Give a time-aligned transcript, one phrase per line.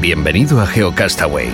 [0.00, 1.48] Bienvenido a GeoCastaway.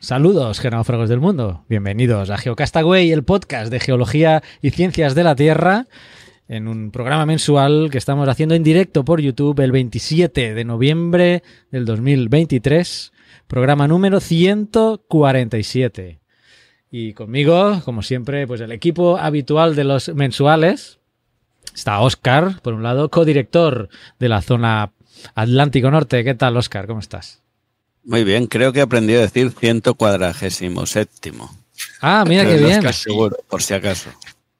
[0.00, 1.64] Saludos, genófragos del mundo.
[1.68, 5.86] Bienvenidos a GeoCastaway, el podcast de geología y ciencias de la Tierra,
[6.48, 11.44] en un programa mensual que estamos haciendo en directo por YouTube el 27 de noviembre
[11.70, 13.12] del 2023,
[13.46, 16.18] programa número 147.
[16.90, 20.98] Y conmigo, como siempre, pues el equipo habitual de los mensuales,
[21.78, 24.90] Está Oscar, por un lado, codirector de la zona
[25.36, 26.24] Atlántico Norte.
[26.24, 26.88] ¿Qué tal, Oscar?
[26.88, 27.40] ¿Cómo estás?
[28.02, 31.56] Muy bien, creo que he aprendido a decir ciento cuadragésimo séptimo.
[32.00, 32.92] Ah, mira qué bien.
[32.92, 34.10] seguro, por si acaso.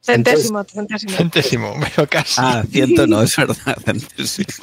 [0.00, 1.16] Centésimo, centésimo.
[1.16, 2.36] Centésimo, pero casi.
[2.38, 4.54] Ah, ciento no, es verdad, centésimo.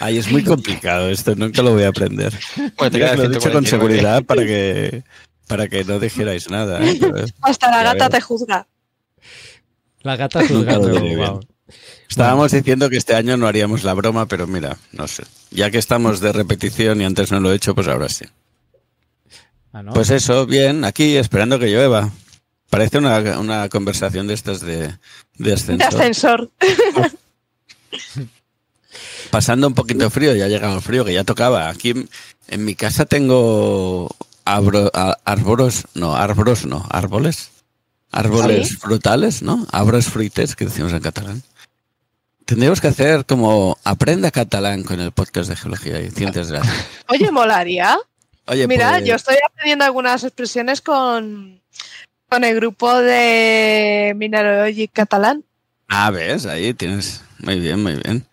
[0.00, 2.36] Ay, es muy complicado esto, nunca lo voy a aprender.
[2.76, 3.68] Bueno, te lo he dicho con 149.
[3.68, 5.04] seguridad para que,
[5.46, 6.84] para que no dijerais nada.
[6.84, 6.98] ¿eh?
[7.42, 8.66] Hasta la gata te juzga.
[10.02, 11.40] La gata lo diré wow.
[12.08, 15.22] Estábamos diciendo que este año no haríamos la broma, pero mira, no sé.
[15.50, 18.24] Ya que estamos de repetición y antes no lo he hecho, pues ahora sí.
[19.72, 19.92] Ah, ¿no?
[19.92, 22.10] Pues eso, bien, aquí esperando que llueva.
[22.70, 24.96] Parece una, una conversación de estas de, de
[25.38, 25.88] De ascensor.
[26.00, 26.50] ascensor.
[29.30, 31.68] Pasando un poquito frío, ya ha llegado el frío, que ya tocaba.
[31.68, 31.94] Aquí
[32.48, 34.08] en, mi casa tengo
[34.44, 37.50] abro- a- árboles, no, árboles, no, árboles.
[38.12, 38.76] Árboles ¿Sí?
[38.76, 39.66] frutales, ¿no?
[39.70, 41.42] Arbres fruites, que decimos en catalán.
[42.44, 46.62] Tendríamos que hacer como aprenda catalán con el podcast de geología y ciencias de la.
[47.08, 47.98] Oye, molaría.
[48.46, 51.60] Oye, Mira, pues, yo estoy aprendiendo algunas expresiones con,
[52.28, 55.44] con el grupo de Mineralogic Catalán.
[55.88, 57.22] Ah, ves, ahí tienes.
[57.38, 58.26] Muy bien, muy bien.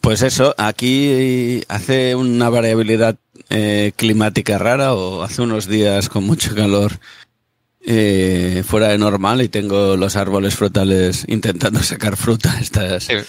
[0.00, 3.16] Pues eso, aquí hace una variabilidad
[3.50, 6.98] eh, climática rara o hace unos días con mucho calor
[7.86, 12.58] eh, fuera de normal y tengo los árboles frutales intentando sacar fruta.
[12.60, 13.06] Estas.
[13.06, 13.24] Te,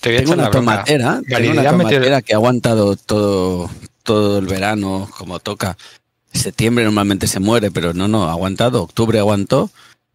[0.00, 3.70] te voy a Tengo una tomatera, tengo una tomatera que ha aguantado todo,
[4.02, 5.76] todo el verano como toca.
[6.32, 8.82] Septiembre normalmente se muere, pero no, no, ha aguantado.
[8.84, 9.70] Octubre aguantó,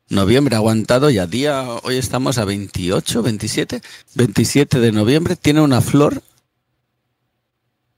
[0.07, 3.81] noviembre ha aguantado y a día, hoy estamos a 28, 27,
[4.13, 6.23] 27 de noviembre, tiene una flor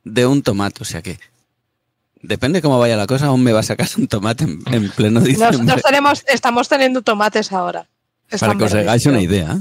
[0.03, 0.81] de un tomate.
[0.81, 1.19] O sea que,
[2.27, 5.21] depende cómo vaya la cosa, aún me va a sacar un tomate en, en pleno
[5.21, 5.57] diciembre.
[5.57, 7.88] Nosotros tenemos, estamos teniendo tomates ahora.
[8.39, 9.57] Para que os hagáis una idea.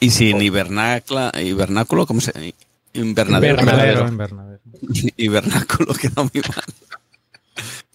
[0.00, 2.54] Y sin hibernacla, hibernáculo, ¿cómo se
[2.92, 3.60] Invernadero.
[3.60, 4.60] Invernadero, invernadero.
[5.16, 6.64] Hibernáculo quedó muy mal.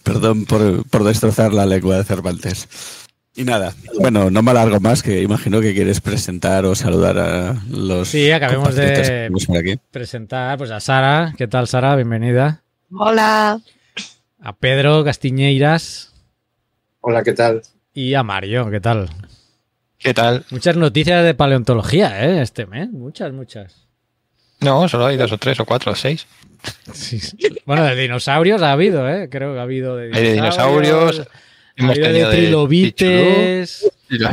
[0.03, 2.67] Perdón por, por destrozar la lengua de Cervantes.
[3.35, 7.55] Y nada, bueno, no me alargo más, que imagino que quieres presentar o saludar a
[7.69, 8.09] los.
[8.09, 9.79] Sí, acabemos de- aquí.
[9.91, 11.33] Presentar pues, a Sara.
[11.37, 11.95] ¿Qué tal, Sara?
[11.95, 12.61] Bienvenida.
[12.91, 13.61] Hola.
[14.41, 16.13] A Pedro Castiñeiras
[17.01, 17.61] Hola, ¿qué tal?
[17.93, 18.69] y a Mario.
[18.69, 19.09] ¿Qué tal?
[19.97, 20.45] ¿Qué tal?
[20.51, 22.41] Muchas noticias de paleontología, ¿eh?
[22.41, 22.89] Este mes.
[22.91, 23.87] Muchas, muchas.
[24.61, 26.25] No, solo hay dos o tres o cuatro o seis.
[26.93, 27.37] Sí, sí.
[27.65, 29.27] Bueno, de dinosaurios ha habido, ¿eh?
[29.29, 31.27] Creo que ha habido de Hay de dinosaurios,
[31.77, 33.91] Ha habido de tenido de trilobites.
[34.07, 34.29] Pichulú.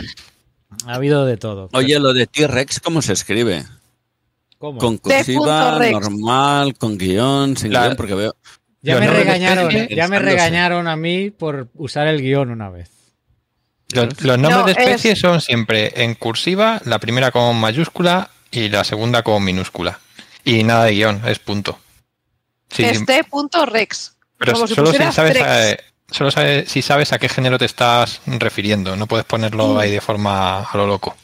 [0.87, 1.69] Ha habido de todo.
[1.73, 3.65] Oye, lo de T-Rex, ¿cómo se escribe?
[4.59, 4.79] ¿Cómo?
[4.79, 8.37] Con cursiva, normal, con guion, sin La- guion, porque veo.
[8.95, 10.25] Ya me regañaron, especies, ya me pensándose.
[10.37, 12.91] regañaron a mí por usar el guion una vez.
[13.93, 18.31] Los, los nombres No, de es- especies son siempre en cursiva, la primera con mayúscula
[18.51, 20.01] y la segunda con minúscula.
[20.45, 21.79] Y nada de guion, es punto.
[22.71, 24.17] Sí, Este punto Rex.
[24.39, 25.77] pero como solo, si sabes a,
[26.13, 28.97] solo sabes- si sabes a qué género te estás refiriendo.
[28.97, 29.79] No puedes ponerlo Mm.
[29.79, 31.17] ahí de forma a lo loco.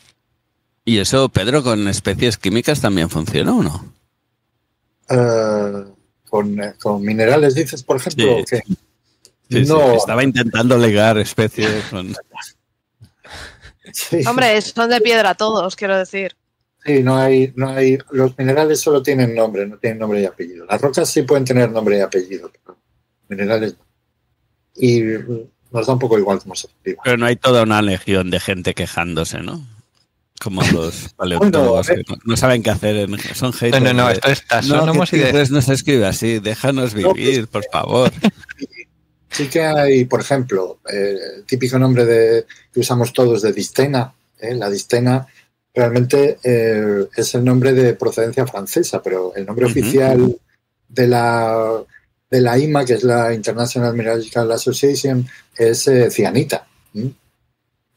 [0.85, 3.93] ¿Y eso, Pedro, con especies químicas también funciona o no?
[5.11, 5.85] Eh,
[6.33, 12.17] con, eh, con minerales, dices, por ejemplo, sí, no, que estaba intentando legar especies con.
[13.93, 16.35] sí, Hombre, son de piedra todos, quiero decir.
[16.87, 17.99] sí, no hay, no hay.
[18.13, 20.65] Los minerales solo tienen nombre, no tienen nombre y apellido.
[20.65, 22.79] Las rocas sí pueden tener nombre y apellido, pero
[23.29, 23.85] minerales no.
[24.75, 25.03] Y
[25.71, 26.69] nos da un poco igual cómo se.
[26.83, 29.67] Pero no hay toda una legión de gente quejándose, ¿no?
[30.43, 32.97] Como los paleontólogos Bueno, que no, no saben qué hacer.
[32.97, 33.83] en- son No, haters.
[33.83, 35.49] no, no, de, esto es no, tasónomos que y de...
[35.51, 36.39] No se escribe así.
[36.41, 38.11] Déjanos vivir, por favor.
[39.31, 44.13] Sí que hay, por ejemplo, eh, el típico nombre de, que usamos todos de Distena.
[44.39, 44.55] ¿eh?
[44.55, 45.27] La Distena
[45.75, 49.73] realmente eh, es el nombre de procedencia francesa, pero el nombre Ujú.
[49.73, 50.37] oficial
[50.87, 51.83] de la,
[52.31, 56.67] de la IMA, que es la International Mineralogical Association, es eh, cianita.
[56.95, 57.13] ¿m?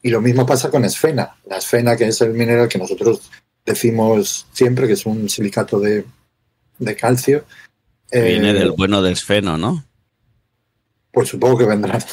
[0.06, 1.34] Y lo mismo pasa con esfena.
[1.46, 3.28] La esfena, que es el mineral que nosotros
[3.64, 6.04] decimos siempre, que es un silicato de,
[6.78, 7.44] de calcio.
[8.12, 9.84] eh, Viene del bueno de esfeno, ¿no?
[11.10, 11.98] Pues supongo que vendrá.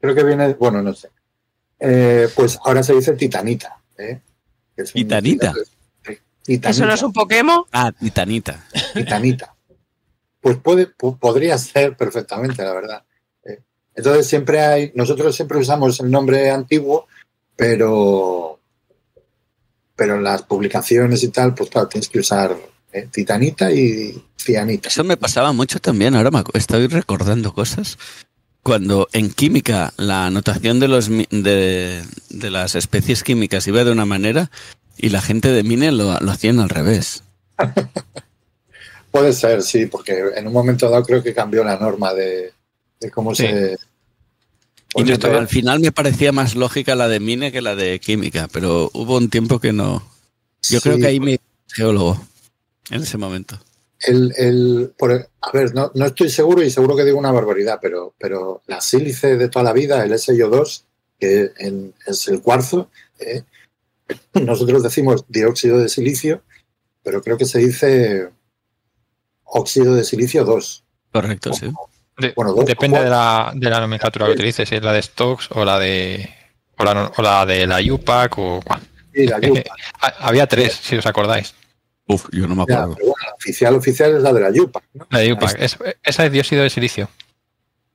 [0.00, 1.10] Creo que viene, bueno, no sé.
[1.80, 3.76] Eh, pues ahora se dice titanita.
[3.98, 4.22] ¿eh?
[4.74, 5.52] Que es un ¿Titanita?
[5.52, 6.70] de- Titanita.
[6.70, 7.64] ¿Eso no es un Pokémon?
[7.72, 8.64] Ah, titanita.
[8.94, 9.54] titanita.
[10.40, 13.04] Pues puede, po- podría ser perfectamente, la verdad.
[13.98, 17.08] Entonces siempre hay, nosotros siempre usamos el nombre antiguo,
[17.56, 18.60] pero,
[19.96, 22.56] pero en las publicaciones y tal, pues claro, tienes que usar
[22.92, 24.88] eh, titanita y cianita.
[24.88, 27.98] Eso me pasaba mucho también, ahora me estoy recordando cosas.
[28.62, 34.06] Cuando en química la anotación de, los, de, de las especies químicas iba de una
[34.06, 34.48] manera
[34.96, 37.24] y la gente de Mine lo, lo hacían al revés.
[39.10, 42.52] Puede ser, sí, porque en un momento dado creo que cambió la norma de,
[43.00, 43.44] de cómo Sí.
[43.46, 43.76] se.
[44.94, 48.90] Y al final me parecía más lógica la de Mine que la de química, pero
[48.94, 50.02] hubo un tiempo que no.
[50.62, 51.38] Yo creo que ahí me
[51.68, 52.20] geólogo
[52.90, 53.58] en ese momento.
[54.00, 57.78] El, el, por, a ver, no, no estoy seguro y seguro que digo una barbaridad,
[57.82, 60.82] pero, pero la sílice de toda la vida, el SiO2,
[61.18, 63.42] que en- es el cuarzo, eh,
[64.34, 66.42] nosotros decimos dióxido de silicio,
[67.02, 68.30] pero creo que se dice
[69.44, 70.84] óxido de silicio 2.
[71.12, 71.70] Correcto, sí.
[72.18, 75.02] De- Bueno, dos, depende de la, de la nomenclatura que utilices, si es la de
[75.02, 76.28] Stokes o la de
[76.76, 78.80] o la, o la de la UPAC o la.
[80.00, 81.54] Ah, Había tres, si os acordáis.
[82.06, 82.94] Uf, yo no me Ya, acuerdo.
[82.96, 84.80] pero bueno, la oficial oficial es la de la yupa.
[84.94, 85.06] ¿no?
[85.10, 85.56] La de UPAC.
[85.60, 87.08] Es- esa es dióxido de silicio.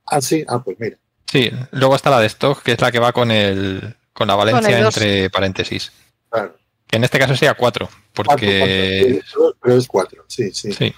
[0.06, 0.96] Ah, sí, ah, pues mira.
[1.30, 4.36] Sí, luego está la de Stokes, que es la que va con el con la
[4.36, 5.90] valencia el entre paréntesis.
[6.30, 6.56] Claro.
[6.86, 10.72] Que en este caso sería cuatro, porque cuatro, pero es cuatro, sí, sí.
[10.72, 10.94] sí,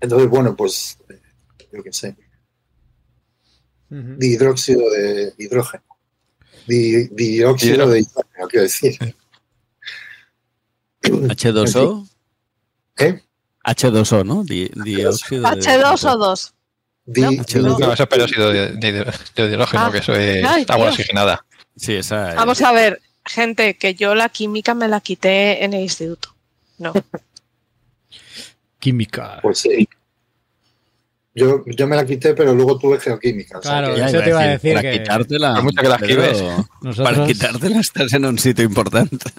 [0.00, 0.98] Entonces, bueno, pues
[1.72, 2.16] yo qué sé.
[3.90, 5.84] Dihidróxido de hidrógeno.
[6.66, 8.98] Di- dióxido de hidrógeno, quiero decir.
[11.02, 12.08] H2O.
[12.98, 13.20] ¿Eh?
[13.64, 14.44] H2O, ¿no?
[14.44, 16.54] Di- dióxido de- H2 o 2.
[17.04, 17.78] Di- No, H2O.
[17.80, 19.92] no, eso es peróxido de, de, de hidrógeno, Ah.
[19.92, 20.94] que eso es Ay, agua Dios.
[20.98, 21.44] oxigenada.
[21.76, 22.34] Sí, esa.
[22.34, 26.34] Vamos a ver, gente, que yo la química me la quité en el instituto.
[26.78, 26.92] No.
[28.78, 29.38] Química.
[29.42, 29.88] Pues sí.
[31.34, 33.58] Yo, yo me la quité, pero luego tuve geoquímica.
[33.58, 35.62] o sea Claro, que- Ya eso iba te iba a decir para que- quitártela.
[35.80, 36.42] Que la Pedro, esquives.
[36.82, 39.30] Nosotros, Para quitártela estás en un sitio importante.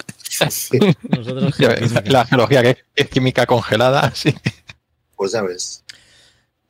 [0.50, 0.80] sí,
[1.10, 2.02] nosotros geoquímica.
[2.08, 4.34] La geología que es química congelada, sí.
[5.16, 5.84] pues ya ves.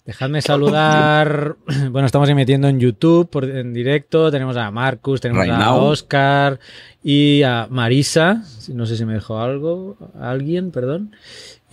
[0.06, 1.56] Dejadme saludar.
[1.92, 4.30] Bueno, estamos emitiendo en YouTube por, en directo.
[4.30, 5.78] Tenemos a Marcus, tenemos Right a now.
[5.86, 6.60] Oscar
[7.02, 8.44] y a Marisa.
[8.68, 9.96] No sé si me dejó algo.
[10.20, 11.16] Alguien, perdón.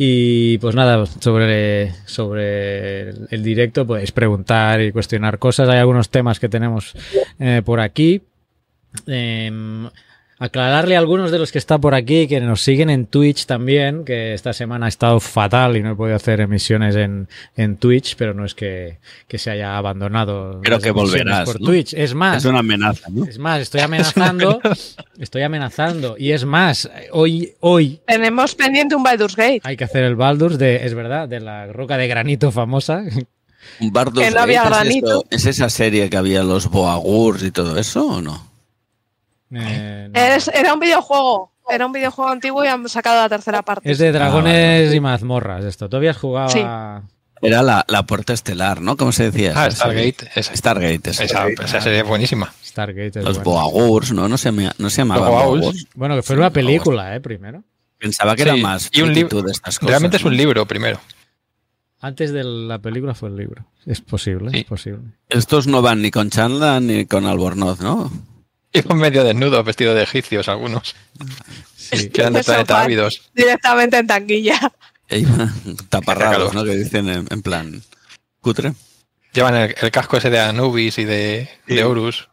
[0.03, 5.69] Y pues nada, sobre, sobre el, directo podéis preguntar y cuestionar cosas.
[5.69, 6.95] Hay algunos temas que tenemos
[7.39, 8.23] eh, por aquí.
[9.07, 9.91] Em,
[10.41, 14.05] aclararle a algunos de los que está por aquí que nos siguen en Twitch también,
[14.05, 18.17] que esta semana ha estado fatal y no he podido hacer emisiones en, en Twitch,
[18.17, 20.61] pero no es que, que se haya abandonado.
[20.65, 21.67] Las que volverás, por ¿no?
[21.67, 21.93] Twitch.
[21.95, 23.27] Es más, Es una amenaza, ¿no?
[23.27, 24.61] es más, estoy amenazando,
[25.19, 26.17] estoy amenazando.
[26.19, 29.61] Y es más, hoy, hoy Tenemos pendiente un Baldur's Gate.
[29.63, 33.05] hay que hacer el Baldur's de, es verdad, de la roca de granito famosa.
[33.79, 37.43] Un Bardus Que no había Gate, ¿es esto- ¿Es esa serie que había los Boagurs
[37.43, 38.50] y todo eso o no?
[39.53, 40.21] Eh, no.
[40.21, 41.53] Es- era un videojuego.
[41.69, 43.91] Era un videojuego antiguo y han sacado la tercera parte.
[43.91, 44.97] Es de dragones Ah, vale.
[44.97, 45.89] y mazmorras esto.
[45.89, 46.61] ¿Tú habías jugado Sí.
[46.65, 47.03] a...
[47.43, 48.97] Era la, la puerta estelar, ¿no?
[48.99, 49.53] ¿Cómo se decía?
[49.57, 49.77] Ah, esa?
[49.87, 50.31] Stargate.
[50.35, 52.53] Esa, Stargate, esa, esa serie es buenísima.
[52.63, 53.21] Stargate?
[53.21, 53.51] es Los bueno.
[53.71, 54.29] Boagurs, ¿no?
[54.29, 55.61] No se, llama- no se Boagurs.
[55.61, 55.87] Boagurs.
[55.95, 57.21] Bueno, que fue una película, ¿eh?
[57.21, 57.63] Primero.
[57.99, 59.91] Pensaba que era más y un libro- de estas cosas.
[59.91, 61.01] Realmente es un libro primero.
[62.01, 63.67] Antes de la película fue el libro.
[63.87, 64.59] Es posible, Sí.
[64.59, 65.01] es posible.
[65.29, 68.11] Estos no van ni con Chandla ni con Albornoz, ¿no?
[68.73, 70.95] Iban medio desnudos, vestidos de egipcios algunos.
[71.77, 72.09] Sí.
[72.13, 73.31] Que eran de planeta ávidos.
[73.35, 74.73] Directamente en tanquilla.
[75.09, 75.53] E iban
[75.89, 76.55] taparrados.
[76.55, 76.65] ¿no?
[76.65, 77.83] Que dicen en, en plan
[78.41, 78.75] cutre.
[79.33, 81.75] Llevan el, el casco ese de Anubis y de, Sí.
[81.75, 82.29] de Horus.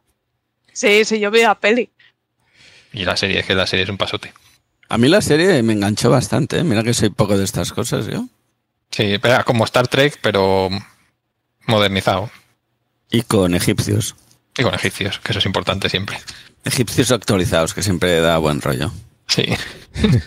[0.74, 1.90] Sí, sí, yo vi la peli.
[2.94, 4.32] Y la serie, es que la serie es un pasote.
[4.90, 6.64] A mí la serie me enganchó bastante, ¿eh?
[6.64, 8.26] Mira que soy poco de estas cosas yo.
[8.92, 10.70] Sí, pero era como Star Trek, pero
[11.66, 12.30] modernizado.
[13.12, 14.16] Y con egipcios.
[14.58, 16.18] Y con egipcios, que eso es importante siempre.
[16.66, 18.92] Egipcios actualizados, que siempre da buen rollo.
[19.28, 19.44] Sí.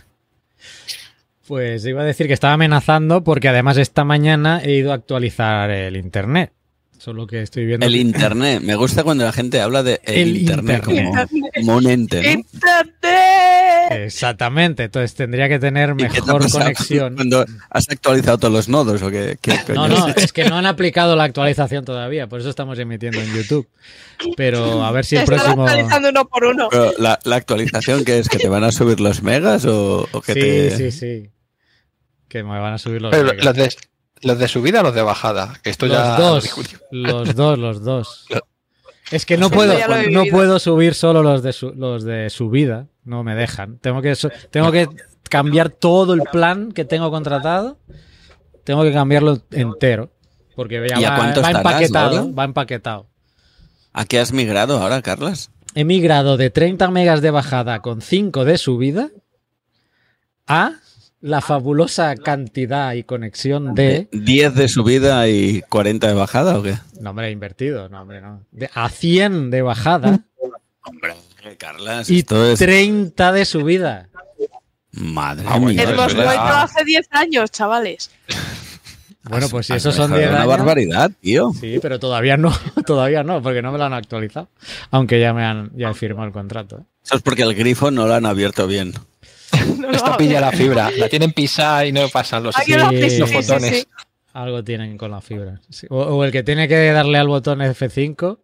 [1.46, 5.68] Pues iba a decir que estaba amenazando porque además esta mañana he ido a actualizar
[5.70, 6.52] el internet.
[6.96, 7.84] Solo que estoy viendo.
[7.87, 8.62] El que- internet.
[8.62, 11.28] Me gusta cuando la gente habla de el, El internet, internet.
[11.30, 12.30] Como, como un ente, ¿no?
[12.30, 13.50] ¡Internet!
[14.04, 14.85] Exactamente.
[14.85, 17.14] Entonces tendría que tener ¿Y qué te ha mejor conexión.
[17.16, 20.16] Cuando has actualizado todos los nodos o qué, qué No, coño no, es?
[20.25, 23.68] es que no han aplicado la actualización todavía, por eso estamos emitiendo en YouTube.
[24.37, 25.62] Pero a ver si el Están próximo.
[25.64, 26.68] actualizando uno por uno.
[26.70, 30.20] Pero la, la actualización que es que te van a subir los megas o, o
[30.20, 31.30] que Sí, te sí, sí.
[32.28, 33.11] Que me van a subir los.
[33.11, 33.44] Pero megas.
[33.44, 33.75] los de,
[34.23, 35.59] los de subida o los de bajada.
[35.62, 38.26] Que esto ya Los lo dos, los dos, los dos.
[39.11, 39.75] Es que no puedo,
[40.11, 43.79] no puedo subir solo los de su- los de subida, no me dejan.
[43.79, 44.14] Tengo que
[44.50, 44.88] tengo que
[45.29, 47.79] cambiar todo el plan que tengo contratado.
[48.64, 50.12] Tengo que cambiarlo entero,
[50.55, 53.07] porque ya ¿Y a va, cuánto va estarás, empaquetado, va empaquetado.
[53.93, 55.50] ¿A qué has migrado ahora, Carlas?
[55.75, 59.11] He migrado de 30 megas de bajada con 5 de subida
[60.47, 60.73] a
[61.20, 66.76] la fabulosa cantidad y conexión de 10 de subida y 40 de bajada o qué?
[67.00, 68.42] no hombre, invertido, no hombre, no.
[68.52, 70.20] De- a 100 de bajada
[70.82, 71.14] Hombre,
[71.58, 74.08] Carlas, y esto es 30 de subida.
[74.92, 75.82] madre Ah, mía.
[75.82, 78.10] Hemos vuelto hace 10 años, chavales.
[79.22, 80.48] Bueno, pues si Has esos son mejorado 10 una años.
[80.66, 81.52] barbaridad, tío.
[81.60, 82.52] Sí, pero todavía no,
[82.86, 84.48] todavía no, porque no me lo han actualizado.
[84.90, 86.78] Aunque ya me han ya he firmado el contrato.
[86.78, 86.82] ¿eh?
[87.04, 88.94] Eso es porque el grifo no lo han abierto bien.
[89.79, 90.90] No Esto pilla la fibra.
[90.97, 93.71] La tienen pisada y no pasan los, Sí, los sí, sí, botones.
[93.81, 93.87] sí.
[94.33, 95.61] Algo tienen con la fibra.
[95.71, 95.87] Sí.
[95.90, 98.38] O, o el que tiene que darle al botón F5.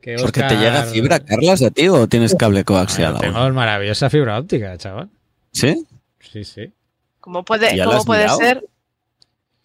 [0.00, 3.44] Que Porque te llega fibra, Carlas, a ti o tienes cable coaxial Bueno, aún?
[3.48, 5.10] tengo maravillosa fibra óptica, chaval.
[5.52, 5.86] ¿Sí?
[6.20, 6.72] Sí, sí.
[7.20, 8.64] ¿Cómo puede, ¿Ya lo cómo has puede ser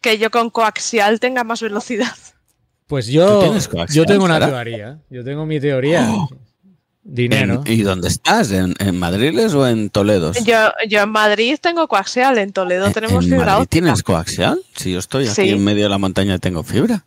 [0.01, 2.11] que yo con coaxial tenga más velocidad?
[2.87, 4.99] Pues ¿Tú yo, yo tengo una teoría.
[5.09, 6.05] Yo tengo mi teoría.
[6.11, 6.29] Oh.
[7.07, 7.61] Dinero.
[7.65, 8.51] ¿En- ¿Y dónde estás?
[8.51, 10.31] ¿En, en Madriles o en Toledo?
[10.43, 13.69] Yo, yo en Madrid tengo coaxial, en Toledo tenemos ¿En fibra Madrid óptica.
[13.69, 14.59] tienes coaxial?
[14.75, 15.49] Si yo estoy aquí Sí.
[15.49, 17.05] en medio de la montaña y tengo fibra.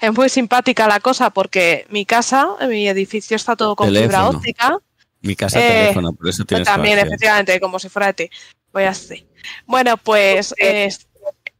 [0.00, 4.78] Es muy simpática la cosa porque mi casa, mi edificio está todo con fibra óptica.
[5.20, 7.08] Mi casa Eh, teléfono, por eso tienes También, coaxial.
[7.08, 8.30] efectivamente, como si fuera de ti.
[8.72, 9.26] Voy así.
[9.66, 10.88] Bueno, pues eh,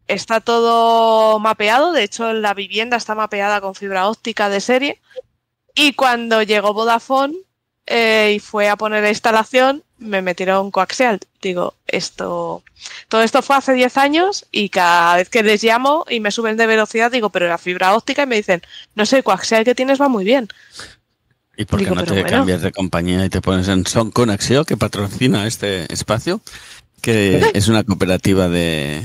[0.08, 1.92] está todo mapeado.
[1.92, 5.00] De hecho, la vivienda está mapeada con fibra óptica de serie.
[5.74, 7.34] Y cuando llegó Vodafone
[7.86, 11.20] eh, y fue a poner la instalación, me metieron coaxial.
[11.42, 12.62] Digo, esto.
[13.08, 16.56] Todo esto fue hace 10 años y cada vez que les llamo y me suben
[16.56, 18.62] de velocidad, digo, pero la fibra óptica y me dicen,
[18.94, 20.48] no sé, el coaxial que tienes va muy bien.
[21.56, 22.28] ¿Y por qué Digo, no te bueno.
[22.28, 26.40] cambias de compañía y te pones en Son Conexión, que patrocina este espacio?
[27.00, 29.02] Que es una cooperativa de,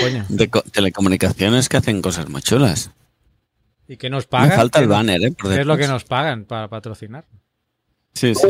[0.00, 0.24] coño.
[0.28, 2.92] de co- telecomunicaciones que hacen cosas muy chulas.
[3.88, 4.52] ¿Y qué nos Me pagan?
[4.52, 5.32] falta ¿Qué el banner, ¿eh?
[5.32, 7.24] Por ¿Qué es lo que nos pagan para patrocinar?
[8.16, 8.46] Sí, sí.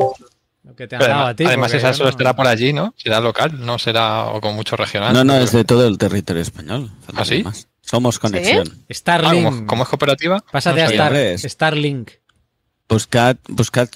[0.64, 1.44] Lo que te han Pero dado además, a ti.
[1.44, 2.92] además esa solo no- estará por allí, ¿no?
[2.96, 5.12] Será local, no será o con mucho regional.
[5.12, 6.90] No, no, es de todo el territorio español.
[7.14, 7.42] ¿Ah, sí?
[7.42, 7.68] Más.
[7.82, 8.66] Somos conexión.
[8.68, 9.44] Ah, Starlink.
[9.44, 10.42] como, como es cooperativa.
[10.50, 10.90] Pásate no a.
[10.90, 12.10] Star- Starlink.
[12.88, 13.88] Buscad, buscad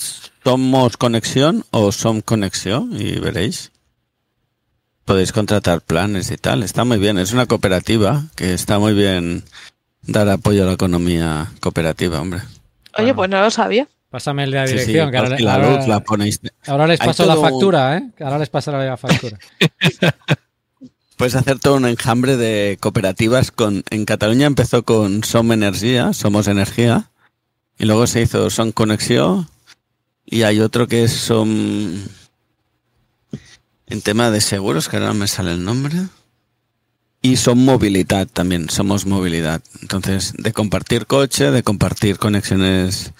[0.45, 3.73] Somos Conexión o Som Conexión y veréis.
[5.05, 6.63] Podéis contratar planes y tal.
[6.63, 7.19] Está muy bien.
[7.19, 9.45] Es una cooperativa que está muy bien
[10.03, 12.41] dar apoyo a la economía cooperativa, hombre.
[12.97, 13.17] Oye, Bueno.
[13.17, 13.89] pues no lo sabía.
[14.11, 15.11] Pásame el de la Sí, sí, dirección.
[15.13, 16.41] que ahora, y la ahora- luz la ponéis.
[16.67, 18.11] ahora les paso la todo un- factura, ¿eh?
[18.21, 19.39] Ahora les pasaré la factura.
[21.17, 26.49] Puedes hacer todo un enjambre de cooperativas con en Cataluña empezó con Som Energía, Somos
[26.49, 27.11] Energía,
[27.79, 29.47] y luego se hizo Son Conexión
[30.25, 31.99] y hay otro que es Som
[33.87, 35.95] en tema de seguros, que ahora no me sale el nombre.
[37.23, 39.61] Y son movilidad también, somos movilidad.
[39.83, 43.13] Entonces, de compartir coche, de compartir conexiones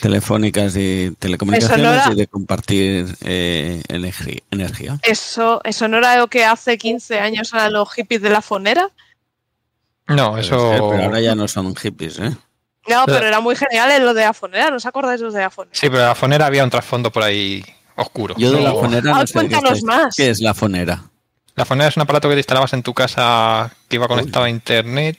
[0.00, 4.98] telefónicas y telecomunicaciones no y de compartir eh, energi- energía.
[5.02, 8.90] Eso, eso no era lo que hace 15 años eran los hippies de la fonera.
[10.06, 10.70] No, eso.
[10.70, 12.34] ser, pero ahora ya no son hippies, ¿eh?
[12.88, 14.70] No, Pero- era muy genial en lo de la fonera.
[14.70, 15.74] ¿No os acordáis de los de la fonera?
[15.78, 17.62] Sí, pero la fonera había un trasfondo por ahí
[17.96, 18.34] oscuro.
[18.38, 20.16] Yo de la No- fonera Ah, no sé qué cuéntanos más.
[20.16, 21.02] ¿Qué es la fonera?
[21.54, 24.48] La fonera es un aparato que te instalabas en tu casa que iba conectado a
[24.50, 25.18] internet,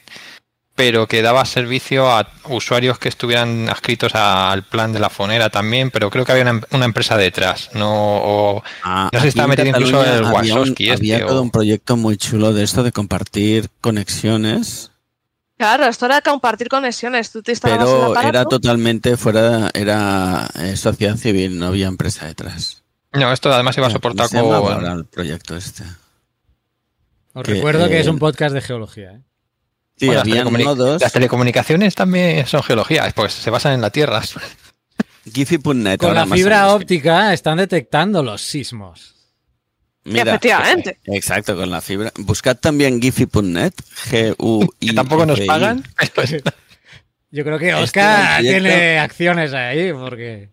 [0.80, 5.92] pero que daba servicio a usuarios que estuvieran adscritos al plan de la fonera también,
[5.92, 9.50] pero creo que había una, una empresa detrás, no o- Ah, No aquí estaba en
[9.50, 12.54] metido incluso Cataluña el había un- Wazowski Había, este, todo o- un proyecto muy chulo
[12.54, 14.92] de esto de compartir conexiones,
[15.58, 17.30] Claro, esto era compartir conexiones.
[17.34, 22.84] Tú te instalabas pero era totalmente fuera, era eh, sociedad civil, no había empresa detrás.
[23.12, 25.84] No, esto además iba a ¿Cómo soportar se ahora el proyecto este?
[27.34, 29.12] Os Que, recuerdo que eh, es un podcast de geología.
[29.12, 29.22] ¿eh?
[30.00, 31.02] Sí, Bueno, las, había telecomunic- nodos.
[31.02, 34.22] las telecomunicaciones también son geología, pues se basan en la Tierra.
[35.34, 35.98] Giphy.net.
[36.00, 39.16] Con la fibra óptica están detectando los sismos.
[40.06, 40.98] Mira, efectivamente.
[41.06, 42.12] Exacto, con la fibra.
[42.18, 43.74] Buscad también giphy.net,
[44.10, 45.84] g u Que tampoco nos pagan.
[47.32, 50.50] Yo creo que Oscar tiene acciones ahí, porque.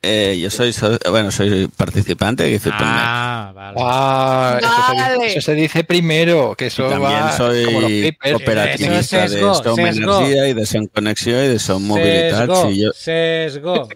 [0.00, 2.78] Eh, yo soy, so- bueno, soy participante de giphy.net.
[2.80, 3.76] Ah, vale.
[3.82, 5.14] Ah, eso, se Vale.
[5.24, 8.34] dice, eso se dice primero, que eso Y también va como los soy papers.
[8.36, 9.78] operativista de Som.
[9.80, 12.38] Energía y de Som Conexión y de Som Movilidad.
[12.46, 13.88] Sesgo, Sí, yo, sesgo.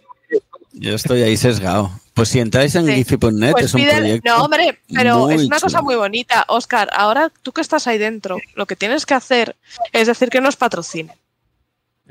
[0.73, 1.93] yo estoy ahí sesgado.
[2.15, 2.93] Pues si entráis en Sí.
[2.95, 4.29] giphy.net Pues es un proyecto.
[4.29, 6.45] no, hombre, pero muy es una cosa muy bonita.
[6.49, 9.57] Oscar, ahora tú que estás ahí dentro, lo que tienes que hacer
[9.93, 11.15] es decir que nos patrocine.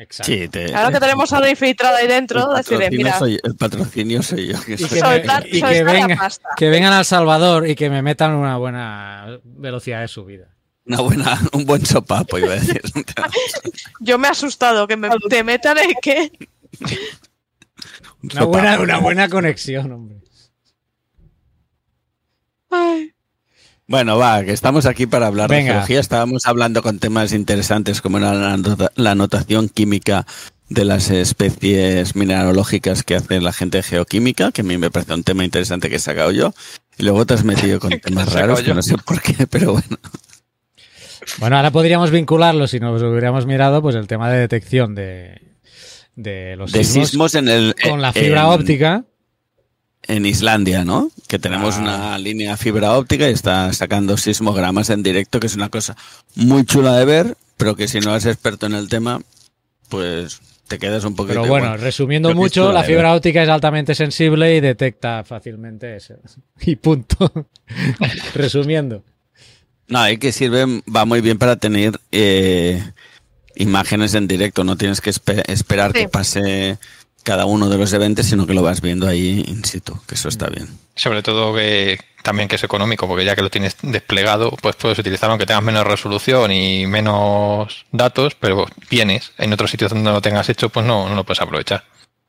[0.02, 0.32] Exacto.
[0.32, 4.24] Sí, te- Ahora que tenemos a una infiltrada ahí dentro, patrocinio mira, soy, el patrocinio
[4.24, 4.60] soy yo.
[4.64, 6.50] que Y soy- que, Soltar- me- y que soltar la venga- pasta.
[6.58, 10.48] que vengan al Salvador y que me metan una buena velocidad de subida.
[10.88, 12.82] Una buena, un buen sopapo, iba a decir.
[14.00, 15.92] yo me he asustado, que me, te metan en
[18.24, 20.18] Un Una buena, una buena conexión, hombre.
[22.70, 23.14] Ay,
[23.92, 26.00] Bueno, va, que estamos aquí para hablar de geología.
[26.00, 28.58] Estábamos hablando con temas interesantes como era la,
[28.96, 30.26] la notación química
[30.70, 35.14] de las especies mineralógicas que hace la gente de geoquímica, que a mí me parece
[35.14, 36.54] un tema interesante que he sacado yo.
[36.98, 39.98] Y luego te has metido con temas raros que no sé por qué, pero bueno.
[41.40, 45.42] Bueno, ahora podríamos vincularlo si nos hubiéramos mirado pues el tema de detección de,
[46.16, 47.76] de los De sismos, sismos en el.
[47.84, 49.04] con la fibra en- óptica.
[50.08, 51.12] En Islandia, ¿no?
[51.28, 51.82] Que tenemos Ah.
[51.82, 55.96] una línea fibra óptica y está sacando sismogramas en directo, que es una cosa
[56.36, 59.22] muy chula de ver, pero que si no eres experto en el tema,
[59.90, 61.42] pues te quedas un poquito.
[61.42, 61.82] Pero bueno, igual.
[61.82, 66.16] resumiendo Creo mucho, la fibra óptica es altamente sensible y detecta fácilmente eso.
[66.62, 67.32] Y punto.
[68.34, 69.04] Resumiendo.
[69.88, 72.82] No, y que sirve, va muy bien para tener eh,
[73.56, 74.64] imágenes en directo.
[74.64, 76.00] No tienes que espe- esperar Sí.
[76.00, 76.78] que pase
[77.24, 80.30] cada uno de los eventos, sino que lo vas viendo ahí in situ, que eso
[80.30, 80.68] está bien.
[80.96, 85.00] Sobre todo que también que es económico, porque ya que lo tienes desplegado, pues puedes
[85.00, 90.14] utilizarlo aunque tengas menos resolución y menos datos, pero vienes en otros sitios donde no
[90.14, 91.84] lo tengas hecho, pues no, no lo puedes aprovechar.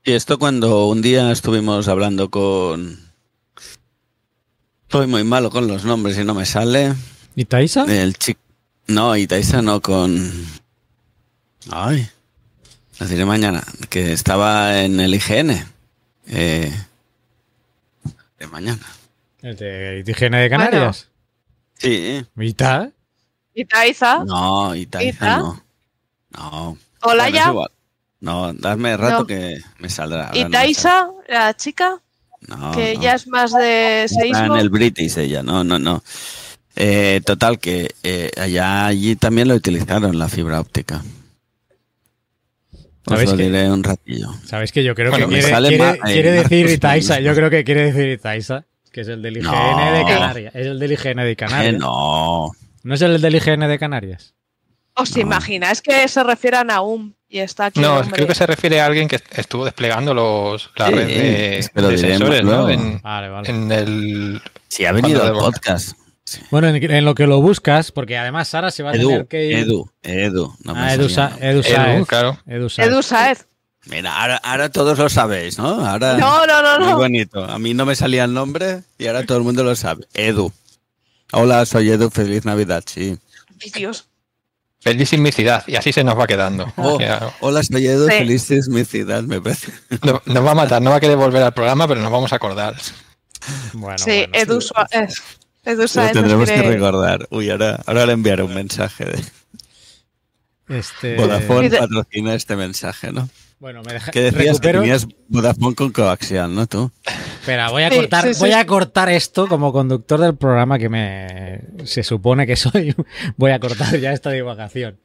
[0.04, 3.12] Y esto cuando un día estuvimos hablando con...
[4.82, 6.94] Estoy muy malo con los nombres y no me sale.
[7.34, 7.84] ¿Y Taisa?
[7.84, 8.40] El chico...
[8.88, 10.30] No, y Taisa no con...
[11.70, 12.08] Ay.
[13.02, 13.64] Lo diré mañana.
[13.90, 15.66] Que estaba en el IGN.
[16.28, 16.72] Eh,
[18.38, 18.86] de mañana.
[19.40, 21.08] ¿El de higiene de Canarias?
[21.78, 22.24] Sí.
[22.38, 22.92] ¿Y tal?
[23.54, 25.38] y Taiza, No, y Taisa ¿Ita?
[25.38, 25.62] no.
[26.30, 26.78] No.
[27.02, 27.52] hola Bueno, ya.
[28.20, 29.26] No, dadme rato No.
[29.26, 30.28] que me saldrá.
[30.28, 32.00] Ahora y no me la chica.
[32.46, 33.00] No, que no.
[33.00, 34.54] ella es más de Está seísmo.
[34.54, 36.04] en el British ella, no, no, no.
[36.76, 41.02] Eh, total, que eh, allá allí también lo utilizaron, la fibra óptica.
[43.04, 44.28] Os ¿Sabéis lo diré un ratillo.
[44.46, 47.18] Sabéis que yo creo Bueno, que quiere, sale quiere- ma- eh, quiere decir mismo.
[47.18, 49.92] Yo creo que quiere decir Itaiza, que es el del IGN No.
[49.98, 50.54] de Canarias.
[50.54, 51.74] Es el del IGN de Eh, Canarias.
[51.80, 52.50] no.
[52.84, 54.34] ¿No es el del IGN de Canarias?
[54.94, 55.22] ¿Os No.
[55.22, 57.80] imagináis que se refieran a un y está aquí?
[57.80, 61.82] No, creo que se refiere a alguien que estuvo desplegando los, la Sí, red de,
[61.88, 62.68] de sensores, ¿no?
[62.68, 63.50] En, Vale, vale.
[63.50, 64.42] en el...
[64.68, 65.96] Si ha venido al podcast.
[66.50, 69.26] Bueno, en, en lo que lo buscas, porque además Sara se va a Edu, tener
[69.26, 69.56] que ir.
[69.58, 70.54] Edu, Edu.
[70.64, 71.36] No me ah, Edu, Sa-.
[71.40, 71.96] Edu Saez.
[71.96, 72.38] Edu, claro.
[72.46, 72.88] Edu Saez.
[72.88, 73.46] Edu Saez.
[73.86, 75.84] Mira, ahora, ahora todos lo sabéis, ¿no?
[75.84, 76.96] Ahora, No, no, no, Muy no.
[76.98, 77.44] bonito.
[77.44, 80.06] A mí no me salía el nombre y ahora todo el mundo lo sabe.
[80.14, 80.52] Edu.
[81.32, 82.08] Hola, soy Edu.
[82.10, 83.18] Feliz Navidad, sí.
[83.74, 84.06] Dios.
[84.80, 86.72] Feliz sismicidad, y así se nos va quedando.
[86.76, 86.98] Oh,
[87.40, 88.08] hola, soy Edu.
[88.08, 88.14] Sí.
[88.18, 89.72] Feliz sismicidad, me parece.
[90.02, 92.32] no- nos va a matar, no va a querer volver al programa, pero nos vamos
[92.32, 92.74] a acordar.
[93.72, 94.32] Bueno, sí, bueno.
[94.34, 94.58] Edu,
[94.90, 95.08] eh,
[95.64, 97.26] Edu Lo tendremos que recordar.
[97.30, 99.22] Uy, ahora, ahora le enviaré un mensaje de
[100.68, 103.28] Este, Vodafone de- patrocina este mensaje, ¿no?
[103.60, 104.10] Bueno, me deja.
[104.10, 106.90] ¿Qué decías recupero- que tenías Vodafone con coaxial, no tú?
[107.40, 108.40] Espera, voy a Sí, cortar, sí, sí.
[108.40, 112.94] voy a cortar esto como conductor del programa que me se supone que soy.
[113.36, 114.98] Voy a cortar ya esta divagación.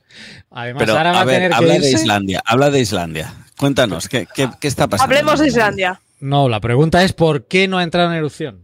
[0.50, 1.91] Además, Pero, ahora va a a, ver, tener que habla de irse.
[2.02, 2.41] Islandia.
[2.46, 3.34] Habla de Islandia.
[3.58, 5.13] Cuéntanos, ¿qué, qué, qué está pasando?
[5.13, 6.02] Hablemos de Islandia.
[6.20, 8.63] No, la pregunta es ¿por qué no ha entrado en erupción?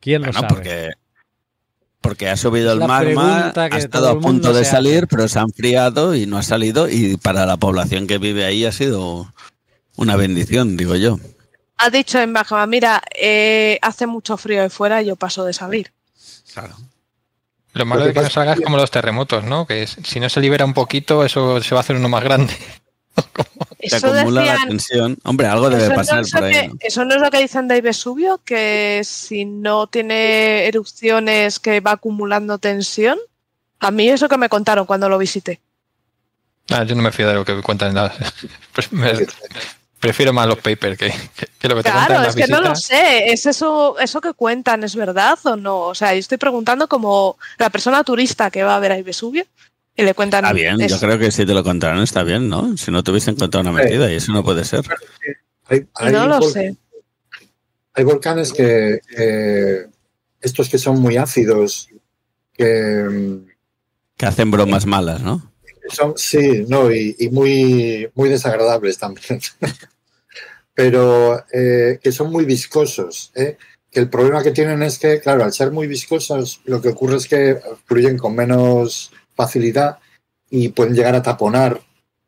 [0.00, 0.54] ¿Quién lo Bueno, sabe?
[0.54, 0.90] porque,
[2.04, 5.06] porque ha subido el la magma, ha estado a punto de salir, hace.
[5.06, 6.86] pero se ha enfriado y no ha salido.
[6.86, 9.32] Y para la población que vive ahí ha sido
[9.96, 11.18] una bendición, digo yo.
[11.78, 15.54] Ha dicho en Magma, mira, eh, hace mucho frío ahí fuera y yo paso de
[15.54, 15.94] salir.
[16.52, 16.76] Claro.
[17.72, 19.66] Lo malo de que no salga es como los terremotos, ¿no?
[19.66, 22.54] Que si no se libera un poquito, eso se va a hacer uno más grande.
[23.80, 25.16] Se Eso acumula la tensión.
[25.24, 26.52] Hombre, algo debe eso no pasar es por lo ahí.
[26.54, 26.74] que- ¿no?
[26.80, 31.92] eso no es lo que dicen de Vesubio, que si no tiene erupciones que va
[31.92, 33.18] acumulando tensión.
[33.80, 35.60] A mí eso que me contaron cuando lo visité.
[36.70, 37.92] Ah, yo no me fío de lo que cuentan.
[37.92, 38.14] nada.
[38.90, 39.26] Me-
[40.00, 42.60] prefiero más los papers que, que- que lo que te cuentan Claro, es que no
[42.62, 43.32] lo sé.
[43.32, 45.80] ¿Es eso, eso que cuentan es verdad o no?
[45.80, 49.44] O sea, yo estoy preguntando como la persona turista que va a ver a Vesubio
[49.96, 50.44] y le cuentan.
[50.44, 52.76] Está bien, yo creo que si te lo contaron está bien, ¿no?
[52.76, 54.84] Si no te hubiesen contado una mentira y eso no puede ser.
[55.66, 56.76] Hay, hay No lo sé.
[57.94, 59.86] hay volcanes que, eh,
[60.40, 61.88] estos que son muy ácidos,
[62.52, 63.40] que
[64.16, 65.50] Que hacen bromas malas, ¿no?
[65.88, 69.40] son, sí, no, y, y muy, muy desagradables también.
[70.74, 73.30] Pero eh, que son muy viscosos.
[73.34, 73.56] ¿eh?
[73.90, 77.16] Que el problema que tienen es que, claro, al ser muy viscosos, lo que ocurre
[77.16, 79.98] es que fluyen con menos facilidad
[80.50, 81.80] y pueden llegar a taponar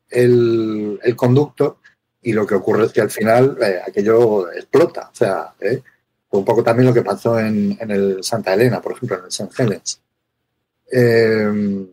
[0.09, 1.79] el, el conducto
[2.21, 5.09] y lo que ocurre es que al final eh, aquello explota.
[5.11, 5.81] O sea, ¿eh?
[6.29, 9.23] fue un poco también lo que pasó en, en el Santa Elena, por ejemplo, en
[9.23, 9.49] el St.
[9.63, 10.01] Helens.
[10.91, 11.85] Eh,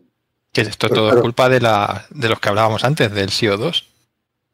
[0.51, 1.17] Que esto Pues todo claro.
[1.17, 3.83] es culpa de, la, de los que hablábamos antes, del CO2,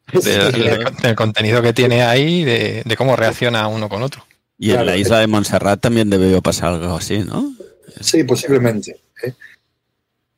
[0.14, 4.26] de- sí, del, del contenido que tiene ahí, de, de cómo reacciona uno con otro.
[4.58, 7.52] Y en la isla de Montserrat también debió pasar algo así, ¿no?
[8.00, 9.02] Sí, posiblemente.
[9.24, 9.34] ¿eh?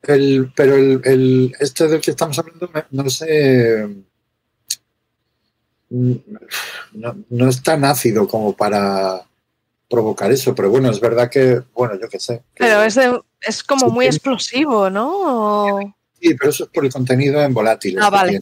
[0.04, 3.88] El, pero el, el- este del que estamos hablando, no sé.
[5.90, 6.14] mm,
[6.94, 9.26] No, no es tan ácido como para
[9.90, 12.38] provocar eso, pero bueno, es verdad que, bueno, yo qué sé.
[12.54, 15.80] que- Pero es, de- es como muy tiene- explosivo, ¿no?
[16.20, 18.04] Sí, pero eso es por el contenido en volátiles.
[18.04, 18.42] Ah, vale.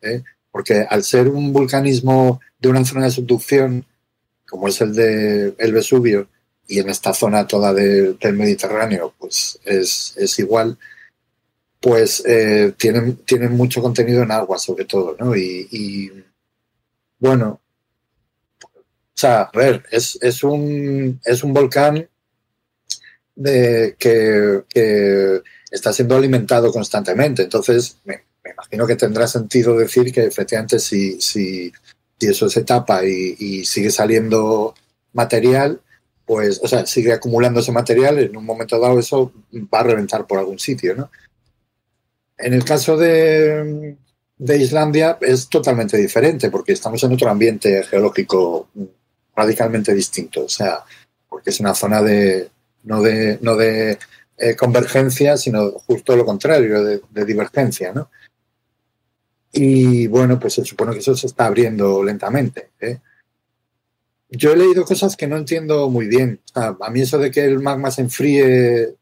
[0.00, 0.24] tiene, ¿eh?
[0.50, 3.84] Porque al ser un vulcanismo de una zona de subducción,
[4.48, 6.28] como es el de el Vesubio,
[6.68, 10.78] y en esta zona toda de- del Mediterráneo, pues es, es igual,
[11.80, 15.34] pues eh, tienen, tienen mucho contenido en agua, sobre todo, ¿no?
[15.34, 16.12] Y, y,
[17.18, 17.60] bueno,
[18.62, 22.08] o sea, a ver, es, es, un, es un volcán
[23.34, 27.42] de, que, está siendo alimentado constantemente.
[27.42, 31.72] Entonces, me, imagino que tendrá sentido decir que efectivamente si, si,
[32.18, 34.74] si eso se tapa y sigue saliendo
[35.12, 35.80] material,
[36.28, 39.32] pues, o sea, sigue acumulándose material, en un momento dado eso
[39.72, 41.10] va a reventar por algún sitio, ¿no?
[42.36, 43.96] En el caso de,
[44.36, 48.68] de Islandia es totalmente diferente porque estamos en otro ambiente geológico
[49.34, 50.84] radicalmente distinto, o sea,
[51.30, 52.50] porque es una zona de
[52.84, 53.98] no de, no de
[54.36, 58.10] eh, convergencia, sino justo lo contrario, de, de divergencia, ¿no?
[59.50, 62.68] Y bueno, pues se supone que eso se está abriendo lentamente.
[62.80, 62.98] ¿eh?
[64.30, 66.40] Yo he leído cosas que no entiendo muy bien.
[66.54, 68.94] A mí eso de que el magma se enfríe,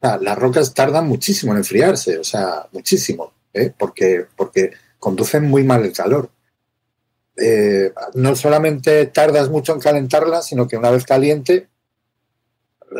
[0.00, 3.72] las rocas tardan muchísimo en enfriarse, o sea, muchísimo, ¿eh?
[3.76, 6.30] porque, porque conducen muy mal el calor.
[7.36, 11.68] Eh, no solamente tardas mucho en calentarla, sino que una vez caliente,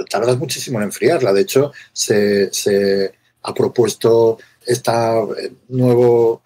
[0.08, 1.32] tardas muchísimo en enfriarla.
[1.32, 6.42] De hecho, se, ha propuesto esta eh, nuevo,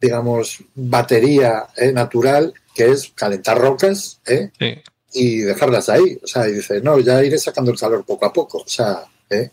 [0.00, 4.50] digamos, batería natural que es calentar rocas ¿eh?
[4.58, 4.74] Sí.
[5.12, 6.18] y dejarlas ahí.
[6.22, 8.58] O sea, y dice, no, ya iré sacando el calor poco a poco.
[8.58, 9.50] O sea, ¿eh?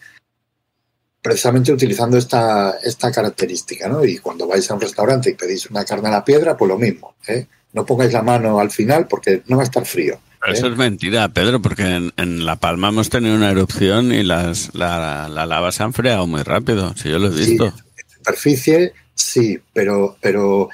[1.22, 4.04] precisamente utilizando esta, esta característica, ¿no?
[4.04, 6.78] Y cuando vais a un restaurante y pedís una carne a la piedra, pues lo
[6.80, 7.46] mismo, ¿eh?
[7.74, 10.20] No pongáis la mano al final porque no va a estar frío.
[10.42, 14.24] Pero eso es mentira, Pedro, porque en, en La Palma hemos tenido una erupción y
[14.24, 16.94] las, la, la lava se ha enfriado muy rápido.
[16.98, 17.68] Si yo lo he Sí, visto.
[17.68, 20.74] en superficie, sí, pero, pero eh,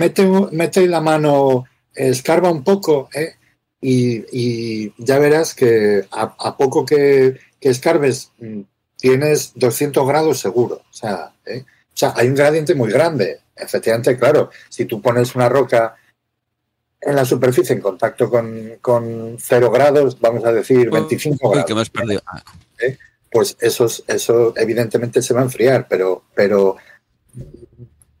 [0.00, 3.34] mete, mete la mano, escarba un poco, ¿eh?
[3.80, 8.60] y, y ya verás que a, a poco que, que escarbes mm,
[8.96, 10.76] tienes 200 grados seguro.
[10.90, 11.64] O sea, ¿eh?
[11.66, 13.40] o sea, hay un gradiente muy grande.
[13.56, 15.94] Efectivamente, claro, si tú pones una roca
[17.00, 21.66] en la superficie en contacto con, con 0 grados, vamos a decir 25 Uy, grados
[21.66, 22.22] que me has perdido.
[22.26, 22.42] Ah,
[23.30, 26.76] pues eso, es- eso evidentemente se va a enfriar, pero, pero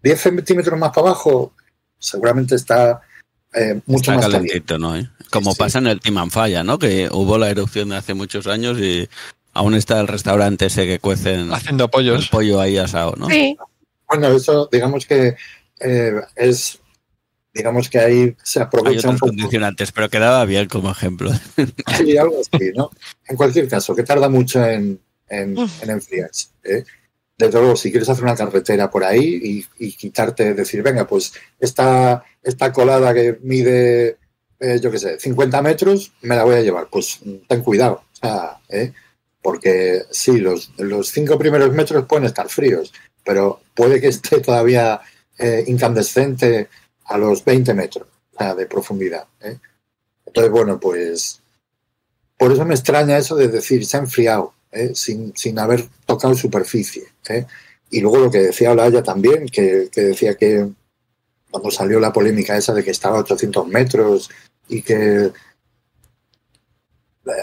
[0.02, 1.52] 10 centímetros más para abajo
[2.00, 3.00] seguramente está
[3.54, 4.48] eh, mucho Está más caliente.
[4.48, 4.96] calentito, ¿no?
[4.96, 5.08] ¿Eh?
[5.30, 5.58] Como Sí.
[5.58, 6.78] pasa en el Timanfaya, ¿no?
[6.78, 9.08] Que hubo la erupción de hace muchos años y
[9.52, 12.28] aún está el restaurante ese que cuecen Haciendo el pollos.
[12.28, 13.28] pollo ahí asado, ¿no?
[13.28, 13.56] Sí,
[14.08, 15.36] Bueno, eso digamos que
[15.80, 16.78] eh, es,
[17.54, 19.30] digamos que ahí se Hay aprovecha un otros poco.
[19.32, 21.30] condicionantes, pero quedaba bien como ejemplo.
[21.98, 22.90] Sí, algo así, ¿no?
[23.28, 26.48] En cualquier caso, que tarda mucho en, en, en enfriarse.
[26.64, 26.84] ¿eh?
[27.40, 32.22] Desde luego, si quieres hacer una carretera por ahí y, quitarte, decir, venga, pues esta,
[32.42, 34.18] esta colada que mide,
[34.58, 36.88] eh, yo qué sé, 50 metros, me la voy a llevar.
[36.90, 38.92] Pues mm, ten cuidado, o sea, ¿eh?
[39.40, 42.92] porque sí, los, los cinco primeros metros pueden estar fríos,
[43.24, 45.00] pero puede que esté todavía
[45.38, 46.68] eh, incandescente
[47.06, 48.06] a los 20 metros
[48.56, 49.26] de profundidad.
[50.26, 51.40] Entonces, bueno, pues
[52.38, 54.92] por eso me extraña eso de decir se ha enfriado, ¿eh?
[54.94, 57.04] sin, sin haber tocado superficie.
[57.28, 57.46] ¿eh?
[57.90, 60.68] Y luego lo que decía Olaya también, que, que decía que,
[61.50, 64.30] cuando salió la polémica esa de que estaba a 800 metros
[64.68, 65.32] y que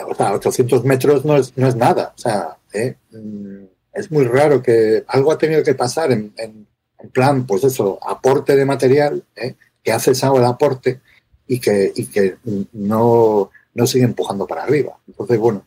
[0.08, 2.14] o sea, 800 metros no es, no es nada.
[2.16, 2.96] O sea, ¿eh?
[3.12, 6.68] Mm, es muy raro que algo ha tenido que pasar en, en,
[7.00, 9.56] en plan, pues eso, aporte de material, ¿eh?
[9.84, 11.02] que ha cesado el aporte
[11.48, 12.38] y que, y que
[12.74, 14.98] no, no sigue empujando para arriba.
[15.08, 15.66] Entonces, bueno,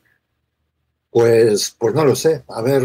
[1.11, 2.45] pues, pues no lo sé.
[2.49, 2.83] A ver,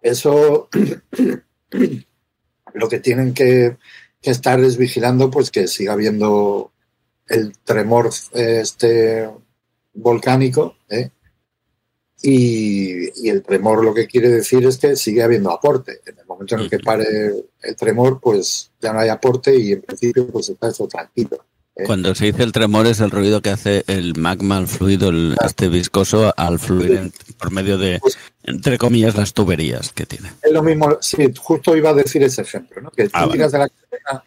[0.00, 0.68] eso
[2.74, 3.76] lo que tienen que,
[4.20, 6.72] que estar es vigilando, pues que siga habiendo
[7.26, 9.30] el tremor este
[9.94, 11.10] volcánico, ¿eh?
[12.22, 16.00] y, y, el tremor lo que quiere decir es que sigue habiendo aporte.
[16.06, 19.72] En el momento en el que pare el tremor, pues ya no hay aporte y
[19.72, 21.44] en principio pues está eso tranquilo.
[21.86, 25.34] Cuando se dice el tremor es el ruido que hace el magma, el fluido, el,
[25.44, 30.32] este viscoso, al fluir en, por medio de, pues, entre comillas, las tuberías que tiene.
[30.42, 32.90] Es lo mismo, sí, justo iba a decir ese ejemplo, ¿no?
[32.90, 33.64] que ah, tú tiras vale.
[33.64, 34.24] de la cadena,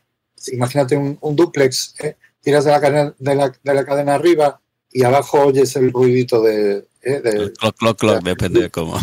[0.53, 2.17] imagínate un, un duplex, ¿eh?
[2.41, 4.59] tiras de la, cadena, de, la, de la cadena arriba
[4.91, 6.87] y abajo oyes el ruidito de...
[7.03, 7.21] ¿eh?
[7.21, 8.99] de el cloc, cloc, cloc, de, depende de cómo.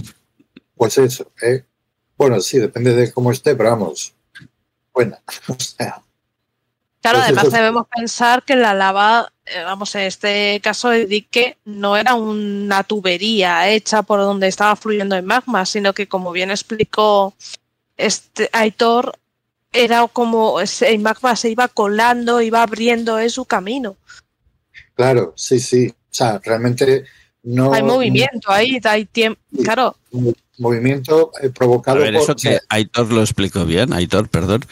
[0.75, 1.65] Pues eso, ¿eh?
[2.17, 4.15] Bueno, sí, depende de cómo esté, pero vamos,
[4.93, 5.23] buena.
[5.49, 6.03] O sea,
[7.03, 7.57] Claro, pues además eso...
[7.57, 12.85] debemos pensar que la lava, eh, vamos, en este caso de dique, no era una
[12.85, 17.35] tubería hecha por donde estaba fluyendo el magma, sino que como bien explicó
[17.97, 19.19] este Aitor,
[19.73, 23.97] era como el magma se iba colando, iba abriendo en su camino.
[24.95, 25.89] Claro, sí, sí.
[25.89, 27.05] O sea, realmente
[27.43, 27.73] no.
[27.73, 29.41] Hay movimiento ahí, hay tiempo.
[29.65, 29.97] Claro.
[30.59, 32.23] Movimiento eh, provocado A ver, por.
[32.23, 34.65] Eso que Aitor lo explicó bien, Aitor, perdón.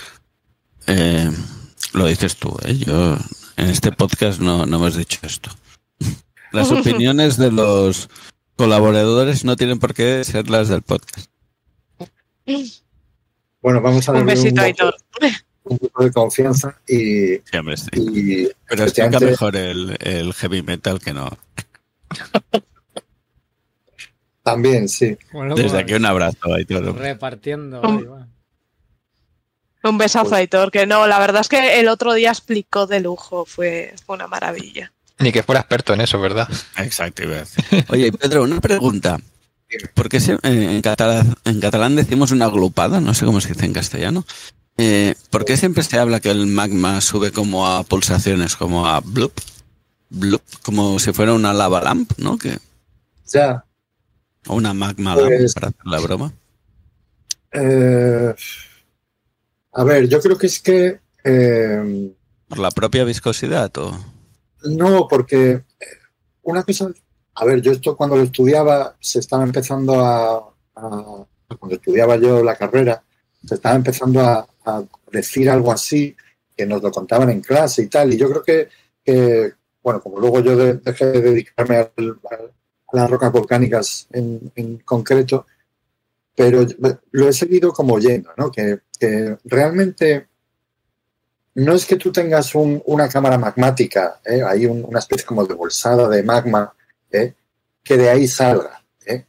[0.86, 1.30] Eh,
[1.92, 2.76] lo dices tú, ¿eh?
[2.76, 3.16] Yo
[3.56, 5.50] en este podcast no, no hemos dicho esto.
[6.52, 8.08] Las opiniones de los
[8.56, 11.30] colaboradores no tienen por qué ser las del podcast.
[13.62, 14.94] Bueno, vamos a un besito, un, Aitor.
[15.64, 17.36] un poco de confianza y.
[17.36, 17.88] Sí, hombre, sí.
[17.94, 21.30] y Pero explica mejor el, el, heavy metal que no.
[24.42, 25.16] También, sí.
[25.32, 26.96] Bueno, Desde aquí un abrazo, Aitor.
[26.96, 27.80] Repartiendo.
[27.82, 28.26] Un,
[29.82, 33.46] un besazo, Aitor, que no, la verdad es que el otro día explicó de lujo,
[33.46, 34.92] fue, fue una maravilla.
[35.18, 36.48] Ni que fuera experto en eso, ¿verdad?
[36.78, 37.22] Exacto.
[37.88, 39.18] Oye, Pedro, una pregunta.
[39.94, 43.00] ¿Por qué se, eh, en, catalán, en catalán decimos una aglupada?
[43.00, 44.24] No sé cómo se dice en castellano.
[44.76, 49.00] Eh, ¿Por qué siempre se habla que el magma sube como a pulsaciones, como a
[49.00, 49.38] blup,
[50.08, 52.38] blup, como si fuera una lava lamp, ¿no?
[52.38, 52.58] Que,
[53.26, 53.64] ya.
[54.46, 56.32] O una magma pues, lamp, para hacer la broma.
[57.52, 58.34] Eh,
[59.72, 61.00] a ver, yo creo que es que...
[61.24, 62.12] Eh,
[62.48, 63.92] ¿Por la propia viscosidad o...?
[64.64, 65.62] No, porque
[66.42, 66.90] una cosa...
[67.34, 71.26] A ver, yo esto cuando lo estudiaba se estaba empezando a, a
[71.58, 73.02] cuando estudiaba yo la carrera,
[73.44, 76.14] se estaba empezando a, a, decir algo así,
[76.56, 78.68] que nos lo contaban en clase y tal, y yo creo que,
[79.04, 79.52] que
[79.82, 84.78] bueno, como luego yo de, dejé de dedicarme a, a las rocas volcánicas en, en,
[84.78, 85.46] concreto,
[86.34, 86.66] pero
[87.10, 88.50] lo he seguido como oyendo, ¿no?
[88.50, 88.80] Que,
[89.44, 90.28] realmente
[91.54, 94.42] no es que tú tengas un, una cámara magmática, ¿eh?
[94.46, 96.74] hay un, una especie como de bolsada de magma,
[97.10, 97.34] ¿eh?
[97.82, 99.24] que de ahí salga, ¿eh?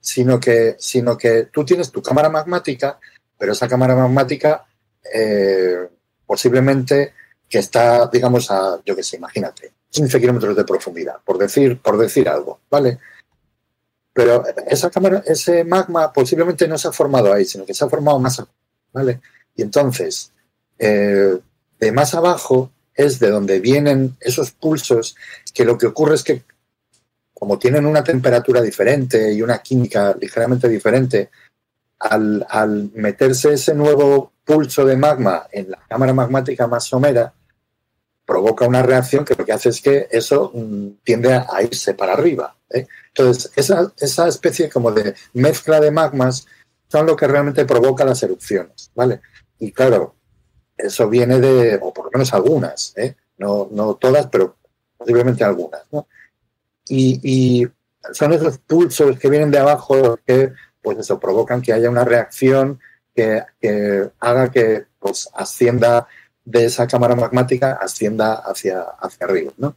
[0.00, 3.00] sino, que, sino que tú tienes tu cámara magmática,
[3.36, 4.64] pero esa cámara magmática
[5.12, 5.88] eh,
[6.24, 7.14] posiblemente
[7.48, 11.98] que está, digamos, a, yo que sé, imagínate, 15 kilómetros de profundidad, por decir, por
[11.98, 13.00] decir algo, ¿vale?
[14.20, 17.88] Pero esa cámara, ese magma posiblemente no se ha formado ahí, sino que se ha
[17.88, 18.42] formado más
[18.92, 19.18] ¿vale?
[19.56, 20.30] Y entonces,
[20.78, 21.38] eh,
[21.78, 25.16] de más abajo es de donde vienen esos pulsos
[25.54, 26.42] que lo que ocurre es que
[27.32, 31.30] como tienen una temperatura diferente y una química ligeramente diferente,
[31.98, 37.32] al, al meterse ese nuevo pulso de magma en la cámara magmática más somera,
[38.26, 42.12] provoca una reacción que lo que hace es que eso mm, tiende a irse para
[42.12, 42.54] arriba.
[42.70, 42.86] ¿Eh?
[43.08, 46.46] Entonces, esa, esa especie como de mezcla de magmas
[46.88, 49.20] son lo que realmente provoca las erupciones, ¿vale?
[49.58, 50.14] Y claro,
[50.76, 53.16] eso viene de, o por lo menos algunas, ¿eh?
[53.38, 54.56] no, no todas, pero
[54.96, 56.06] posiblemente algunas, ¿no?
[56.88, 57.66] Y,
[58.12, 62.80] son esos pulsos que vienen de abajo que, pues eso, provocan que haya una reacción
[63.14, 66.08] que, que haga que, pues, ascienda
[66.44, 69.76] de esa cámara magmática, ascienda hacia, hacia arriba, ¿no?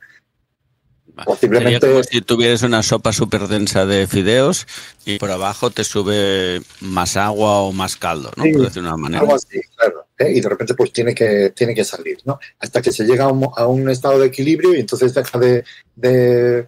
[1.40, 4.66] Sería como si tuvieras una sopa súper densa de fideos
[5.06, 8.44] y por abajo te sube más agua o más caldo, ¿no?
[8.44, 9.22] Sí, por decir una manera.
[9.22, 10.08] Algo así, claro.
[10.18, 10.32] ¿eh?
[10.32, 12.40] Y de repente pues tiene que, tiene que salir, ¿no?
[12.60, 15.64] Hasta que se llega a un, a un estado de equilibrio y entonces deja de,
[15.96, 16.68] de,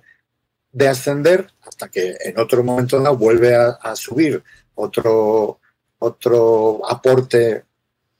[0.72, 4.44] de, ascender hasta que en otro momento dado vuelve a, a subir
[4.76, 5.60] otro,
[5.98, 7.64] otro aporte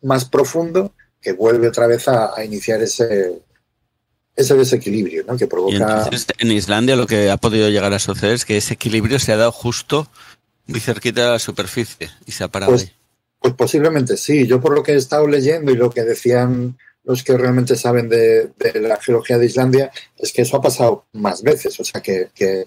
[0.02, 3.42] más profundo que vuelve otra vez a, a iniciar ese,
[4.36, 5.38] ese desequilibrio ¿no?
[5.38, 5.76] que provoca.
[5.76, 9.32] entonces en Islandia lo que ha podido llegar a suceder es que ese equilibrio se
[9.32, 10.08] ha dado justo
[10.68, 12.92] muy cerquita de la superficie y se ha parado Pues, ahí.
[13.40, 14.46] pues posiblemente sí.
[14.48, 18.10] Yo por lo que he estado leyendo y lo que decían los que realmente saben
[18.10, 21.80] de, de la geología de Islandia es que eso ha pasado más veces.
[21.80, 22.66] O sea, que, que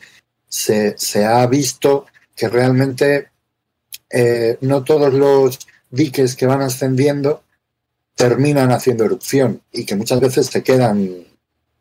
[0.48, 3.30] se, se ha visto que realmente
[4.08, 5.58] eh, no todos los
[5.90, 7.42] diques que van ascendiendo
[8.14, 11.26] terminan haciendo erupción y que muchas veces se quedan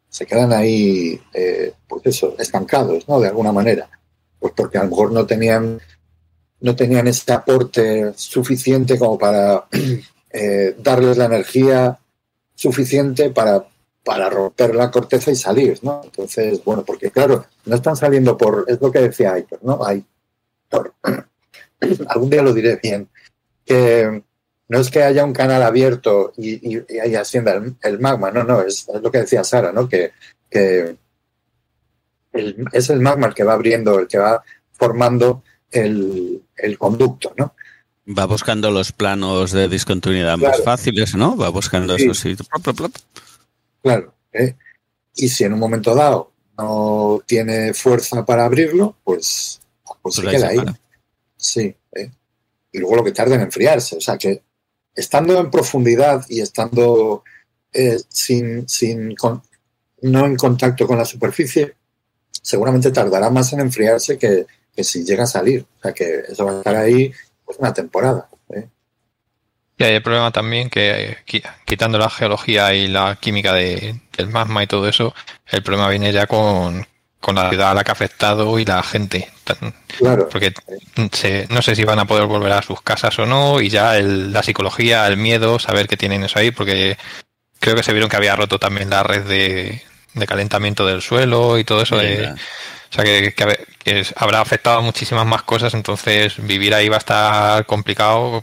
[0.09, 3.89] se quedan ahí eh, pues eso estancados no de alguna manera
[4.39, 5.79] pues porque a lo mejor no tenían
[6.59, 9.65] no tenían ese aporte suficiente como para
[10.31, 11.99] eh, darles la energía
[12.55, 13.65] suficiente para,
[14.03, 16.01] para romper la corteza y salir, ¿no?
[16.03, 19.85] Entonces, bueno, porque claro, no están saliendo por, es lo que decía Aitor, ¿no?
[19.85, 20.93] Aitor.
[22.07, 23.07] Algún día lo diré bien,
[23.63, 24.23] que
[24.69, 28.43] no es que haya un canal abierto y, y, y ascienda el, el, magma, no,
[28.43, 29.87] no, es, es, lo que decía Sara, ¿no?
[29.87, 30.11] Que,
[30.49, 30.97] que
[32.33, 37.33] el, es el magma el que va abriendo, el que va formando el, el conducto,
[37.37, 37.55] ¿no?
[38.07, 40.57] Va buscando los planos de discontinuidad claro.
[40.57, 41.35] más fáciles, ¿no?
[41.35, 42.05] Va buscando sí.
[42.05, 42.37] eso, sí.
[43.81, 44.13] Claro.
[44.31, 44.55] ¿eh?
[45.15, 50.21] Y si en un momento dado no tiene fuerza para abrirlo, pues, pues, pues se
[50.21, 50.59] queda ahí.
[51.35, 51.75] Sí.
[51.93, 52.11] ¿eh?
[52.71, 53.97] Y luego lo que tarda en enfriarse.
[53.97, 54.41] O sea que
[54.97, 57.23] estando en profundidad y estando
[57.71, 59.41] eh, sin, sin con,
[60.01, 61.75] no en contacto con la superficie,
[62.41, 65.65] seguramente tardará más en enfriarse que, que si llega a salir.
[65.77, 67.13] O sea que eso va a estar ahí
[67.45, 68.27] pues una temporada.
[68.49, 68.67] ¿eh?
[69.77, 71.17] Y hay el problema también que
[71.65, 75.13] quitando la geología y la química de, del magma y todo eso,
[75.45, 76.87] el problema viene ya con,
[77.27, 79.29] con la ciudad a la que ha afectado y la gente.
[79.97, 80.29] Claro.
[80.29, 80.53] Porque
[81.11, 83.97] se, no sé si van a poder volver a sus casas o no, y ya
[83.97, 86.97] el, la psicología, el miedo, saber que tienen eso ahí, porque
[87.59, 89.81] creo que se vieron que había roto también la red de,
[90.13, 91.97] de calentamiento del suelo y todo eso.
[91.97, 96.87] De, o sea, que, que, que, habrá afectado a muchísimas más cosas, entonces vivir ahí
[96.87, 98.41] va a estar complicado,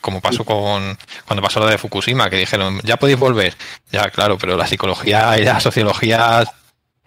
[0.00, 3.56] como pasó con cuando pasó lo de Fukushima, que dijeron, ya podéis volver.
[3.90, 6.44] Ya, claro, pero la psicología y la sociología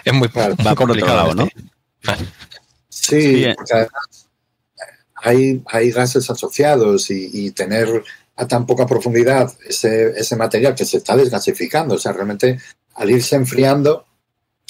[0.03, 1.47] es muy, va muy complicado, ¿no?
[2.89, 4.29] Sí, sí, porque además
[5.15, 8.03] hay, hay gases asociados y, y, tener
[8.35, 12.59] a tan poca profundidad ese, ese material que se está desgasificando, o sea, realmente
[12.95, 14.05] al irse enfriando,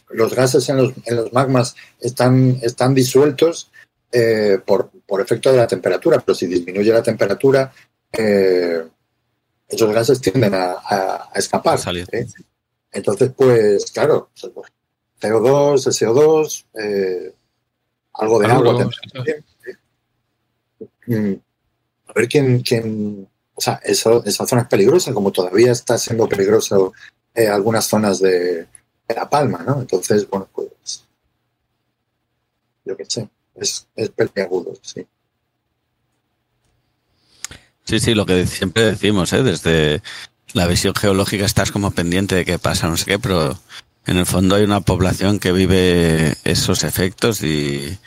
[0.10, 3.72] los gases en los, en los magmas están, están disueltos
[4.12, 7.72] eh, por, por, efecto de la temperatura, pero si disminuye la temperatura,
[8.12, 8.84] eh,
[9.68, 11.80] esos gases tienden a, a, a escapar.
[12.12, 12.26] ¿eh?
[12.92, 14.32] Entonces, pues claro,
[15.20, 17.34] CO2, SO2, eh,
[18.14, 18.90] algo de agua.
[19.14, 19.46] También,
[21.08, 21.34] mm,
[22.08, 26.94] a ver quién, quién o sea, esa zona es peligrosa, como todavía está siendo peligroso
[27.36, 28.68] algunas zonas de,
[29.10, 29.82] de La Palma, ¿no?
[29.82, 31.06] Entonces, bueno, pues
[32.86, 35.06] yo qué sé, es, es peliagudo, sí.
[37.84, 39.44] Sí, sí, lo que siempre decimos, ¿eh?
[39.44, 40.02] desde
[40.54, 43.60] la visión geológica estás como pendiente de qué pasa, no sé qué, pero
[44.10, 47.98] en el fondo hay una población que vive esos efectos y,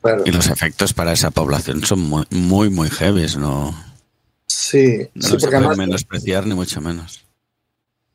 [0.00, 0.22] claro.
[0.24, 3.74] y los efectos para esa población son muy, muy, muy heavy, ¿no?
[4.46, 7.22] Sí, no sí se puede menospreciar ni mucho menos.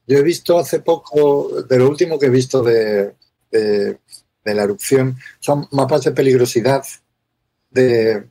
[0.08, 3.14] Yo he visto hace poco, de lo último que he visto de,
[3.52, 4.00] de,
[4.44, 6.84] de la erupción, son mapas de peligrosidad
[7.70, 8.26] de,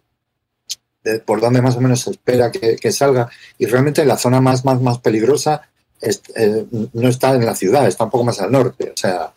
[1.05, 3.31] de, por donde más o menos se espera que, que, salga.
[3.57, 5.69] Y realmente la zona más, más, más peligrosa
[6.01, 8.93] es, eh, no está en la ciudad, está un poco más al norte.
[8.95, 9.33] O sea,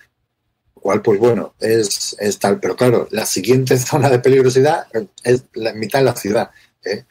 [0.74, 2.60] cual, pues bueno, es, es tal.
[2.60, 4.88] Pero claro, la siguiente zona de peligrosidad
[5.24, 6.50] es la mitad de la ciudad.
[6.84, 7.04] ¿eh?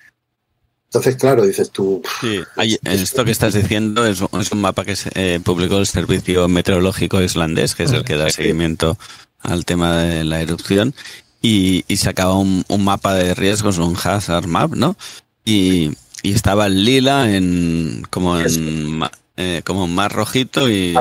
[0.87, 2.03] Entonces, claro, dices tú.
[2.21, 5.87] Sí, hay, esto que estás diciendo es, es un mapa que se, eh, publicó el
[5.87, 8.97] Servicio Meteorológico Islandés, que es el que da seguimiento
[9.41, 10.95] al tema de la erupción,
[11.43, 14.97] y, y sacaba un, un, mapa de riesgos, un hazard map, ¿no?
[15.45, 19.03] Y, y estaba el lila en como en
[19.41, 20.97] eh, como más rojito y,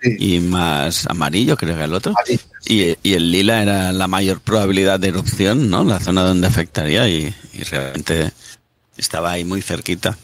[0.00, 2.14] y, más amarillo, creo que el otro.
[2.64, 5.82] Y, y, el lila era la mayor probabilidad de erupción, ¿no?
[5.82, 8.30] La zona donde afectaría y, y realmente
[8.96, 10.16] estaba ahí muy cerquita.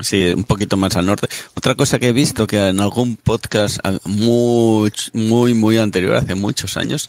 [0.00, 1.28] Sí, un poquito más al norte.
[1.54, 6.76] Otra cosa que he visto que en algún podcast muy, muy, muy anterior, hace muchos
[6.76, 7.08] años,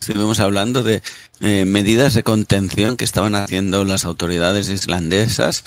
[0.00, 1.02] estuvimos hablando de
[1.38, 5.62] eh, medidas de contención que estaban haciendo las autoridades islandesas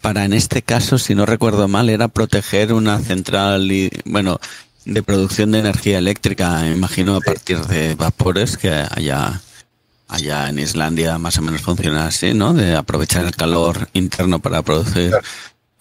[0.00, 4.38] para, en este caso, si no recuerdo mal, era proteger una central, y, bueno,
[4.84, 9.40] de producción de energía eléctrica, me imagino a partir de vapores que haya
[10.08, 12.54] allá en Islandia más o menos funciona así, ¿no?
[12.54, 15.12] De aprovechar el calor interno para producir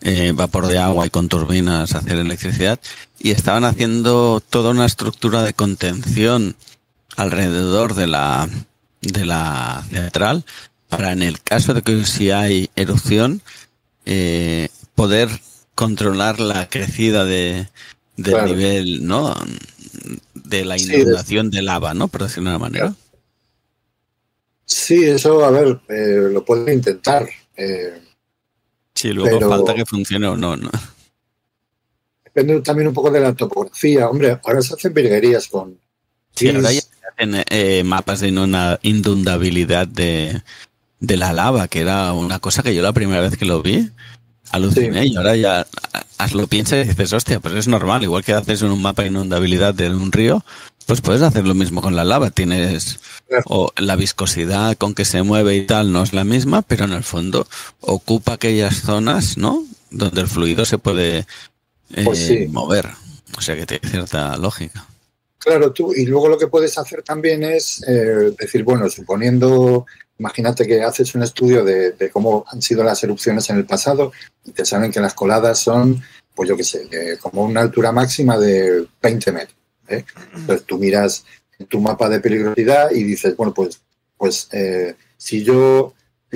[0.01, 2.79] eh, vapor de agua y con turbinas hacer electricidad.
[3.19, 6.55] Y estaban haciendo toda una estructura de contención
[7.15, 8.49] alrededor de la
[9.01, 10.43] de la central
[10.89, 13.41] para en el caso de que si hay erupción
[14.05, 15.29] eh, poder
[15.75, 17.67] controlar la crecida de
[18.17, 18.47] del Claro.
[18.47, 19.35] nivel no
[20.33, 22.95] de la Sí, inundación de lava no por decirlo de una manera
[24.67, 27.27] Sí, eso, a ver, eh, lo pueden intentar.
[27.55, 28.01] Eh,
[28.95, 30.71] sí luego pero- falta que funcione o no, ¿no?
[32.23, 34.09] depende también un poco de la topografía.
[34.09, 35.79] Hombre, ahora se hacen virguerías con...
[36.35, 36.81] Sí, ahora ya
[37.13, 40.41] hacen eh, mapas de inunda- inundabilidad de,
[41.05, 43.89] de la lava, que era una cosa que yo la primera vez que lo vi
[44.51, 45.09] aluciné Sí.
[45.11, 45.65] y ahora ya
[46.33, 49.73] lo piensas y dices, hostia, pues es normal, igual que haces un mapa de inundabilidad
[49.73, 50.45] de un río,
[50.85, 52.99] pues puedes hacer lo mismo con la lava, tienes
[53.45, 56.93] o la viscosidad con que se mueve y tal no es la misma, pero en
[56.93, 57.47] el fondo
[57.81, 59.63] ocupa aquellas zonas, ¿no?
[59.89, 61.25] Donde el fluido se puede
[61.93, 62.47] eh, Pues sí.
[62.47, 62.87] mover,
[63.37, 64.85] o sea que tiene cierta lógica.
[65.39, 69.85] Claro, tú, y luego lo que puedes hacer también es eh, decir, bueno, suponiendo,
[70.17, 74.11] imagínate que haces un estudio de, cómo han sido las erupciones en el pasado
[74.43, 76.01] y te saben que las coladas son,
[76.33, 79.57] pues yo qué sé, de como una altura máxima de 20 metros.
[79.87, 80.05] ¿eh?
[80.35, 81.25] Entonces tú miras
[81.69, 83.81] tu mapa de peligrosidad y dices, bueno, pues,
[84.17, 85.93] pues eh, si yo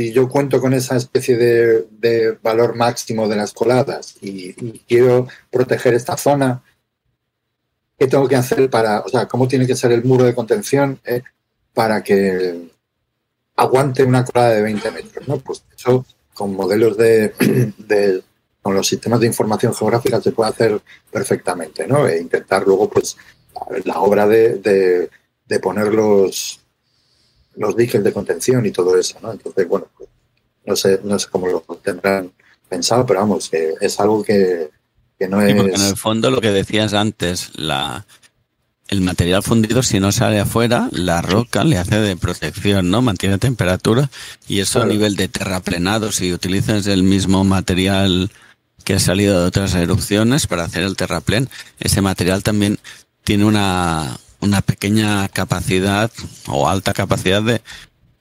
[0.08, 4.54] yo cuento con esa especie de, valor máximo de las coladas y,
[4.88, 6.64] quiero proteger esta zona,
[7.98, 11.00] ¿qué tengo que hacer para, o sea, cómo tiene que ser el muro de contención
[11.06, 11.22] eh,
[11.74, 12.69] para que
[13.60, 15.28] aguante una colada de 20 metros?
[15.28, 15.38] ¿no?
[15.38, 17.34] Pues eso con modelos de,
[17.78, 18.24] de-
[18.62, 20.82] con los sistemas de información geográfica se puede hacer
[21.12, 22.08] perfectamente, ¿no?
[22.08, 23.16] E intentar luego, pues,
[23.86, 25.10] la obra de, de-
[25.48, 26.60] de poner los,
[27.56, 29.32] los diques de contención y todo eso, ¿no?
[29.32, 30.10] Entonces, bueno, pues,
[30.66, 32.32] no sé, no sé cómo lo tendrán
[32.68, 34.70] pensado, pero vamos, que es algo que,
[35.18, 35.56] que no Sí, es...
[35.58, 38.06] porque en el fondo lo que decías antes, la,
[38.90, 43.02] el material fundido si no sale afuera, la roca le hace de protección, ¿no?
[43.04, 44.10] Mantiene temperatura
[44.48, 44.84] y eso Claro.
[44.84, 48.32] a nivel de terraplenado, si utilizas el mismo material
[48.84, 52.80] que ha salido de otras erupciones para hacer el terraplén, ese material también
[53.24, 56.12] tiene una, una pequeña capacidad
[56.48, 57.62] o alta capacidad de,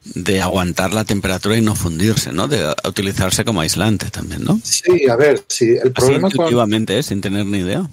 [0.05, 2.49] de aguantar la temperatura y no fundirse, ¿no?
[2.49, 4.63] De utilizarse como aislante también, ¿no?
[4.63, 7.03] Sí, a ver, sí, el Así problema con, intuitivamente, ¿eh?
[7.03, 7.89] sin tener ni idea.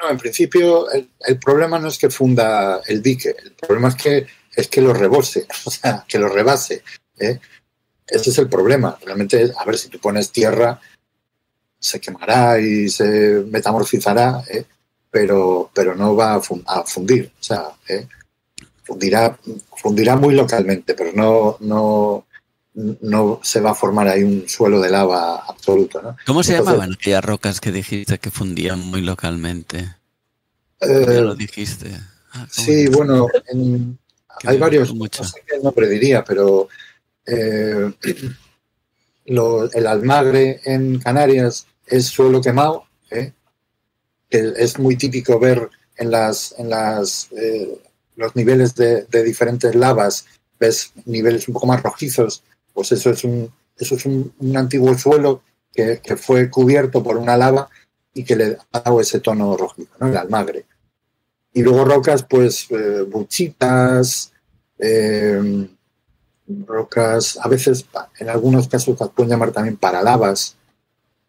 [0.00, 3.94] No, en principio el, el problema no es que funda el dique, el problema es
[3.96, 6.82] que es que lo rebose, o sea, que lo rebase.
[7.18, 7.38] ¿eh?
[8.06, 8.98] Ese es el problema.
[9.04, 10.80] Realmente, a ver, si tú pones tierra,
[11.78, 14.64] se quemará y se metamorfizará, ¿eh?
[15.10, 17.30] pero, pero no va a, fun- a fundir.
[17.38, 18.06] O sea, ¿eh?
[18.82, 19.38] fundirá,
[19.76, 22.26] fundirá muy localmente, pero no, no,
[23.00, 26.00] no se va a formar ahí un suelo de lava absoluto.
[26.02, 26.16] ¿no?
[26.26, 29.96] ¿Cómo se Entonces- llamaban aquellas rocas que dijiste que fundían muy localmente?
[30.80, 31.90] Eh, ya lo dijiste.
[32.32, 33.98] Ah, ¿cómo Sí, bueno, en-
[34.44, 35.22] hay varios, mucho.
[35.22, 36.68] no sé qué nombre diría, pero
[37.26, 37.92] eh,
[39.26, 43.32] lo- el almagre en Canarias es suelo quemado, ¿eh?
[44.30, 47.78] es muy típico ver en las, en las eh,
[48.16, 50.26] los niveles de, de diferentes lavas,
[50.60, 52.42] ves niveles un poco más rojizos,
[52.78, 55.42] pues eso es un, eso es un, un antiguo suelo
[55.74, 57.68] que, que fue cubierto por una lava
[58.14, 60.06] y que le ha dado ese tono rojizo, ¿no?
[60.06, 60.64] el almagre.
[61.52, 64.32] Y luego rocas, pues eh, buchitas,
[64.78, 65.66] eh,
[66.66, 67.84] rocas, a veces,
[68.20, 70.54] en algunos casos las pueden llamar también paralavas,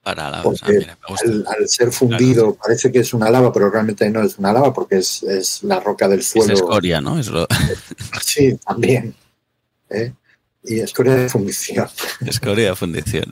[0.04, 3.72] Para la porque ah, mira, al, al ser fundido parece que es una lava, pero
[3.72, 6.54] realmente no es una lava porque es, es la roca del Es suelo.
[6.54, 7.18] escoria, ¿no?
[7.18, 7.48] Es lo-
[8.22, 9.16] Sí, también.
[9.90, 10.14] ¿eh?
[10.64, 11.88] Y escoria de fundición.
[12.26, 13.32] escoria fundición.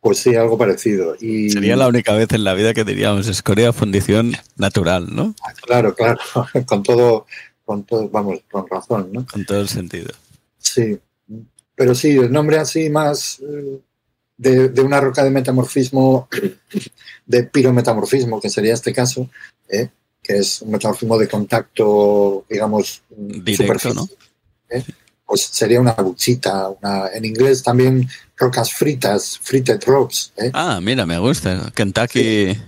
[0.00, 1.14] Pues sí, algo parecido.
[1.20, 5.34] Y, Sería la única vez en la vida que diríamos escoria fundición natural, ¿no?
[5.66, 6.20] Claro, claro,
[6.66, 7.26] con todo,
[7.64, 9.26] con todo, vamos, con razón, ¿no?
[9.26, 10.10] Con todo el sentido.
[10.58, 10.98] Sí,
[11.74, 13.80] pero sí, el nombre así más eh,
[14.36, 16.28] de, de una roca de metamorfismo,
[17.26, 19.28] de pirometamorfismo, que sería este caso,
[19.68, 19.88] ¿eh?
[20.22, 24.08] que es un metamorfismo de contacto, digamos, Directo, ¿no?
[24.70, 24.82] ¿eh?
[25.30, 30.32] Pues sería una buchita, una, en inglés también rocas fritas, fritted rocks.
[30.36, 30.50] ¿eh?
[30.52, 31.70] Ah, mira, me gusta.
[31.72, 32.58] Kentucky.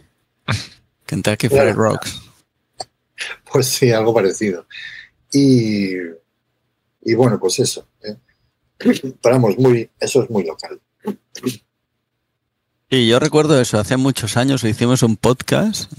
[1.05, 1.49] Kentucky.
[1.49, 2.23] Fried Rocks.
[3.51, 4.65] Pues sí, algo parecido.
[5.33, 5.89] Y,
[7.03, 7.85] y bueno, pues eso.
[8.05, 8.15] ¿eh?
[8.79, 10.81] Pero vamos, muy, eso es muy local.
[12.89, 15.91] Y yo recuerdo eso, hace muchos años hicimos un podcast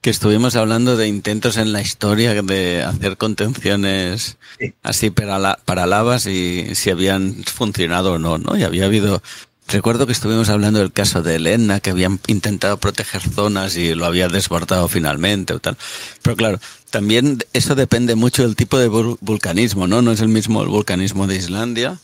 [0.00, 4.72] que estuvimos hablando de intentos en la historia de hacer contenciones Sí.
[4.82, 8.56] así para, la- para lavas y si habían funcionado o no, ¿no?
[8.56, 9.22] Y había habido
[9.66, 14.06] recuerdo que estuvimos hablando del caso de Elena, que habían intentado proteger zonas y lo
[14.06, 15.76] había desbordado finalmente o tal.
[16.22, 20.00] Pero claro, también eso depende mucho del tipo de vul- vulcanismo, ¿no?
[20.00, 21.98] No es el mismo el vulcanismo de Islandia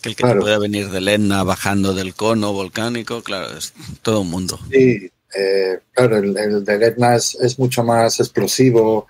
[0.00, 0.40] que el que Claro.
[0.40, 3.22] puede venir del Etna bajando del cono volcánico.
[3.22, 4.58] Claro, es todo un mundo.
[4.70, 9.06] Sí, eh, claro, el, el del Etna es, es mucho más explosivo,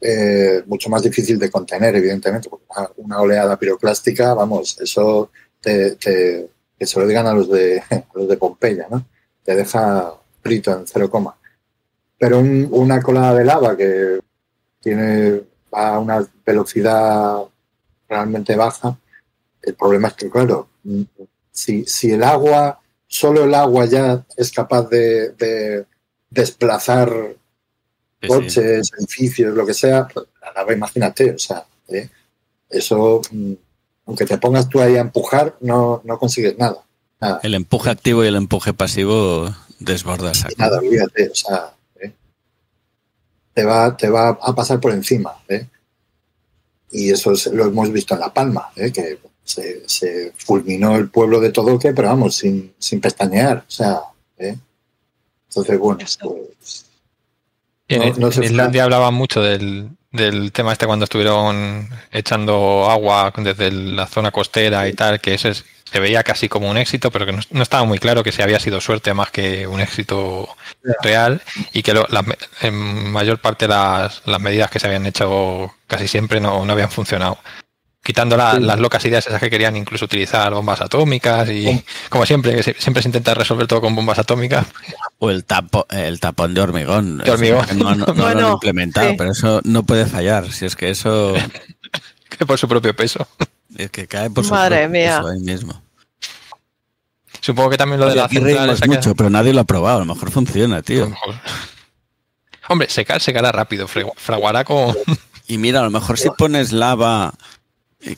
[0.00, 2.48] eh, mucho más difícil de contener, evidentemente.
[2.50, 6.48] porque Una, una oleada piroclástica, vamos, eso te, te-
[6.78, 9.06] que se lo digan a los de, a los de Pompeya, ¿no?
[9.44, 11.36] Te deja frito en cero coma.
[12.18, 14.20] Pero un- una colada de lava que
[14.80, 15.42] tiene
[15.74, 17.38] va a una velocidad
[18.08, 18.98] realmente baja,
[19.62, 21.02] el problema es que, claro, mm,
[21.52, 22.80] si, si el agua
[23.12, 25.84] solo el agua ya es capaz de, de
[26.30, 27.12] desplazar
[28.22, 28.34] Sí, sí.
[28.34, 30.26] coches, edificios, lo que sea, pues,
[30.76, 32.08] imagínate, o sea, ¿eh?
[32.70, 33.52] eso, mm,
[34.06, 36.76] aunque te pongas tú ahí a empujar, no, no consigues nada.
[37.20, 40.54] Nada, El empuje activo y el empuje pasivo desborda saco.
[40.56, 42.12] nada, olvídate, o sea, ¿eh?
[43.54, 45.32] te, va, te va a pasar por encima.
[45.48, 45.66] ¿eh?
[46.92, 48.92] Y eso es- lo hemos visto en La Palma, ¿eh?
[48.92, 53.98] que se, se fulminó el pueblo de Todoque, pero vamos, sin, sin pestañear, o sea,
[54.38, 54.56] ¿eh?
[55.48, 56.86] entonces, bueno, pues,
[57.88, 62.88] en, No- no en se Islandia hablaban mucho del, del tema este cuando estuvieron echando
[62.90, 66.78] agua desde la zona costera y tal, que ese es- se veía casi como un
[66.78, 69.66] éxito, pero que no, no estaba muy claro que si había sido suerte más que
[69.66, 70.48] un éxito
[71.02, 71.42] real
[71.74, 76.08] y que lo- me- en mayor parte las, las medidas que se habían hecho casi
[76.08, 77.36] siempre no, no habían funcionado.
[78.04, 78.60] Quitando la- Sí.
[78.62, 82.74] las locas ideas esas que querían incluso utilizar bombas atómicas y como siempre, que se-
[82.78, 84.66] siempre se intenta resolver todo con bombas atómicas.
[85.18, 87.18] O el, tapo, el tapón de hormigón.
[87.18, 87.64] De hormigón.
[87.78, 89.14] No, lo han implementado, sí.
[89.16, 90.50] pero eso no puede fallar.
[90.52, 91.32] Si es que eso
[92.38, 93.28] que por su propio peso.
[93.76, 95.16] es que cae por su Madre propio mía.
[95.18, 95.80] peso ahí mismo.
[97.40, 99.98] Supongo que también lo de la central que- mucho, pero nadie lo ha probado.
[99.98, 101.08] A lo mejor funciona, A lo tío.
[101.08, 101.34] mejor.
[102.68, 103.86] Hombre, secar, secará rápido.
[103.88, 104.96] Fraguará con.
[105.46, 107.34] Y mira, a lo mejor si pones lava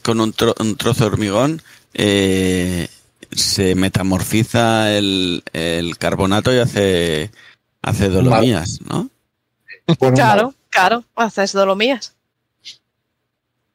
[0.02, 1.62] con un, tro- un trozo de hormigón,
[1.94, 2.88] eh,
[3.32, 7.30] se metamorfiza el, el carbonato y hace,
[7.82, 9.10] hace dolomías, ¿no?
[10.14, 12.14] Claro, claro, haces dolomías.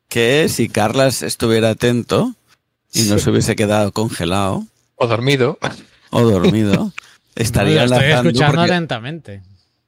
[0.07, 2.33] Que si Carlas estuviera atento
[2.93, 5.59] y no se hubiese quedado congelado o dormido.
[6.09, 6.91] o dormido,
[7.35, 9.43] estaría No, estoy escuchando atentamente.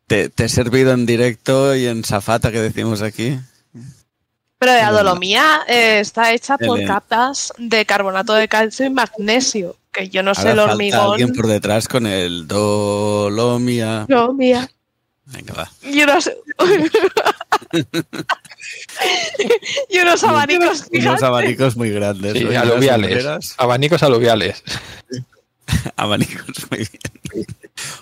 [0.05, 3.39] te, te he servido en directo y en zafata que decimos aquí.
[4.62, 10.07] Pero la dolomía eh, está hecha por capas de carbonato de calcio y magnesio, que
[10.07, 11.12] yo no sé el falta hormigón.
[11.14, 14.05] alguien por detrás con el dolomia.
[14.07, 14.70] Dolomía.
[15.26, 15.72] Venga, va.
[15.82, 16.30] Y unos,
[19.89, 21.24] y unos abanicos Unos gigantes.
[21.24, 22.36] abanicos muy grandes.
[22.55, 23.55] Aluviales.
[23.57, 24.64] Abanicos aluviales.
[25.95, 27.45] Abanicos muy bien.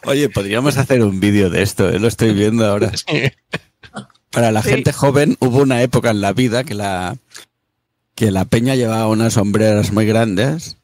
[0.06, 2.00] Oye, podríamos hacer un vídeo de esto, ¿eh?
[2.00, 2.92] lo estoy viendo ahora.
[2.98, 3.32] Sí.
[4.32, 4.70] Para la Sí.
[4.70, 7.18] gente joven hubo una época en la vida que la,
[8.16, 10.78] que la peña llevaba unas sombreras muy grandes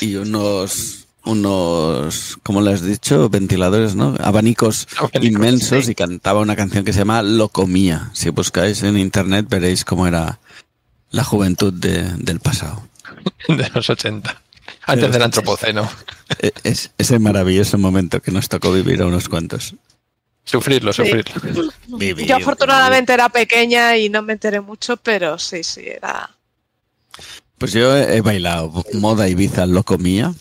[0.00, 3.28] y unos, unos, ¿cómo le has dicho?
[3.30, 4.14] Ventiladores, ¿no?
[4.20, 5.92] Abanicos Abanicos, inmensos sí.
[5.92, 8.10] y cantaba una canción que se llama Locomía.
[8.12, 10.38] Si buscáis en internet veréis cómo era
[11.10, 12.82] la juventud de- del pasado.
[13.48, 14.42] De los 80.
[14.86, 15.88] Antes del antropoceno.
[16.38, 19.74] E- Es ese maravilloso momento que nos tocó vivir a unos cuantos.
[20.44, 21.02] Sufrirlo, Sí.
[21.04, 21.72] sufrirlo.
[21.98, 26.30] Vivir, Yo afortunadamente era pequeña y no me enteré mucho, pero sí, sí, era...
[27.58, 30.32] Pues yo he bailado moda Ibiza Locomía.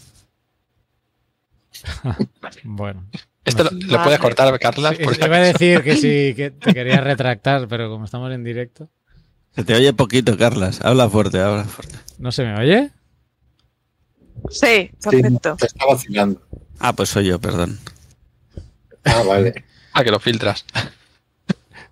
[2.63, 3.05] Bueno.
[3.45, 4.93] Esto lo, lo puedes cortar, Carla.
[4.93, 8.89] Sí, iba a decir que sí, que te quería retractar, pero como estamos en directo.
[9.55, 10.81] Se te oye poquito, Carlas.
[10.83, 11.95] Habla fuerte, habla fuerte.
[12.19, 12.91] ¿No se me oye?
[14.49, 15.55] Sí, sí, perfecto.
[15.57, 16.41] te está vacilando.
[16.79, 17.79] Ah, pues soy yo, perdón.
[19.05, 19.65] Ah, vale.
[19.99, 20.65] Ah, que lo filtras.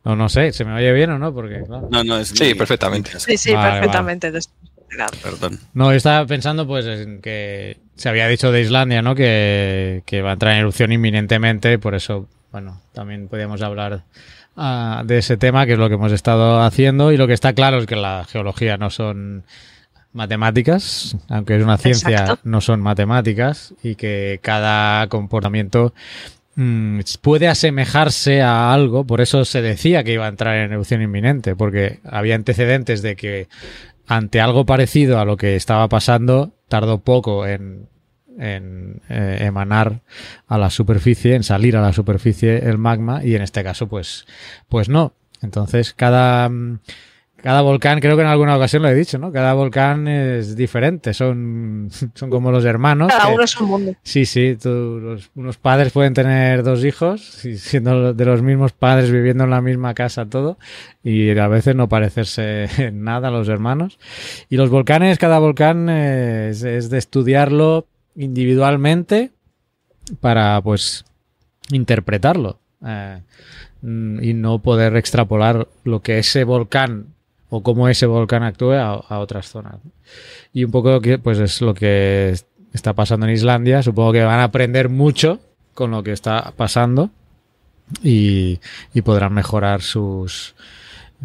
[0.05, 1.33] No, no sé, ¿se me oye bien o no?
[1.33, 1.89] Porque, claro.
[1.91, 3.19] No, no, es Sí, perfectamente.
[3.19, 4.31] Sí, sí, Vale, perfectamente.
[5.21, 5.59] Perdón.
[5.73, 9.15] No, yo estaba pensando pues en que se había dicho de Islandia, ¿no?
[9.15, 14.03] Que, que va a entrar en erupción inminentemente, por eso, bueno, también podíamos hablar
[14.55, 17.51] ah, de ese tema, que es lo que hemos estado haciendo, y lo que está
[17.51, 19.43] claro es que la geología no son
[20.13, 22.39] matemáticas, aunque es una ciencia, Exacto.
[22.45, 25.93] no son matemáticas, y que cada comportamiento
[26.57, 31.01] mm, puede asemejarse a algo, por eso se decía que iba a entrar en erupción
[31.01, 33.47] inminente, porque había antecedentes de que
[34.05, 37.87] ante algo parecido a lo que estaba pasando, tardó poco en,
[38.37, 40.01] en eh, emanar
[40.47, 44.25] a la superficie, en salir a la superficie el magma, y en este caso, pues,
[44.67, 45.13] pues no.
[45.41, 46.79] Entonces, cada mm,
[47.41, 49.31] cada volcán, creo que en alguna ocasión lo he dicho, ¿no?
[49.31, 53.09] Cada volcán es diferente, son, son como los hermanos.
[53.09, 53.95] Cada que- uno es un mundo.
[54.03, 58.73] Sí, sí, tú- los- unos padres pueden tener dos hijos, y siendo de los mismos
[58.73, 60.57] padres viviendo en la misma casa todo,
[61.03, 63.99] y a veces no parecerse en nada los hermanos.
[64.49, 67.85] Y los volcanes, cada volcán es, es de estudiarlo
[68.15, 69.31] individualmente
[70.21, 71.05] para, pues,
[71.71, 72.59] interpretarlo.
[72.85, 73.21] eh,
[73.81, 77.07] mm, y no poder extrapolar lo que ese volcán
[77.49, 79.75] o cómo ese volcán actúe a, otras zonas.
[80.53, 83.81] Y un poco que pues es lo que es- está pasando en Islandia.
[83.83, 85.39] Supongo que van a aprender mucho
[85.73, 87.09] con lo que está pasando
[88.03, 88.59] y,
[88.93, 90.55] y podrán mejorar sus,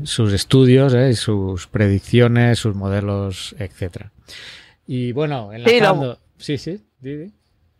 [0.04, 1.10] sus estudios, ¿eh?
[1.10, 4.12] y sus predicciones, sus modelos, etcétera.
[4.86, 6.18] Y bueno, enlazando...
[6.38, 7.32] Sí, sí, di, di.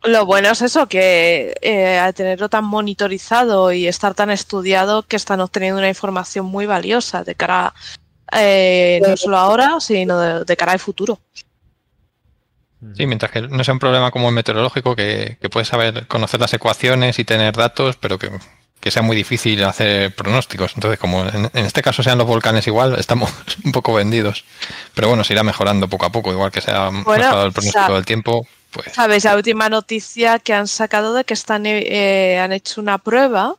[0.05, 5.15] Lo bueno es eso, que eh, al tenerlo tan monitorizado y estar tan estudiado, que
[5.15, 7.73] están obteniendo una información muy valiosa de cara,
[8.37, 11.19] eh, no solo ahora, sino de, de cara al futuro.
[12.95, 16.39] Sí, mientras que no sea un problema como el meteorológico, que, que puedes saber, conocer
[16.39, 18.29] las ecuaciones y tener datos, pero que,
[18.79, 20.73] que sea muy difícil hacer pronósticos.
[20.75, 23.31] Entonces, como en, en este caso sean los volcanes igual, estamos
[23.63, 24.43] un poco vendidos.
[24.93, 27.85] Pero bueno, se irá mejorando poco a poco, igual que se ha mejorado el pronóstico
[27.85, 31.65] o sea, del tiempo, pues Sabes, la última noticia que han sacado de que están,
[31.65, 33.55] eh, han hecho una prueba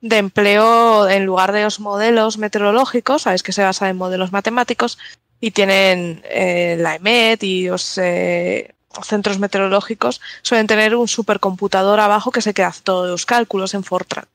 [0.00, 4.98] de empleo en lugar de los modelos meteorológicos, sabes que se basa en modelos matemáticos
[5.40, 12.30] y tienen eh, la EMET y los eh, centros meteorológicos suelen tener un supercomputador abajo
[12.30, 14.26] que se queda todos los cálculos en Fortran.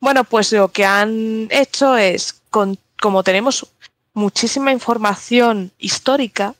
[0.00, 3.66] Bueno, pues lo que han hecho es, con, como tenemos
[4.12, 6.54] muchísima información histórica,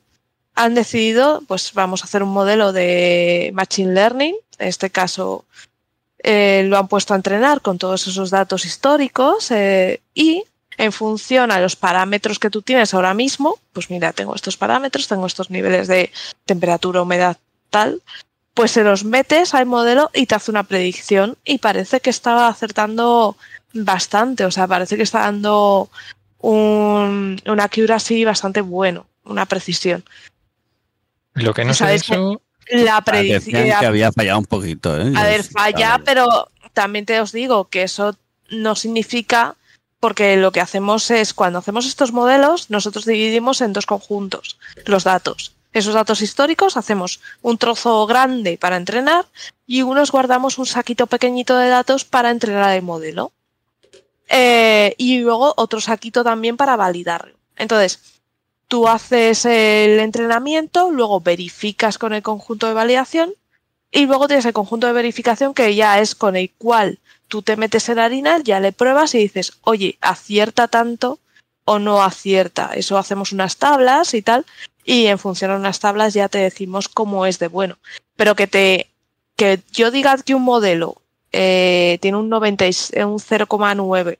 [0.54, 5.44] han decidido, pues vamos a hacer un modelo de Machine Learning, en este caso
[6.18, 10.44] eh, lo han puesto a entrenar con todos esos datos históricos eh, y
[10.78, 15.08] en función a los parámetros que tú tienes ahora mismo, pues mira, tengo estos parámetros,
[15.08, 16.10] tengo estos niveles de
[16.44, 17.38] temperatura, humedad,
[17.70, 18.02] tal,
[18.54, 22.48] pues se los metes al modelo y te hace una predicción y parece que estaba
[22.48, 23.36] acertando
[23.72, 25.90] bastante, o sea, parece que está dando
[26.38, 30.04] un, un accuracy bastante bueno, una precisión.
[31.34, 32.14] lo que no sé de ¿sabes qué?
[32.14, 33.64] eso, La Ah, predicción.
[33.80, 35.12] que había fallado un poquito, ¿eh?
[35.16, 38.16] A ver, falla, pero también te os digo que eso
[38.50, 39.54] no significa,
[40.00, 45.04] porque lo que hacemos es, cuando hacemos estos modelos, nosotros dividimos en dos conjuntos los
[45.04, 45.52] datos.
[45.72, 49.26] Esos datos históricos hacemos un trozo grande para entrenar
[49.66, 53.32] y unos guardamos un saquito pequeñito de datos para entrenar el modelo.
[54.28, 57.36] Eh, y luego otro saquito también para validarlo.
[57.56, 58.00] Entonces,
[58.68, 63.32] tú haces el entrenamiento, luego verificas con el conjunto de validación
[63.90, 66.98] y luego tienes el conjunto de verificación que ya es con el cual
[67.28, 71.18] tú te metes en harina, ya le pruebas y dices, oye, acierta tanto
[71.64, 72.70] o no acierta.
[72.74, 74.44] Eso hacemos unas tablas y tal,
[74.84, 77.78] y en función a unas tablas ya te decimos cómo es de bueno.
[78.16, 78.90] Pero que te
[79.36, 81.02] que yo diga que un modelo
[81.32, 84.18] eh, tiene un 90 y s- un 0,9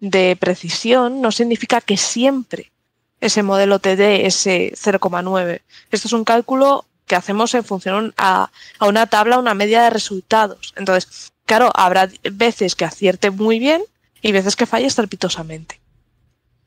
[0.00, 2.72] de precisión no significa que siempre
[3.20, 5.62] ese modelo te dé ese 0,9.
[5.90, 8.50] Esto es un cálculo que hacemos en función a,
[8.80, 10.74] una tabla, una media de resultados.
[10.76, 13.82] Entonces, claro, habrá veces que acierte muy bien
[14.22, 15.80] y veces que falle estrepitosamente.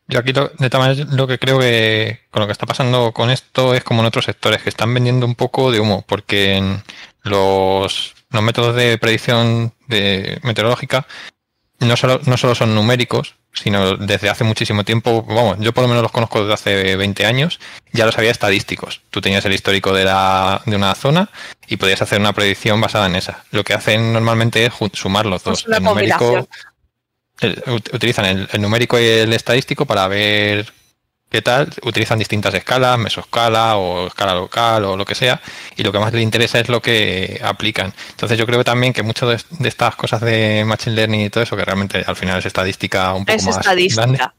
[0.08, 3.30] Yo aquí, de todas maneras, lo que creo que con lo que está pasando con
[3.30, 6.82] esto es como en otros sectores, que están vendiendo un poco de humo, porque en
[7.22, 11.06] los, los métodos de predicción de, meteorológica
[11.80, 15.88] no solo, no solo son numéricos, sino desde hace muchísimo tiempo, vamos, yo por lo
[15.88, 17.60] menos los conozco desde hace 20 años,
[17.92, 19.02] ya los había estadísticos.
[19.10, 21.30] Tú tenías el histórico de, la, de una zona
[21.68, 23.44] y podías hacer una predicción basada en esa.
[23.52, 25.60] Lo que hacen normalmente es sumar los dos.
[25.62, 26.48] Es una el numérico,
[27.42, 30.72] el- utilizan el, el numérico y el estadístico para ver
[31.30, 31.70] qué tal.
[31.84, 35.42] Utilizan distintas escalas, mesoscala o escala local o lo que sea.
[35.76, 37.94] Y lo que más les interesa es lo que aplican.
[38.12, 41.56] Entonces yo creo también que mucho de, estas cosas de Machine Learning y todo eso,
[41.56, 44.34] que realmente al final es estadística un poco Es más grande, estadística.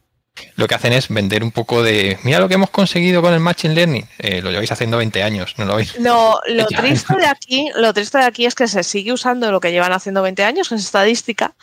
[0.56, 3.40] lo que hacen es vender un poco de, mira lo que hemos conseguido con el
[3.40, 4.08] Machine Learning.
[4.18, 5.96] Eh, lo lleváis haciendo 20 años, ¿no lo veis?
[5.98, 6.78] Lo, lo Ya.
[6.78, 9.92] triste de aquí, lo triste de aquí es que se sigue usando lo que llevan
[9.92, 11.54] haciendo 20 años, que es estadística,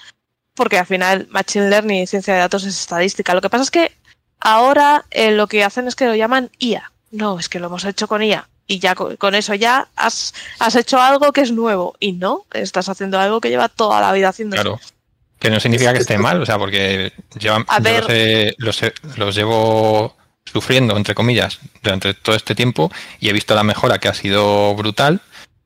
[0.54, 3.34] porque al final Machine Learning y ciencia de datos es estadística.
[3.34, 3.92] Lo que pasa es que
[4.48, 6.92] ahora eh, lo que hacen es que lo llaman IA.
[7.12, 8.48] No, es que lo hemos hecho con IA.
[8.68, 11.96] Y ya con, con eso ya has, has hecho algo que es nuevo.
[12.00, 14.56] Y no, estás haciendo algo que lleva toda la vida haciendo.
[14.56, 14.80] Claro.
[15.40, 18.02] Que no significa que esté mal, o sea, porque llevan, A ver.
[18.04, 22.90] los, he- los he- los llevo sufriendo, entre comillas, durante todo este tiempo
[23.20, 25.22] y he visto la mejora que ha sido brutal,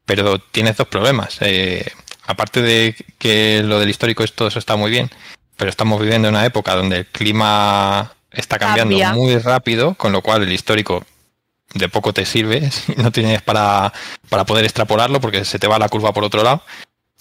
[0.05, 1.37] pero tienes dos problemas.
[1.41, 1.85] Eh,
[2.25, 5.09] aparte de que lo del histórico es todo eso está muy bien,
[5.55, 9.13] pero estamos viviendo en una época donde el clima está cambiando Cambia.
[9.13, 11.05] muy rápido, con lo cual el histórico
[11.73, 13.93] de poco te sirve si no tienes para,
[14.29, 16.63] para poder extrapolarlo porque se te va la curva por otro lado.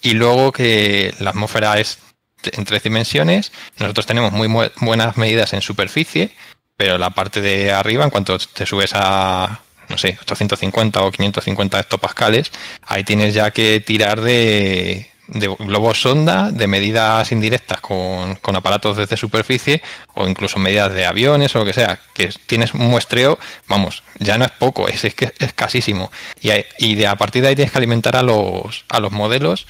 [0.01, 1.99] Y luego que la atmósfera es
[2.43, 6.31] en tres dimensiones, nosotros tenemos muy mu- buenas medidas en superficie,
[6.75, 11.79] pero la parte de arriba, en cuanto te subes a, no sé, 850 o 550
[11.79, 12.51] hectopascales,
[12.81, 18.97] ahí tienes ya que tirar de, de globos sonda, de medidas indirectas con, con aparatos
[18.97, 19.81] desde superficie
[20.13, 24.37] o incluso medidas de aviones o lo que sea, que tienes un muestreo, vamos, ya
[24.37, 26.11] no es poco, es, es que es escasísimo.
[26.41, 29.11] Y, hay- y de, a partir de ahí tienes que alimentar a los, a los
[29.11, 29.67] modelos.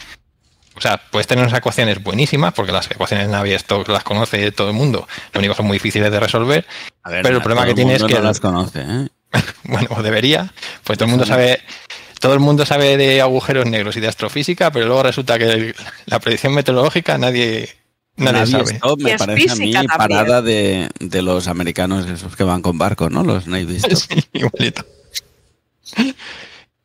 [0.74, 4.74] O sea, puedes tener unas ecuaciones buenísimas, porque las ecuaciones Navier-Stokes las conoce todo el
[4.74, 6.66] mundo, lo único que son muy difíciles de resolver,
[7.05, 9.07] ver, Pero el problema que tiene es que no las conoce, ¿eh?
[9.64, 10.51] bueno, o debería,
[10.84, 11.62] pues todo el mundo sabe,
[12.22, 15.76] todo el mundo sabe de agujeros negros y de astrofísica, pero luego resulta que el-
[16.05, 17.69] la predicción meteorológica nadie,
[18.15, 18.74] nadie sabe.
[18.76, 19.88] Stop Y me es parece a mí también.
[19.97, 23.24] parada de, de los americanos esos que van con barco, ¿no?
[23.26, 23.91] Los Navy Stop.
[24.09, 24.86] Sí, igualito.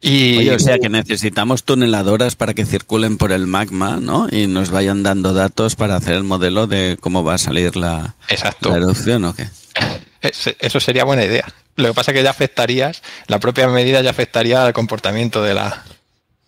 [0.01, 4.29] Y Oye, o sea que necesitamos tuneladoras para que circulen por el magma, ¿no?
[4.31, 8.15] Y nos vayan dando datos para hacer el modelo de cómo va a salir la,
[8.29, 9.47] exacto, la erupción o qué.
[10.29, 11.47] Es- eso sería buena idea.
[11.77, 15.55] Lo que pasa es que ya afectarías, la propia medida ya afectaría al comportamiento de
[15.55, 15.85] la...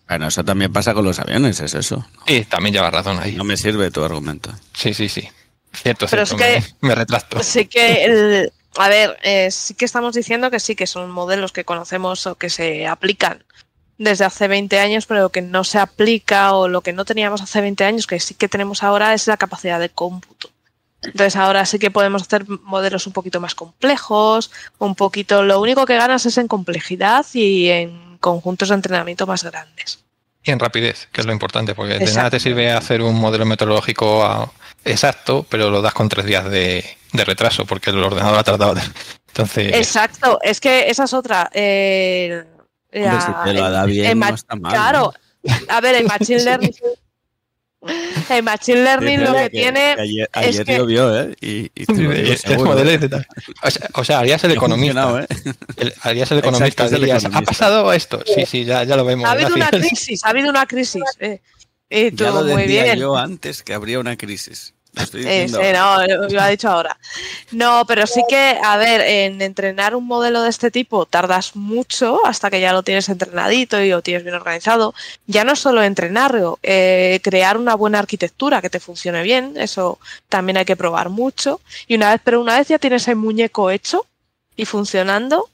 [0.07, 2.05] Bueno, eso también pasa con los aviones, es eso.
[2.25, 3.35] Sí, también llevas razón ahí.
[3.35, 4.51] No me sirve tu argumento.
[4.73, 5.29] Sí, sí, sí.
[5.71, 7.43] Cierto, Pero cierto, es que- me, me retracto.
[7.43, 11.51] Sí que, el- a ver, eh, sí que estamos diciendo que sí que son modelos
[11.51, 13.43] que conocemos o que se aplican
[13.99, 17.61] desde hace 20 años, pero que no se aplica o lo que no teníamos hace
[17.61, 20.49] 20 años, que sí que tenemos ahora, es la capacidad de cómputo.
[21.01, 25.85] Entonces ahora sí que podemos hacer modelos un poquito más complejos, un poquito, lo único
[25.85, 30.03] que ganas es en complejidad y en conjuntos de entrenamiento más grandes.
[30.43, 33.45] Y en rapidez, que es lo importante, porque de nada te sirve hacer un modelo
[33.45, 34.51] meteorológico ah,
[34.85, 36.83] exacto, pero lo das con tres días de,
[37.13, 38.75] de retraso, porque el ordenador ha tardado.
[39.27, 41.49] Entonces, Exacto, es que esa es otra.
[41.53, 42.43] eh,
[42.93, 44.71] Hombre, si te lo da en- bien, en no está mal.
[44.73, 45.13] Claro,
[45.69, 46.73] a ver, en Machine Learning.
[48.29, 49.95] En Machine Learning lo que tiene.
[49.97, 51.35] ayer es ayer que- llovió, ¿eh?
[51.41, 52.71] Y, y el seguro.
[52.71, 53.27] modelo es de tal.
[53.63, 55.21] o, sea, o sea, harías el economista.
[55.21, 55.27] ¿eh?
[55.77, 56.67] El- harías el economista.
[56.67, 57.51] Exacto, es el dirías, ¿ha economista.
[57.51, 58.21] pasado esto?
[58.25, 59.27] Sí, sí, ya, ya lo vemos.
[59.27, 61.03] Ha habido una crisis, ha habido una crisis.
[61.19, 61.41] eh.
[61.89, 62.99] Y tú, Ya lo muy bien.
[62.99, 64.75] yo antes que habría una crisis.
[65.13, 66.97] Eh, sí, no, lo ha dicho ahora.
[67.51, 72.25] No, pero sí que, a ver, en entrenar un modelo de este tipo tardas mucho
[72.25, 74.93] hasta que ya lo tienes entrenadito y lo tienes bien organizado.
[75.27, 80.57] Ya no solo entrenarlo, eh, crear una buena arquitectura que te funcione bien, eso también
[80.57, 81.61] hay que probar mucho.
[81.87, 84.05] Y una vez, pero una vez ya tienes el muñeco hecho
[84.55, 85.49] y funcionando,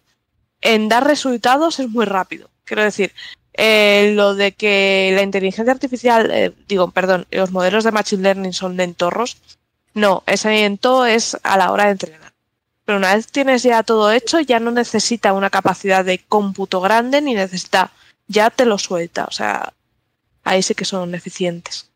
[0.62, 2.50] en dar resultados es muy rápido.
[2.64, 3.14] Quiero decir,
[3.58, 8.54] eh, lo de que la inteligencia artificial, eh, digo, perdón, los modelos de Machine Learning
[8.54, 9.38] son lentorros,
[9.94, 12.34] no, ese lento es a la hora de entrenar.
[12.84, 17.22] Pero una vez tienes ya todo hecho, ya no necesita una capacidad de cómputo grande
[17.22, 17.92] ni necesita,
[18.28, 19.26] ya te lo suelta.
[19.26, 19.74] O sea,
[20.44, 21.90] ahí sí que son eficientes.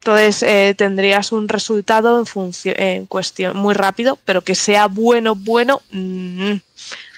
[0.00, 5.80] Entonces eh, tendrías un resultado en en cuestión muy rápido, pero que sea bueno, bueno,
[5.90, 6.56] mm,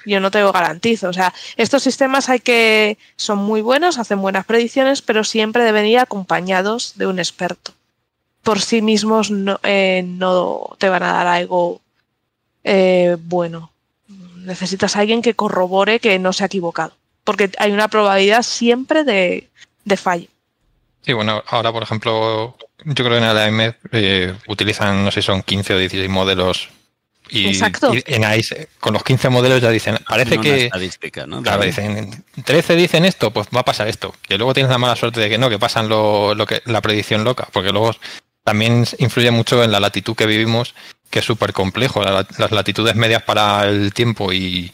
[0.06, 1.08] yo no te lo garantizo.
[1.08, 5.86] O sea, estos sistemas hay que son muy buenos, hacen buenas predicciones, pero siempre deben
[5.86, 7.72] ir acompañados de un experto.
[8.42, 11.80] Por sí mismos no, eh, no te van a dar algo
[12.64, 13.70] eh, bueno.
[14.36, 16.92] Necesitas a alguien que corrobore que no se ha equivocado,
[17.24, 19.48] porque hay una probabilidad siempre de,
[19.84, 20.28] de fallo.
[21.02, 25.22] Sí, bueno, ahora por ejemplo, yo creo que en el AMF eh, utilizan, no sé,
[25.22, 26.68] son 15 o 16 modelos.
[27.28, 27.92] Y, Exacto.
[27.94, 28.42] y en ahí,
[28.80, 30.64] con los 15 modelos ya dicen, parece una que...
[30.66, 31.42] estadística, ¿no?
[31.42, 34.14] Claro, dicen, 13 dicen esto, pues va a pasar esto.
[34.28, 36.80] Que luego tienes la mala suerte de que no, que pasan lo, lo que, la
[36.80, 37.92] predicción loca, porque luego
[38.44, 40.74] también influye mucho en la latitud que vivimos,
[41.10, 42.02] que es súper complejo.
[42.02, 44.72] La- las latitudes medias para el tiempo y,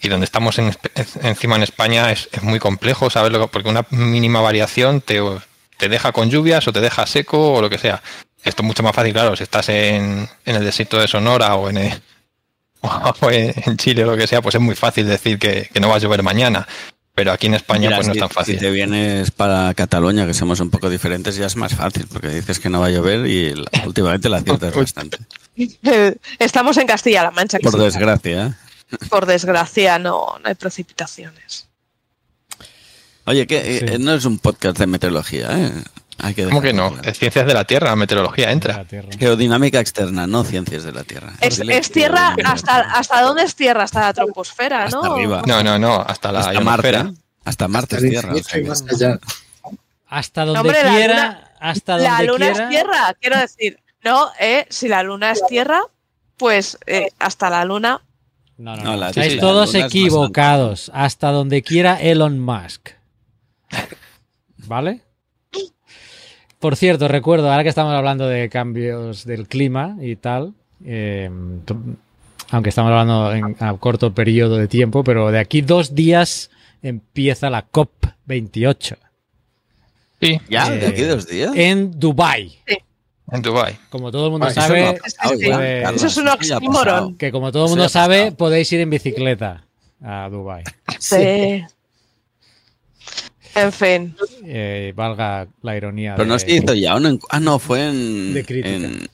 [0.00, 0.76] y donde estamos en-
[1.22, 5.20] encima en España es, es muy complejo saberlo, porque una mínima variación te,
[5.78, 8.02] te deja con lluvias o te deja seco o lo que sea.
[8.44, 11.70] Esto es mucho más fácil, claro, si estás en, en el desierto de Sonora o
[11.70, 12.02] en, el-
[12.82, 15.88] o en Chile o lo que sea, pues es muy fácil decir que, que no
[15.88, 16.66] va a llover mañana.
[17.16, 18.54] Pero aquí en España Mira, pues no si, es tan fácil.
[18.56, 22.28] si te vienes para Cataluña, que somos un poco diferentes, ya es más fácil, porque
[22.28, 25.18] dices que no va a llover y la- últimamente la aciertas bastante.
[26.40, 28.96] Estamos en Castilla-La Mancha, que Por sí, desgracia, ¿eh?
[29.08, 31.68] por desgracia no, no hay precipitaciones.
[33.26, 33.84] Oye, que Sí.
[33.94, 35.72] eh, no es un podcast de meteorología, ¿eh?
[36.18, 36.92] Hay que ¿Cómo que no?
[36.92, 37.08] claro.
[37.08, 38.84] Es ciencias de la Tierra, la meteorología entra.
[38.84, 39.08] Tierra.
[39.18, 41.32] Geodinámica externa, no ciencias de la Tierra.
[41.40, 42.80] Es, es tierra, hasta.
[42.80, 43.82] ¿hasta dónde es tierra?
[43.82, 45.14] Hasta la troposfera, Hasta ¿no?
[45.14, 45.42] arriba.
[45.46, 46.50] No, no, no, hasta la hasta.
[47.44, 48.32] Hasta Marte Hasta es tierra.
[48.32, 49.18] o infinito sea y que- más allá.
[50.08, 52.62] Hasta donde hombre, la quiera, luna- hasta La luna quiera.
[52.64, 53.80] es tierra, quiero decir.
[54.04, 55.80] No, eh, si la luna es tierra,
[56.36, 58.00] pues eh, hasta la luna.
[58.56, 59.06] No, no, No, no.
[59.08, 60.90] Estáis todos equivocados.
[60.94, 62.90] Hasta donde quiera Elon Musk.
[64.58, 65.00] ¿Vale?
[66.64, 71.28] Por cierto, recuerdo, ahora que estamos hablando de cambios del clima y tal, eh,
[72.50, 76.50] aunque estamos hablando en, a corto periodo de tiempo, pero de aquí dos días
[76.82, 78.96] empieza la COP28
[80.22, 81.52] Sí, Ya, de aquí Eh, dos días.
[81.54, 82.58] en Dubai.
[83.30, 83.76] en Dubai.
[83.90, 85.50] Como todo el mundo eso no sabe, pasado Sí, sí.
[85.50, 87.16] Carlos, Eso es un oxímoron.
[87.18, 89.66] que como todo el mundo sabe, podéis ir en bicicleta
[90.02, 90.64] a Dubai.
[90.98, 91.62] Sí.
[93.54, 94.16] En fin.
[94.44, 96.14] Eh, valga la ironía.
[96.16, 98.34] Pero no se hizo ya en- Ah, no, fue en.
[98.34, 98.68] De crítica.
[98.74, 99.08] en-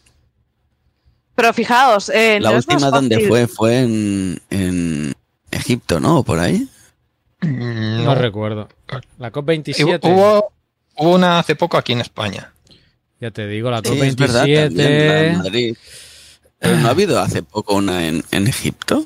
[1.34, 5.14] Pero fijaos, eh, la no última donde fue fue en, en
[5.50, 6.18] Egipto, ¿no?
[6.18, 6.68] ¿O por ahí.
[7.42, 8.14] No, No.
[8.14, 8.68] recuerdo.
[9.18, 10.00] La Y COP27.
[10.02, 10.52] Hubo,
[10.96, 12.52] hubo una hace poco aquí en España.
[13.20, 14.68] Ya te digo, la Sí, es verdad, COP27.
[14.68, 15.76] también, la de Madrid.
[16.58, 19.04] Pero no ha habido hace poco una en, en Egipto.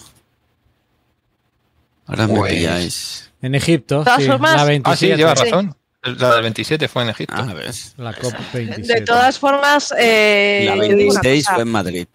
[2.07, 3.31] Ahora me Pues- pilláis.
[3.45, 3.99] En Egipto.
[4.01, 5.17] De todas sí, formas- la Ah, sí, 27.
[5.17, 5.45] llevas Sí.
[5.47, 5.77] razón.
[6.03, 7.35] La del 27 fue en Egipto.
[7.37, 7.95] Ah, ves.
[7.97, 8.87] La COP27.
[8.87, 11.55] De todas formas, eh, La yo digo una 26 cosa.
[11.55, 12.07] fue en Madrid.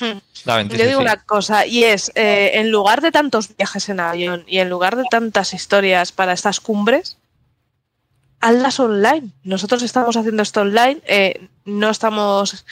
[0.00, 0.18] Hmm.
[0.44, 0.88] La Yo 26.
[0.88, 1.04] digo sí.
[1.04, 4.96] una cosa, y es, eh, en lugar de tantos viajes en avión y en lugar
[4.96, 7.16] de tantas historias para estas cumbres,
[8.40, 9.28] hazlas online.
[9.44, 12.64] Nosotros estamos haciendo esto online, eh, no estamos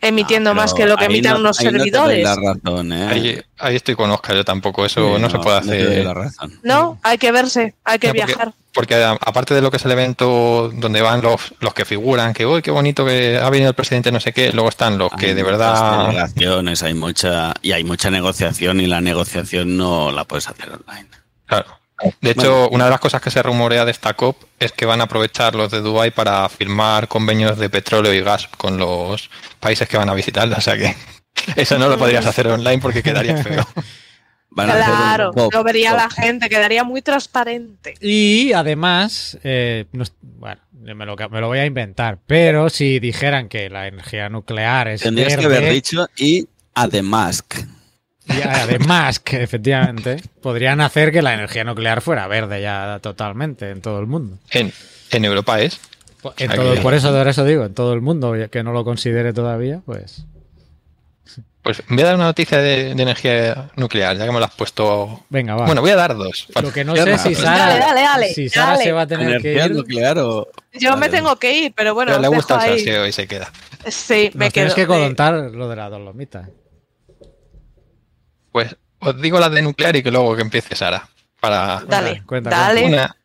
[0.00, 2.24] emitiendo Ah, más que lo que ahí emiten no- unos ahí no te doy servidores.
[2.24, 3.06] la razón, ¿eh?
[3.08, 4.84] Ahí, ahí estoy con Oscar, yo tampoco.
[4.86, 6.04] Eso Sí, no, se puede hacer.
[6.04, 6.58] la razón.
[6.62, 8.52] No, hay que verse, hay que No, porque- viajar.
[8.72, 12.32] Porque a- aparte de lo que es el evento donde van los, los que figuran,
[12.32, 15.10] que uy, qué bonito que ha venido el presidente, no sé qué, luego están los
[15.12, 16.06] que Hay de muchas verdad.
[16.06, 21.08] delegaciones, hay mucha y hay mucha negociación y la negociación no la puedes hacer online.
[21.46, 21.79] Claro.
[22.20, 22.68] De hecho, Bueno.
[22.72, 25.54] una de las cosas que se rumorea de esta COP es que van a aprovechar
[25.54, 29.30] los de Dubai para firmar convenios de petróleo y gas con los
[29.60, 30.56] países que van a visitarla.
[30.56, 30.94] O sea que
[31.56, 33.66] eso no lo podrías hacer online porque quedaría feo.
[34.52, 36.00] Claro, pop- lo vería pop.
[36.00, 37.94] la gente, quedaría muy transparente.
[38.00, 43.48] Y además, eh, no bueno, me lo, me lo voy a inventar, pero si dijeran
[43.48, 47.44] que la energía nuclear es Tendrías que verde, haber dicho y además.
[48.28, 53.80] Y además que efectivamente podrían hacer que la energía nuclear fuera verde ya totalmente en
[53.80, 54.38] todo el mundo.
[54.50, 54.72] En,
[55.10, 55.80] en Europa es.
[56.36, 58.84] En Aquí- todo, por eso, por eso digo, en todo el mundo, que no lo
[58.84, 60.24] considere todavía, pues
[61.62, 64.54] Pues voy a dar una noticia de, de energía nuclear, ya que me lo has
[64.54, 65.24] puesto.
[65.30, 65.66] venga, va.
[65.66, 66.46] Bueno, voy a dar dos.
[66.62, 68.84] lo que no sé si Sara, Dale, dale, dale, si Sara dale.
[68.84, 69.72] se va a tener que ¿Energía ir.
[69.74, 70.48] nuclear o.?
[70.74, 73.50] Yo me tengo que ir, pero bueno, Pero le gusta el salseo y se queda.
[73.88, 74.88] Sí, me Nos tienes quedo.
[74.94, 76.48] que eh, contar lo de la dolomita.
[78.52, 81.08] Pues os digo las de nuclear y que luego que empiece Sara.
[81.40, 82.84] Para Dale, Cuenta, dale.
[82.84, 83.16] una,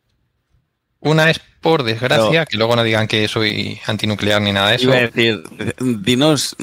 [1.00, 4.84] una es por desgracia, que luego no digan que soy antinuclear ni nada de eso.
[4.84, 5.42] Iba a decir,
[5.80, 6.56] dinos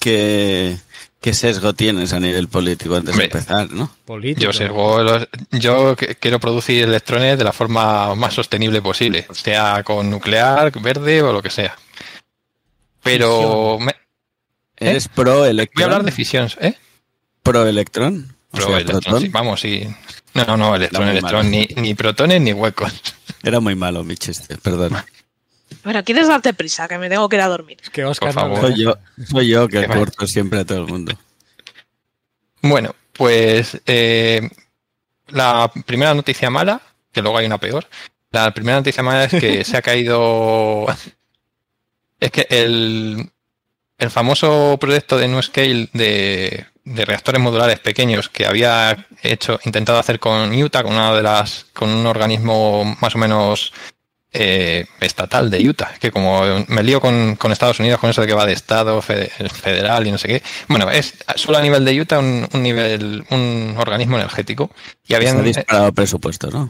[0.00, 0.76] qué,
[1.20, 3.88] qué sesgo tienes a nivel político antes Hombre, de empezar, ¿no?
[4.04, 4.40] Político.
[4.46, 10.10] Yo, sesgo los- yo quiero producir electrones de la forma más sostenible posible, sea con
[10.10, 11.76] nuclear, verde o lo que sea.
[13.02, 13.94] Pero me-
[14.76, 15.84] Eres pro voy a electrón.
[15.84, 16.74] hablar de fisión, ¿eh?
[17.44, 17.62] Pro
[18.68, 19.20] sea, protón.
[19.20, 19.86] sí, vamos, sí.
[20.32, 22.92] No, no, no, electrón, muy electrón, ni, ni protones ni huecos.
[23.42, 24.96] Era muy malo mi chiste, perdón.
[25.84, 26.88] Bueno, ¿quieres darte prisa?
[26.88, 27.76] Que me tengo que ir a dormir.
[27.82, 28.70] Es que Oscar Por no favor.
[28.72, 28.98] Soy yo,
[29.30, 29.98] soy yo que mal.
[29.98, 31.12] corto siempre a todo el mundo.
[32.62, 34.48] Bueno, pues eh,
[35.28, 36.80] la primera noticia mala,
[37.12, 37.86] que luego hay una peor.
[38.30, 40.86] La primera noticia mala es que se ha caído.
[42.20, 43.28] Es que el,
[43.98, 50.18] el famoso proyecto de NuScale de, de reactores modulares pequeños que había hecho, intentado hacer
[50.20, 53.72] con Utah, con una de las, con un organismo más o menos
[54.32, 58.26] eh, estatal de Utah, que como me lío con, con Estados Unidos con eso de
[58.26, 60.42] que va de estado fede- federal y no sé qué.
[60.68, 64.70] Bueno, es solo a nivel de Utah un, un nivel, un organismo energético.
[65.04, 66.68] Y Se habían ha disparado el presupuesto, ¿no?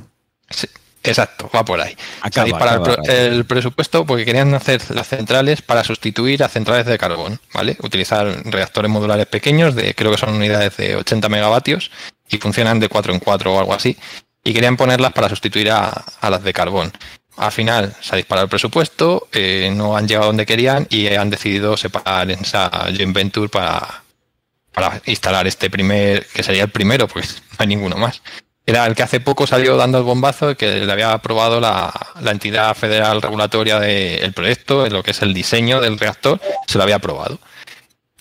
[0.51, 0.69] Sí,
[1.05, 1.94] Exacto, va por ahí.
[1.94, 6.48] Se Acaba, dispara el acaba, el, presupuesto porque querían hacer las centrales para sustituir a
[6.48, 7.76] centrales de carbón, ¿vale?
[7.82, 11.90] Utilizar reactores modulares pequeños de, creo que son unidades de 80 megavatios
[12.28, 13.98] y funcionan de 4 en 4 o algo así.
[14.42, 16.90] Y querían ponerlas para sustituir a, a las de carbón.
[17.36, 21.30] Al final se ha disparado el presupuesto, eh, no han llegado donde querían y han
[21.30, 24.05] decidido separar en esa joint venture para,
[24.72, 28.22] para instalar este primer, que sería el primero, pues no hay ninguno más.
[28.67, 31.93] Era el que hace poco salió dando el bombazo y que le había aprobado la,
[32.21, 36.79] la entidad federal regulatoria del proyecto, en lo que es el diseño del reactor, se
[36.79, 37.39] lo había aprobado.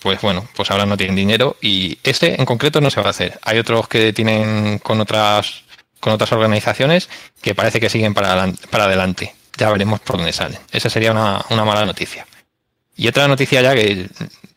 [0.00, 3.10] Pues bueno, pues ahora no tienen dinero y ese en concreto no se va a
[3.10, 3.38] hacer.
[3.42, 5.62] Hay otros que tienen con otras
[5.98, 7.08] con otras organizaciones
[7.40, 9.34] que parece que siguen para, adelan- para adelante.
[9.56, 10.58] Ya veremos por dónde salen.
[10.70, 12.26] Esa sería una, una mala noticia.
[12.94, 14.08] Y otra noticia ya que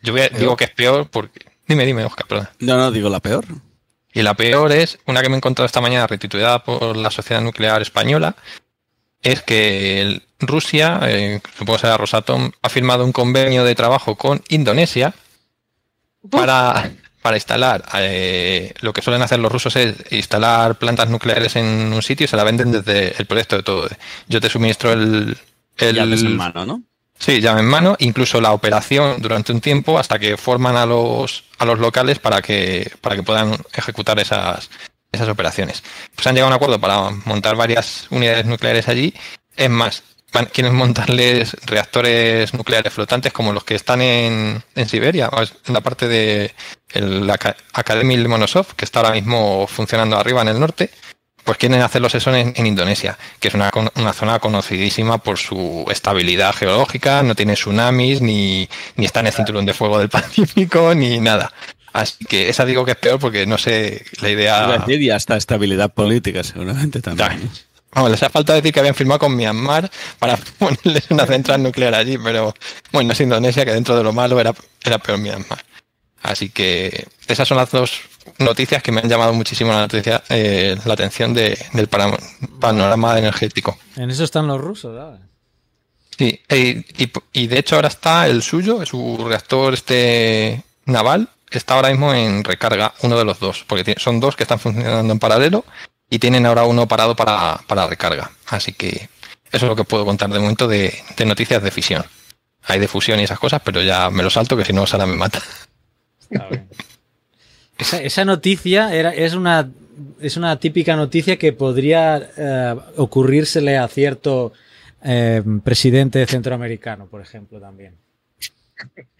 [0.02, 2.48] yo voy a- digo que es peor porque Dime, dime, Oscar, perdón.
[2.60, 3.44] No, no, digo la peor.
[4.18, 7.40] Y la peor es, una que me he encontrado esta mañana retitulada por la Sociedad
[7.40, 8.34] Nuclear Española,
[9.22, 14.16] es que el- Rusia, eh, supongo que será Rosatom, ha firmado un convenio de trabajo
[14.16, 15.14] con Indonesia
[16.30, 16.90] para,
[17.22, 22.02] para instalar, eh, lo que suelen hacer los rusos es instalar plantas nucleares en un
[22.02, 23.88] sitio y se la venden desde el proyecto de todo.
[24.26, 25.36] Yo te suministro el...
[25.76, 26.82] el en mano, ¿no?
[27.18, 31.44] Sí, llave en mano, incluso la operación durante un tiempo hasta que forman a los,
[31.58, 34.70] a los locales para que, para que puedan ejecutar esas,
[35.10, 35.82] esas operaciones.
[36.14, 39.12] Pues han llegado a un acuerdo para montar varias unidades nucleares allí.
[39.56, 45.28] Es más, van- quieren montarles reactores nucleares flotantes como los que están en, en Siberia,
[45.66, 46.54] en la parte de
[46.94, 50.90] la Aca- Academy Lomonosov, que está ahora mismo funcionando arriba en el norte
[51.48, 53.70] pues quieren hacerlos eso en, en Indonesia, que es una,
[54.12, 59.64] zona conocidísima por su estabilidad geológica, no tiene tsunamis, ni, ni está en el cinturón
[59.64, 61.50] de fuego del Pacífico, ni nada.
[61.94, 64.84] Así que esa digo que es peor porque no sé la idea.
[64.86, 67.50] y hasta estabilidad política, seguramente también.
[67.92, 71.94] Vamos, les ha faltado decir que habían firmado con Myanmar para ponerles una central nuclear
[71.94, 72.52] allí, pero
[72.92, 74.52] bueno, es Indonesia, que dentro de lo malo era,
[74.84, 75.64] era peor Myanmar.
[76.22, 78.02] Así que esas son las dos
[78.38, 83.78] noticias que me han llamado muchísimo la, noticia, eh, la atención de- del panorama energético.
[83.96, 85.20] En eso están los rusos, ¿sabes?
[86.18, 91.74] Sí, e- y, y de hecho ahora está el suyo, su reactor este naval, está
[91.74, 95.18] ahora mismo en recarga, uno de los dos, porque son dos que están funcionando en
[95.18, 95.64] paralelo
[96.10, 98.32] y tienen ahora uno parado para, para recarga.
[98.46, 99.08] Así que
[99.52, 102.04] eso es lo que puedo contar de momento de, de noticias de fisión.
[102.64, 105.06] Hay de fusión y esas cosas, pero ya me lo salto que si no Sara
[105.06, 105.40] me mata.
[106.30, 106.68] Está bien.
[107.78, 109.70] Esa, esa noticia era, es, una,
[110.20, 114.52] es una típica noticia que podría eh, ocurrírsele a cierto
[115.02, 117.94] eh, presidente centroamericano, por ejemplo, también.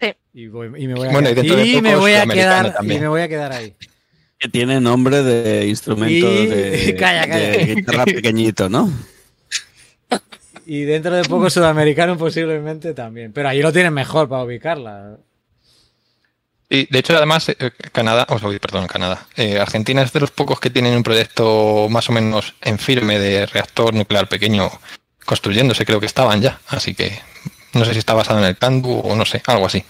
[0.01, 0.13] Sí.
[0.33, 2.11] Y, voy- y me voy a, Bueno, y quedar- dentro de y poco me voy
[2.13, 3.01] a quedar, y también.
[3.01, 3.73] me voy a quedar ahí.
[4.37, 7.49] Que tiene nombre de instrumento Y- de, Calla, calla.
[7.51, 8.89] de guitarra pequeñito, ¿no?
[10.65, 13.33] Y dentro de poco sudamericano posiblemente también.
[13.33, 15.17] Pero ahí lo tienen mejor para ubicarla.
[16.71, 17.55] Y de hecho, además, eh,
[17.91, 21.87] Canadá, o sea, perdón, Canadá, eh, Argentina es de los pocos que tienen un proyecto
[21.89, 24.69] más o menos en firme de reactor nuclear pequeño
[25.25, 26.59] construyéndose, creo que estaban ya.
[26.67, 27.19] Así que
[27.73, 29.83] no sé si está basado en el Candu o no sé, algo así.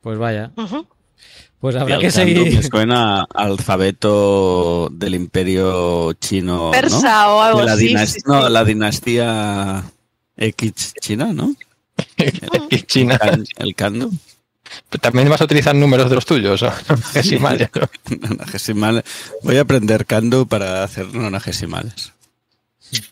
[0.00, 0.52] Pues vaya.
[0.56, 0.86] Ujú.
[1.58, 2.54] Pues Y habrá que seguir.
[2.54, 6.70] me suena alfabeto del imperio chino, ¿no?
[6.70, 7.88] Persa o algo De la así.
[7.88, 8.26] dinas- sí, sí.
[8.26, 9.84] No, la dinastía
[10.36, 11.54] X china, ¿no?
[12.70, 13.18] Y China.
[13.56, 14.12] El Kandu.
[15.00, 16.72] También vas a utilizar números de los tuyos, ¿o?
[17.14, 17.70] Decimales.
[18.20, 19.04] Nonagesimal.
[19.42, 22.12] Voy a aprender Kandu para hacer nonagesimales.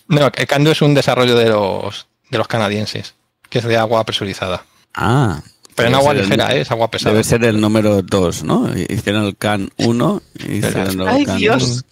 [0.09, 3.15] No, el Candu es un desarrollo de los, de los canadienses,
[3.49, 4.65] que es de agua presurizada.
[4.95, 5.43] Ah.
[5.77, 6.61] Pero en agua el- ligera, ¿eh?
[6.61, 7.13] es agua pesada.
[7.13, 8.71] Debe ser el número 2, ¿no?
[8.77, 11.85] Hicieron el Can 1 y hicieron el Ay, Can Dios.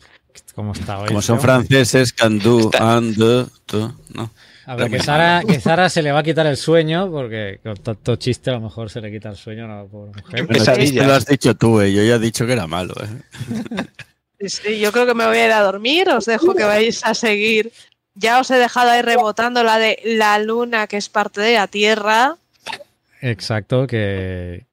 [0.55, 1.09] ¿Cómo está hoy?
[1.09, 3.49] Como son franceses, can do, Está- and, do,
[4.13, 4.31] ¿no?
[4.73, 7.77] A ver, que Sara, que Sara se le va a quitar el sueño, porque con
[7.77, 10.47] tanto chiste a lo mejor se le quita el sueño a la pobre mujer.
[10.47, 11.07] Pesadilla.
[11.07, 11.93] lo has dicho tú, eh.
[11.93, 12.95] yo ya he dicho que era malo.
[13.03, 13.85] ¿eh?
[14.41, 16.09] Sí, sí, yo creo que me voy a ir a dormir.
[16.09, 17.71] Os dejo que vais a seguir.
[18.15, 21.67] Ya os he dejado ahí rebotando la de la luna, que es parte de la
[21.67, 22.39] Tierra.
[23.21, 24.65] Exacto, que,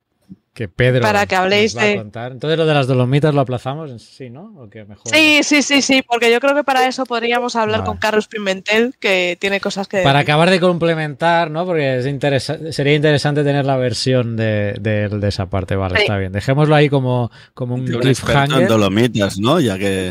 [0.59, 2.31] que Pedro Para que habléis nos va a de- contar.
[2.33, 4.53] Entonces lo de las dolomitas lo aplazamos, sí, ¿no?
[4.57, 5.03] ¿O qué mejor?
[5.09, 7.87] Sí, sí, sí, sí, porque yo creo que para eso podríamos hablar Vale.
[7.87, 10.31] con Carlos Pimentel, que tiene cosas que Para decir.
[10.31, 11.65] acabar de complementar, ¿no?
[11.65, 15.77] Porque es interesa- sería interesante tener la versión de, de- de esa parte.
[15.77, 16.01] Vale, Sí.
[16.01, 16.33] está bien.
[16.33, 18.67] Dejémoslo ahí como, como un en cliffhanger.
[18.67, 19.61] dolomitas, ¿no?
[19.61, 20.09] Ya que...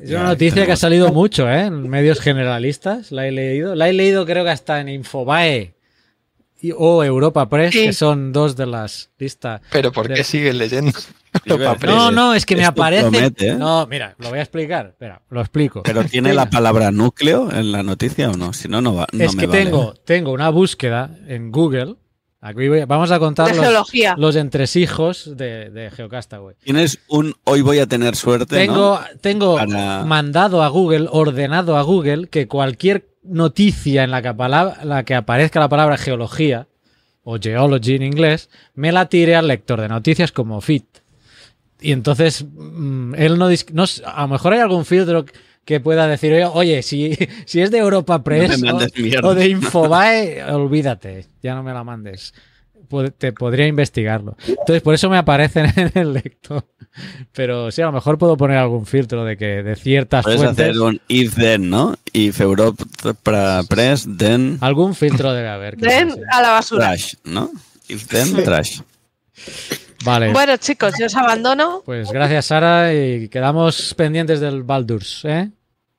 [0.00, 1.62] Es una noticia que ha salido mucho, ¿eh?
[1.62, 3.10] En medios generalistas.
[3.10, 3.74] La he leído.
[3.74, 5.74] La he leído creo que hasta en Infobae
[6.60, 7.84] y- o Europa Press, Sí.
[7.86, 9.60] que son dos de las listas.
[9.70, 10.92] Pero ¿por De- qué sigues leyendo?
[11.44, 11.94] los Iba a papeles?
[11.96, 13.02] No, no, es que me Esto aparece.
[13.10, 13.54] promete, ¿eh?
[13.56, 14.86] No, mira, lo voy a explicar.
[14.88, 15.82] Espera, lo explico.
[15.82, 18.52] ¿Pero tiene la palabra núcleo en la noticia o no?
[18.52, 19.06] Si no, no va.
[19.12, 19.64] No es me que vale.
[19.64, 21.96] tengo, tengo una búsqueda en Google.
[22.40, 23.50] Aquí voy- vamos a contar
[24.16, 26.54] los, entresijos de, de Geocastaway.
[26.62, 28.56] Tienes un hoy voy a tener suerte.
[28.56, 29.18] Tengo, ¿no?
[29.20, 34.84] tengo Para- mandado a Google, ordenado a Google, que cualquier noticia en la que, palabra-
[34.84, 36.68] la que aparezca la palabra geología,
[37.24, 40.86] o geology en inglés, me la tire al lector de noticias como fit.
[41.80, 45.24] Y entonces, mm, él no, no A lo mejor hay algún filtro
[45.68, 47.14] que pueda decir, oye, oye, si,
[47.44, 48.58] si es de Europa Press
[49.22, 52.32] o, de Infobae, olvídate, ya no me la mandes.
[53.18, 54.38] Te podría investigarlo.
[54.46, 56.64] Entonces, por eso me aparecen en el lector.
[57.32, 60.70] Pero sí, a lo mejor puedo poner algún filtro de que de ciertas Puedes fuentes.
[60.70, 61.96] hacer un if then, ¿no?
[62.14, 62.82] If Europe
[63.68, 65.78] press, then Algún filtro debe haber.
[65.78, 66.20] sea así.
[66.30, 66.86] a la basura.
[66.86, 67.50] trash, ¿no?
[67.88, 68.80] If then trash.
[70.02, 70.32] Vale.
[70.32, 75.50] Bueno, chicos, yo os abandono Pues gracias, Sara, y quedamos pendientes del Baldur's, ¿eh?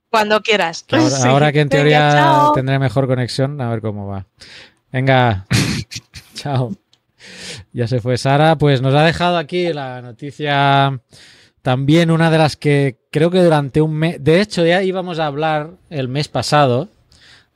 [0.09, 0.83] Cuando quieras.
[0.83, 1.27] Que ahora, Sí.
[1.27, 2.51] ahora que en Venga, teoría chao.
[2.53, 4.25] tendré mejor conexión, a ver cómo va.
[4.91, 5.45] Venga,
[6.35, 6.73] chao.
[7.73, 10.99] Ya se fue Sara, pues nos ha dejado aquí la noticia
[11.61, 15.25] también una de las que creo que durante un mes, de hecho ya íbamos a
[15.27, 16.87] hablar el mes pasado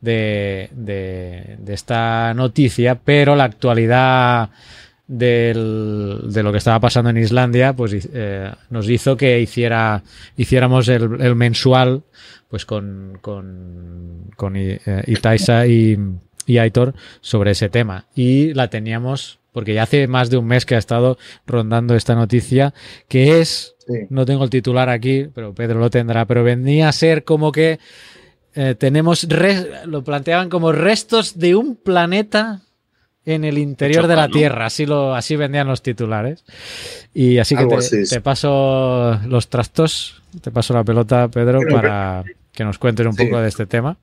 [0.02, 4.50] de, de- de esta noticia, pero la actualidad
[5.08, 10.04] del- de lo que estaba pasando en Islandia, pues eh, nos hizo que hiciera,
[10.36, 12.04] hiciéramos el, el mensual
[12.54, 15.98] pues con, con, con eh, Itaisa y,
[16.46, 18.06] y Aitor sobre ese tema.
[18.14, 22.14] Y la teníamos, porque ya hace más de un mes que ha estado rondando esta
[22.14, 22.76] noticia,
[23.08, 23.94] que es, Sí.
[24.12, 27.80] no tengo el titular aquí, pero Pedro lo tendrá, pero venía a ser como que
[28.54, 29.28] eh, tenemos,
[29.86, 32.62] lo planteaban como restos de un planeta
[33.26, 34.28] en el interior de la.
[34.28, 36.46] Tierra, así lo así vendían los titulares.
[37.16, 38.16] Y así que te, así, sí.
[38.16, 42.24] te paso los trastos, te paso la pelota, Pedro, para
[42.54, 43.26] que nos cuentes un Sí.
[43.26, 43.98] poco de este tema.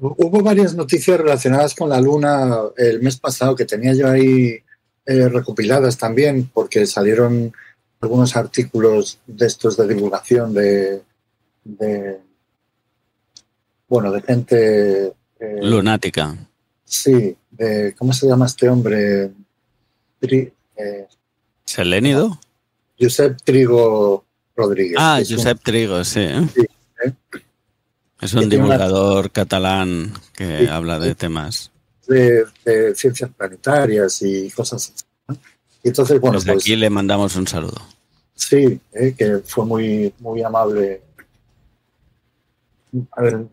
[0.00, 4.58] Hubo varias noticias relacionadas con la luna el mes pasado que tenía yo ahí
[5.06, 7.52] eh, recopiladas también, porque salieron
[8.00, 11.02] algunos artículos de estos de divulgación de,
[11.64, 12.18] de
[13.88, 15.06] bueno, de gente
[15.38, 16.36] eh, Lunática.
[16.84, 19.30] Sí, de, ¿cómo se llama este hombre?
[20.20, 21.06] Tri- eh,
[21.64, 22.38] ¿Selénido?
[22.98, 24.24] Josep Trigo
[24.66, 24.96] Rodríguez.
[24.98, 26.20] Ah, es un- Josep Trigo, sí.
[26.20, 26.48] ¿eh?
[26.54, 26.60] Sí,
[27.04, 27.12] ¿eh?
[28.20, 31.70] Es un una- divulgador catalán que Sí, habla de temas.
[32.06, 35.04] de, de ciencias planetarias y cosas así.
[35.28, 35.36] ¿no?
[35.82, 37.80] Y entonces, bueno, Desde pues aquí le mandamos un saludo.
[38.34, 41.02] sí, eh, que fue muy, muy amable
[43.16, 43.46] ver,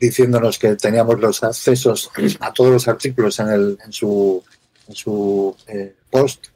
[0.00, 4.42] diciéndonos que teníamos los accesos a todos los artículos en, el, en su,
[4.88, 6.46] en su eh, post.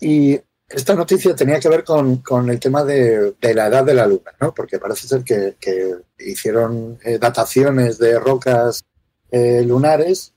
[0.00, 0.38] Y
[0.68, 4.06] esta noticia tenía que ver con, con el tema de, de la edad de la
[4.06, 4.54] luna, ¿no?
[4.54, 8.84] porque parece ser que, que hicieron eh, dataciones de rocas
[9.30, 10.34] eh, lunares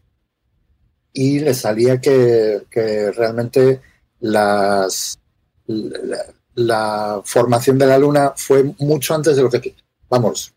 [1.13, 3.81] y le salía que, que realmente
[4.21, 5.19] las,
[5.67, 6.25] la,
[6.55, 9.75] la formación de la luna fue mucho antes de lo que,
[10.09, 10.53] vamos,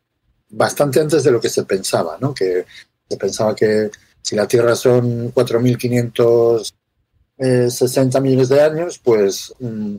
[0.50, 2.32] bastante antes de lo que se pensaba, ¿no?
[2.32, 2.64] Que
[3.08, 3.90] se pensaba que
[4.22, 5.32] si la Tierra son
[7.38, 9.96] 4.560 millones de años, pues mm,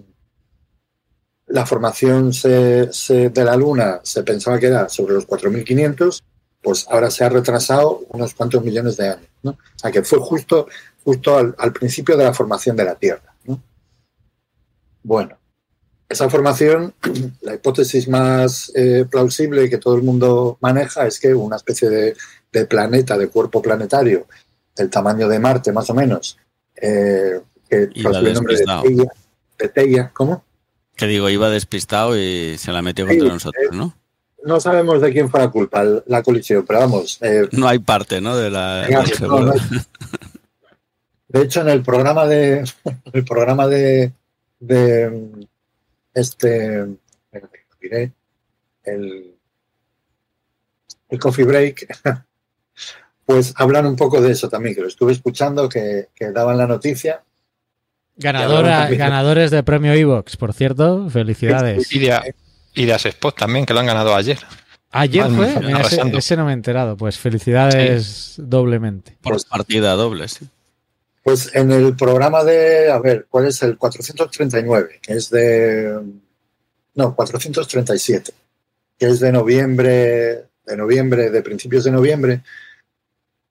[1.47, 6.23] la formación se- se- de la Luna se pensaba que era sobre los 4.500,
[6.61, 9.51] pues ahora se ha retrasado unos cuantos millones de años, ¿no?
[9.51, 10.67] O sea, que fue justo,
[11.03, 13.61] justo al, principio de la formación de la Tierra, ¿no?
[15.03, 15.37] Bueno,
[16.09, 16.95] esa formación,
[17.41, 22.15] la hipótesis más eh, plausible que todo el mundo maneja es que una especie de,
[22.51, 24.27] de planeta, de cuerpo planetario,
[24.75, 26.37] del tamaño de Marte más o menos,
[26.81, 28.57] eh, que el nombre
[29.57, 30.43] de Teia, ¿cómo?
[30.95, 33.93] Que digo, iba despistado y se la metió contra Sí, nosotros, ¿no?
[34.43, 38.21] No sabemos de quién fue la culpa la colisión, pero vamos, eh, No hay parte,
[38.21, 38.37] ¿no?
[38.37, 38.87] De la.
[39.21, 39.53] No.
[41.27, 42.63] De hecho, en el programa de
[43.13, 44.13] el programa de,
[44.59, 45.47] de
[46.13, 46.85] este
[48.83, 49.35] el,
[51.09, 51.87] el coffee break,
[53.25, 56.67] pues hablan un poco de eso también, que lo estuve escuchando, que, que daban la
[56.67, 57.23] noticia.
[58.17, 61.91] Ganadora, ganadores de premio Evox, por cierto, felicidades.
[61.91, 62.35] Y de,
[62.75, 64.39] y de Asespot también, que lo han ganado ayer.
[64.91, 69.17] Ayer fue, Mira, ese, no me he enterado, pues felicidades doblemente.
[69.21, 70.47] Por partida doble, sí.
[71.21, 74.99] Pues en el programa de, a ver, ¿cuál es el 439?
[75.01, 75.99] Que es de,
[76.93, 78.31] no, 437,
[78.97, 82.41] que es de noviembre, de noviembre, de principios de noviembre,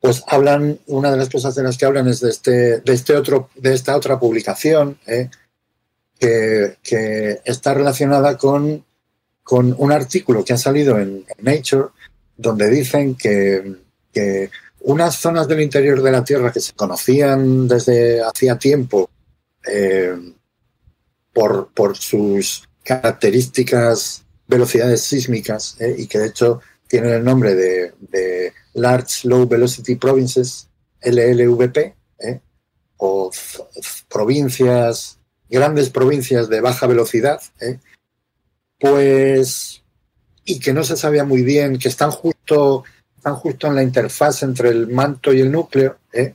[0.04, 3.16] pues hablan, una de las cosas de las que hablan es de este, de este
[3.16, 5.30] otro, de esta otra publicación, ¿eh?
[6.18, 8.84] que, que está relacionada con,
[9.42, 11.88] con un artículo que ha salido en, Nature,
[12.36, 13.76] donde dicen que,
[14.12, 14.50] que
[14.80, 19.08] unas zonas del interior de la Tierra que se conocían desde hacía tiempo
[19.66, 20.18] eh,
[21.32, 28.52] por, por sus características velocidades sísmicas eh, y que de hecho tienen el nombre de
[28.74, 30.68] Large Low Velocity Provinces,
[31.02, 32.40] LLVP, eh,
[32.96, 33.30] o
[34.08, 35.18] provincias,
[35.48, 37.78] grandes provincias de baja velocidad, eh,
[38.78, 39.82] pues,
[40.44, 42.84] y que no se sabía muy bien, que están justo
[43.24, 46.34] están justo en la interfaz entre el manto y el núcleo, ¿eh?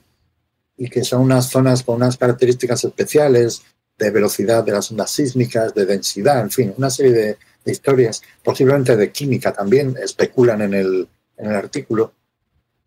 [0.75, 3.61] y que son unas zonas con unas características especiales
[3.95, 8.23] de velocidad de las ondas sísmicas, de densidad, en fin, una serie de, de historias,
[8.43, 11.07] posiblemente de química también, especulan en el,
[11.37, 12.13] en el artículo,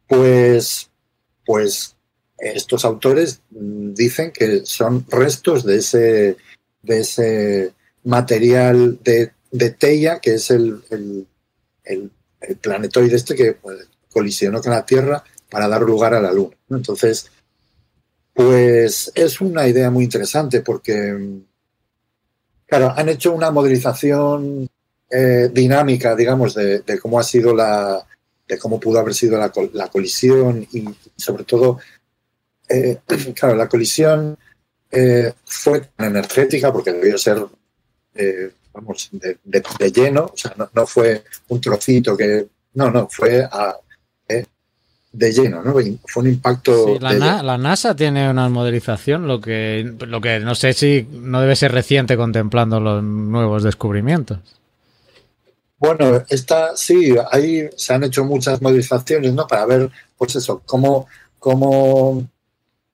[0.06, 0.90] pues,
[1.44, 1.96] pues
[2.38, 6.36] estos autores dicen que son restos de ese,
[6.82, 7.72] de ese
[8.04, 11.26] material de, de Teia, que es el, el,
[11.84, 12.10] el,
[12.40, 16.56] el planetoide este que pues, colisionó con la Tierra para dar lugar a la Luna.
[16.70, 17.30] Entonces,
[18.34, 21.38] pues es una idea muy interesante porque,
[22.66, 24.68] claro, han hecho una modelización
[25.10, 28.06] eh, dinámica, digamos, de, cómo ha sido la,
[28.52, 30.84] de cómo pudo haber sido la, la colisión y,
[31.16, 31.78] sobre todo,
[32.68, 32.98] eh,
[33.34, 34.36] claro, la colisión
[34.90, 37.38] eh, fue tan energética porque debió ser,
[38.14, 42.90] eh, vamos, de, de, de, lleno, o sea, no, no, fue un trocito que, no,
[42.90, 43.74] no, fue a,
[44.28, 44.44] eh,
[45.12, 45.72] de lleno, ¿no?
[45.72, 46.88] Fue un impacto.
[46.88, 51.08] Sí, la, Na la, NASA tiene una modelización, lo que, lo que no sé si
[51.10, 54.40] no debe ser reciente contemplando los nuevos descubrimientos.
[55.82, 59.48] Bueno, esta sí, ahí se han hecho muchas modelizaciones, ¿no?
[59.48, 61.08] Para ver, pues eso, cómo,
[61.40, 62.24] cómo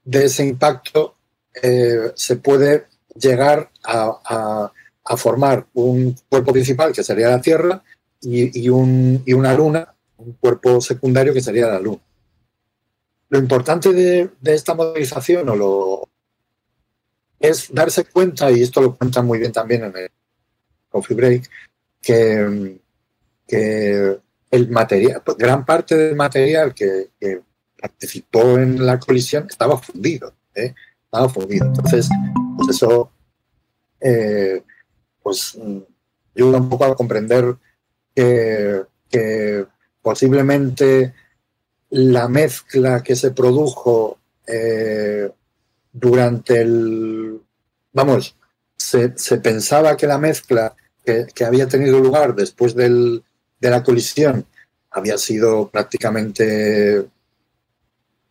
[0.04, 1.14] de ese impacto
[1.62, 4.72] eh, se puede llegar a, a,
[5.04, 7.82] a, formar un cuerpo principal que sería la Tierra
[8.22, 12.00] y, y, un, y una luna, un cuerpo secundario que sería la Luna.
[13.28, 16.08] Lo importante de, de esta modelización o lo,
[17.38, 20.10] es darse cuenta, y esto lo cuentan muy bien también en el
[20.88, 21.50] Coffee Break,
[22.00, 22.78] que,
[24.50, 27.10] el material, gran parte del material que,
[27.80, 30.74] participó en la colisión estaba fundido, ¿eh?
[31.04, 31.66] estaba fundido.
[31.66, 32.08] Entonces,
[32.56, 33.12] pues eso
[34.00, 34.62] eh,
[35.22, 35.58] pues
[36.34, 37.56] ayuda un poco a comprender
[38.14, 39.66] que,
[40.02, 41.14] posiblemente
[41.90, 45.30] la mezcla que se produjo eh,
[45.92, 47.40] durante el,
[47.92, 48.36] vamos,
[48.76, 50.74] se, pensaba que la mezcla
[51.34, 53.22] que, había tenido lugar después del,
[53.60, 54.46] de la colisión
[54.90, 57.04] había sido prácticamente,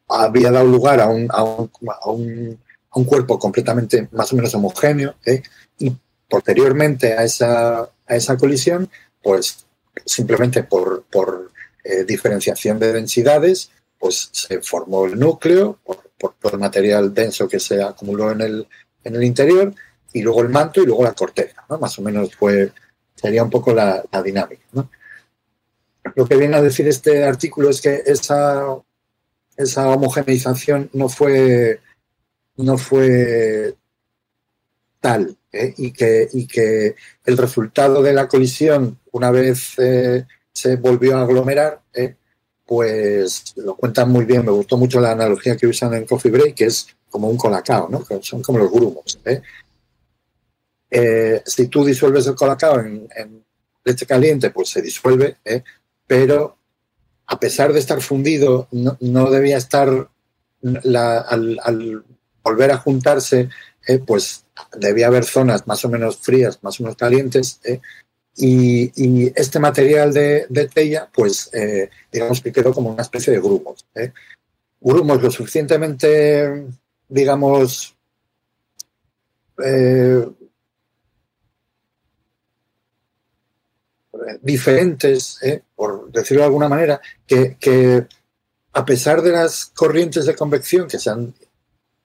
[0.08, 2.60] había dado lugar a un, a un,
[2.91, 5.44] a un, cuerpo completamente más o menos homogéneo, ¿eh?
[5.78, 5.95] y
[6.28, 8.90] posteriormente a esa, a esa colisión,
[9.22, 9.66] pues
[10.04, 11.52] simplemente por, por
[11.84, 17.60] eh, diferenciación de densidades, pues se formó el núcleo por, por, el material denso que
[17.60, 18.68] se acumuló en el,
[19.04, 19.74] en el interior,
[20.18, 21.77] y luego el manto y luego la corteza, ¿no?
[21.77, 22.72] Más o menos fue,
[23.15, 24.89] sería un poco la, dinámica, ¿no?
[26.15, 28.77] Lo que viene a decir este artículo es que esa,
[29.56, 31.81] esa homogeneización no fue,
[32.56, 33.76] no fue
[34.99, 35.73] tal ¿eh?
[35.77, 36.95] y, que, y que
[37.26, 42.15] el resultado de la colisión, una vez eh, se volvió a aglomerar, ¿eh?
[42.65, 44.45] pues lo cuentan muy bien.
[44.45, 47.88] Me gustó mucho la analogía que usan en Coffee Break, que es como un colacao,
[47.89, 48.03] ¿no?
[48.22, 49.19] son como los grumos.
[50.90, 53.44] Si tú disuelves el colacao en, en,
[53.84, 55.38] leche caliente, pues se disuelve,
[56.06, 56.58] pero
[57.28, 60.10] a pesar de estar fundido, no, no debía estar
[60.62, 62.04] la, al, al,
[62.44, 63.50] volver a juntarse,
[63.88, 64.46] eh, pues
[64.78, 67.82] debía haber zonas más o menos frías, más o menos calientes, eh,
[68.38, 73.34] y, y, este material de, de Teia, pues eh, digamos que quedó como una especie
[73.34, 73.86] de grumos.
[74.80, 76.68] Grumos lo suficientemente,
[77.10, 77.96] digamos,
[84.41, 88.06] diferentes, eh, por decirlo de alguna manera, que, que,
[88.74, 91.34] a pesar de las corrientes de convección que se han,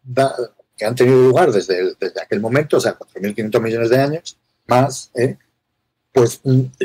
[0.03, 0.35] da,
[0.77, 4.39] que han tenido lugar desde, el, desde aquel momento, o sea, 4.500 millones de años
[4.67, 5.37] más, eh,
[6.13, 6.41] pues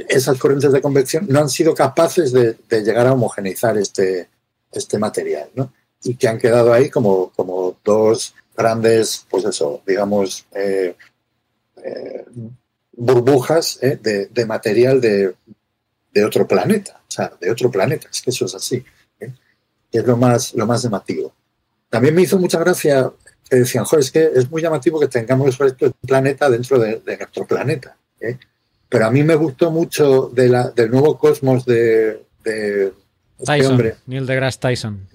[0.10, 4.30] esas corrientes de convección no han sido capaces de, de llegar a homogeneizar este,
[4.72, 5.74] este material, ¿no?
[6.04, 10.96] Y que han quedado ahí como, como dos grandes, pues eso, digamos, eh,
[11.84, 12.26] eh,
[12.98, 13.98] burbujas ¿eh?
[14.02, 15.36] de, de, material de,
[16.12, 18.84] de, otro planeta, o sea, de otro planeta, es que eso es así,
[19.20, 19.32] ¿eh?
[19.92, 21.34] es lo más, lo más llamativo.
[21.90, 23.10] También me hizo mucha gracia
[23.50, 27.18] que decían, joder, es que es muy llamativo que tengamos un planeta dentro de, de
[27.18, 27.96] nuestro planeta.
[28.20, 28.38] ¿eh?
[28.90, 32.94] Pero a mí me gustó mucho de la, del nuevo cosmos de, de
[33.38, 33.96] Tyson, este hombre.
[34.08, 35.08] Neil deGrasse Tyson.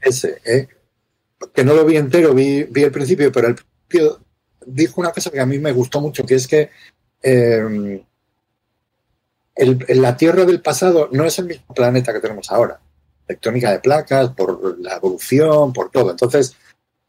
[0.00, 0.68] Ese, ¿eh?
[1.52, 4.20] que no lo vi entero, vi, vi el principio, pero el principio
[4.64, 6.70] dijo una cosa que a mí me gustó mucho, que es que
[7.22, 8.04] eh,
[9.56, 12.78] el, la Tierra del pasado no es el mismo planeta que tenemos ahora.
[13.26, 16.10] Tectónica de placas, por la evolución, por todo.
[16.10, 16.54] Entonces,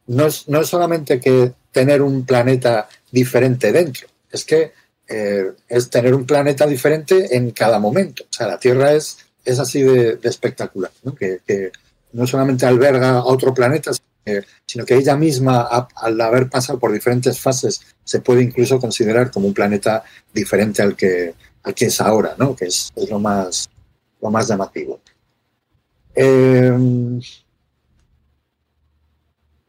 [0.08, 4.72] no es, no es solamente que tener un planeta diferente dentro, es que
[5.06, 8.24] eh, es tener un planeta diferente en cada momento.
[8.24, 11.14] O sea, la Tierra es, es así de, espectacular, ¿no?
[11.14, 11.70] Que, que,
[12.10, 13.90] no solamente alberga a otro planeta,
[14.66, 19.46] sino que ella misma, al haber pasado por diferentes fases, se puede incluso considerar como
[19.46, 22.54] un planeta diferente al que, al que es ahora, ¿no?
[22.54, 23.70] que es, lo, más,
[24.20, 25.00] lo más llamativo.
[26.14, 26.72] Eh,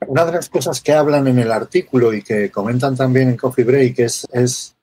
[0.07, 3.65] una de las cosas que hablan en el artículo y que comentan también en Coffee
[3.65, 4.76] Break es, es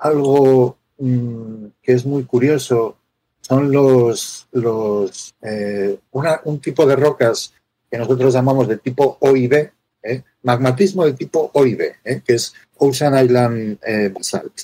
[0.00, 2.96] algo mm, que es muy curioso.
[3.40, 5.98] Son los, los eh,
[6.44, 7.52] un tipo de rocas
[7.92, 9.70] que nosotros llamamos de tipo OIB,
[10.02, 10.24] ¿eh?
[10.42, 12.22] magmatismo de tipo OIB, ¿eh?
[12.26, 13.78] que es Ocean Island
[14.12, 14.62] Basalt.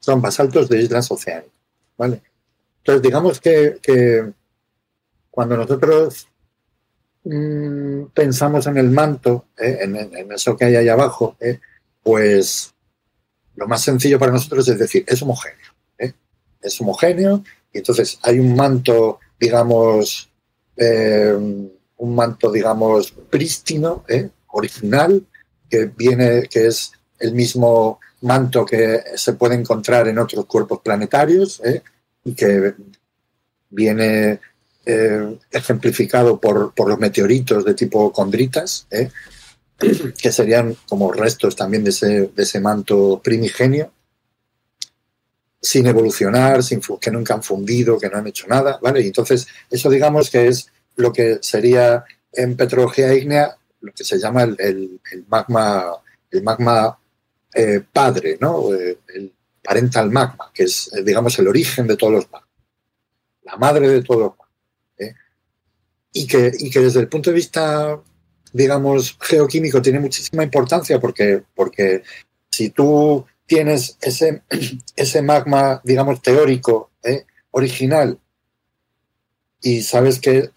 [0.00, 1.52] Son basaltos de islas oceánicas.
[1.98, 2.22] ¿vale?
[2.78, 4.32] Entonces, digamos que,
[5.30, 6.28] cuando nosotros
[7.30, 9.80] Mm, pensamos en el manto, ¿eh?
[9.82, 11.60] en, eso que hay ahí abajo, ¿eh?
[12.02, 12.72] pues
[13.56, 15.74] lo más sencillo para nosotros es decir, es homogéneo.
[15.98, 16.14] ¿eh?
[16.62, 20.30] Es homogéneo y entonces hay un manto, digamos,
[21.98, 24.04] un manto, digamos, prístino,
[24.48, 25.24] original,
[25.68, 31.60] que viene, que es el mismo manto que se puede encontrar en otros cuerpos planetarios
[32.24, 32.74] y que
[33.70, 34.40] viene
[34.90, 39.10] eh, ejemplificado por, los meteoritos de tipo condritas, ¿eh?
[40.22, 41.90] que serían como restos también de
[42.34, 43.92] ese, manto primigenio,
[45.60, 49.06] sin evolucionar, sin, que nunca han fundido, que no han hecho nada, ¿vale?
[49.06, 54.42] Entonces, eso digamos que es lo que sería en petrología ígnea lo que se llama
[54.42, 55.84] el, magma,
[56.30, 56.98] el magma
[57.54, 58.72] eh, padre, ¿no?
[58.72, 62.50] El parental magma, que es, digamos, el origen de todos los magmas,
[63.44, 64.48] la madre de todos los magmas
[66.12, 68.00] y que, que desde el punto de vista,
[68.52, 72.02] digamos, geoquímico tiene muchísima importancia porque, porque
[72.50, 74.42] si tú tienes ese,
[74.96, 77.24] ese magma, digamos, teórico, ¿eh?
[77.50, 78.18] original,
[79.60, 80.50] y sabes que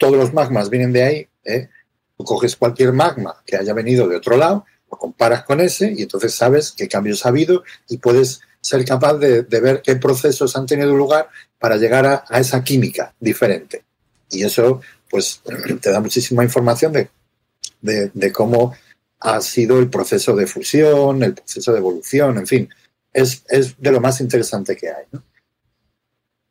[0.00, 1.68] todos los magmas vienen de ahí, ¿eh?
[2.16, 6.02] tú coges cualquier magma que haya venido de otro lado, lo comparas con ese y
[6.02, 10.66] entonces sabes qué cambios ha habido y puedes ser capaz de, ver qué procesos han
[10.66, 11.28] tenido lugar
[11.58, 13.84] para llegar a esa química diferente.
[14.30, 15.42] Y eso, pues,
[15.80, 18.74] te da muchísima información de, cómo
[19.20, 22.68] ha sido el proceso de fusión, el proceso de evolución, en fin,
[23.12, 25.04] es, de lo más interesante que hay.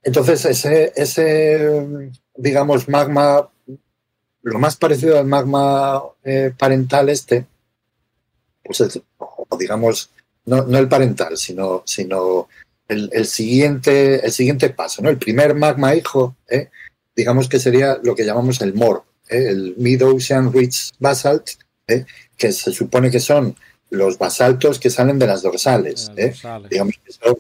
[0.04, 0.46] Entonces,
[0.96, 3.50] ese, digamos, magma,
[4.42, 7.46] lo más parecido al magma eh, parental este,
[8.64, 8.82] pues
[9.18, 10.10] o digamos,
[10.46, 12.48] no, no, el parental, sino, sino
[12.88, 15.10] el, el, siguiente, el siguiente paso, ¿no?
[15.10, 16.70] El primer magma hijo, ¿eh?
[17.16, 19.48] digamos que sería lo que llamamos el MOR, ¿eh?
[19.50, 21.50] el Mid Ocean Ridge Basalt,
[21.88, 22.06] ¿eh?
[22.38, 23.56] que se supone que son
[23.90, 26.12] los basaltos que salen de las dorsales.
[26.16, 26.34] ¿eh?
[26.70, 27.38] Digamos que son,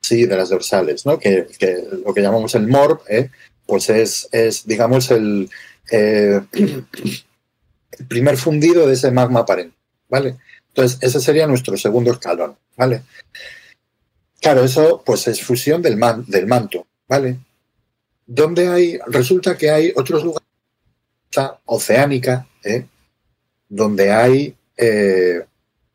[0.00, 1.18] sí, de las dorsales, ¿no?
[1.18, 1.46] que,
[2.04, 3.02] lo que llamamos el MOR,
[3.70, 5.48] pues es, es, digamos, el,
[5.90, 6.84] el,
[8.08, 9.76] primer fundido de ese magma aparente.
[10.08, 10.36] ¿vale?
[10.68, 12.56] Entonces, ese sería nuestro segundo escalón.
[12.76, 13.02] ¿vale?
[14.40, 16.86] Claro, eso pues es fusión del, man, del manto.
[17.08, 17.38] ¿vale?
[18.30, 20.46] donde hay, resulta que hay otros lugares
[21.64, 22.86] oceánica, ¿eh?
[23.68, 25.44] donde hay eh,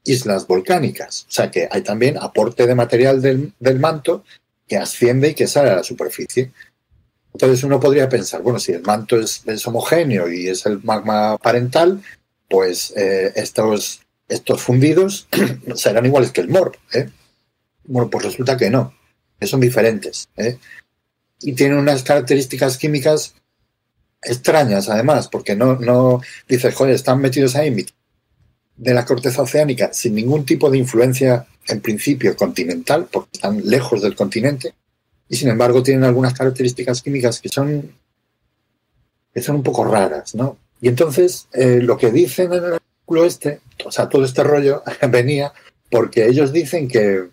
[0.04, 1.26] islas volcánicas.
[1.30, 4.26] O sea que hay también aporte de material del, manto
[4.68, 6.52] que asciende y que sale a la superficie.
[7.36, 12.02] Entonces uno podría pensar, bueno, si el manto es, homogéneo y es el magma parental,
[12.50, 15.28] pues eh, estos, estos fundidos
[15.76, 16.78] serán iguales que el MOR.
[17.84, 18.94] Bueno, pues resulta que no,
[19.40, 20.30] que son diferentes
[21.42, 23.36] y tiene unas características químicas
[24.22, 27.86] extrañas, además, porque no, no dices, joder, están metidos ahí
[28.78, 34.02] de la corteza oceánica sin ningún tipo de influencia, en principio, continental, porque están lejos
[34.02, 34.74] del continente,
[35.30, 37.92] y sin embargo tienen algunas características químicas que son,
[39.34, 40.58] que son un poco raras, ¿no?
[40.82, 44.84] Y entonces, eh, lo que dicen en el artículo este, o sea, todo este rollo
[45.10, 45.54] venía
[45.90, 47.30] porque ellos dicen que,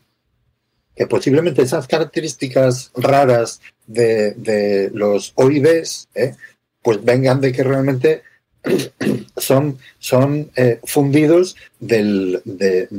[0.94, 6.34] que posiblemente esas características raras de, los OIBs, ¿eh?
[6.82, 8.22] pues vengan de que realmente
[9.36, 12.40] son, son eh, fundidos de,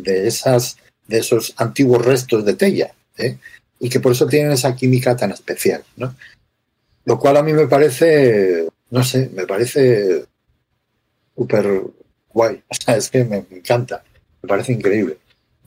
[0.06, 3.38] esas, de esos antiguos restos de Tella, ¿eh?
[3.84, 5.84] Y que por eso tienen esa química tan especial.
[5.98, 6.16] ¿no?
[7.04, 10.24] Lo cual a mí me parece, no sé, me parece
[11.36, 11.82] súper
[12.30, 12.64] guay.
[12.70, 14.02] O sea, es que me encanta,
[14.42, 15.18] me parece increíble.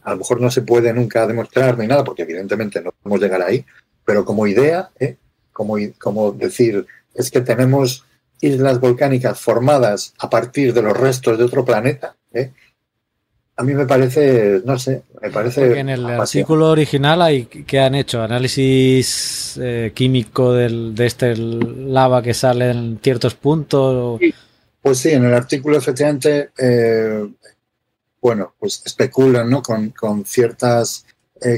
[0.02, 3.42] A lo mejor no se puede nunca demostrar ni nada, porque evidentemente no podemos llegar
[3.42, 3.66] ahí,
[4.02, 5.16] pero como idea, ¿eh?
[5.52, 8.06] como, como decir, es que tenemos
[8.40, 12.52] islas volcánicas formadas a partir de los restos de otro planeta, ¿eh?
[13.56, 15.78] A mí me parece, no sé, me parece...
[15.78, 22.22] en el artículo original hay que han hecho análisis eh, químico del, de este lava
[22.22, 24.20] que sale en ciertos puntos.
[24.82, 26.50] Pues sí, en el artículo efectivamente,
[28.20, 29.62] bueno, pues especulan ¿no?
[29.62, 31.06] con, con ciertas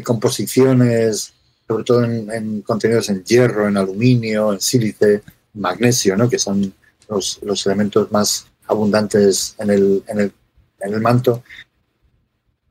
[0.04, 1.34] composiciones
[1.68, 5.22] sobre todo en, contenidos en hierro, en aluminio, en sílice,
[5.54, 6.28] magnesio, ¿no?
[6.28, 6.72] que son
[7.08, 10.32] los, elementos más abundantes en el, en el,
[10.80, 11.42] en el manto,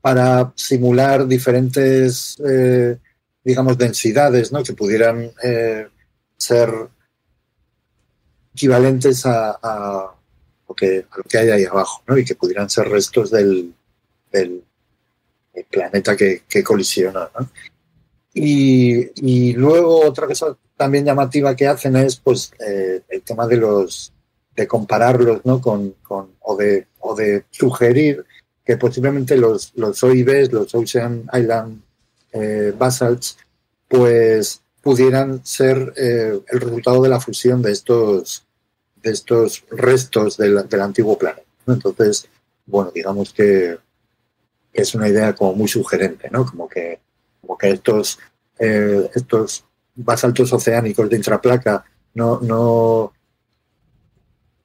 [0.08, 2.96] para simular diferentes, eh,
[3.44, 4.62] digamos, densidades, ¿no?
[4.62, 5.86] Que pudieran eh,
[6.34, 6.70] ser
[8.54, 10.10] equivalentes a,
[10.66, 11.04] lo que,
[11.34, 12.16] hay ahí abajo, ¿no?
[12.16, 13.74] Y que pudieran ser restos del,
[15.70, 17.28] planeta que, que colisiona.
[18.32, 24.10] Y, luego otra cosa también llamativa que hacen es pues eh, el tema de los
[24.56, 25.60] de compararlos ¿no?
[25.60, 28.24] con o, de, o de sugerir
[28.68, 31.80] que posiblemente los, los OIBs, los Ocean Island
[32.34, 33.38] eh, Basalts,
[33.88, 38.44] pues pudieran ser eh, el resultado de la fusión de estos,
[38.96, 41.46] de estos restos del, del antiguo planeta.
[41.66, 42.28] Entonces,
[42.66, 43.78] bueno, digamos que,
[44.74, 46.44] es una idea como muy sugerente, ¿no?
[46.44, 47.00] Como que,
[47.40, 48.18] como que estos,
[48.58, 49.64] eh, estos
[49.94, 53.14] basaltos oceánicos de intraplaca no,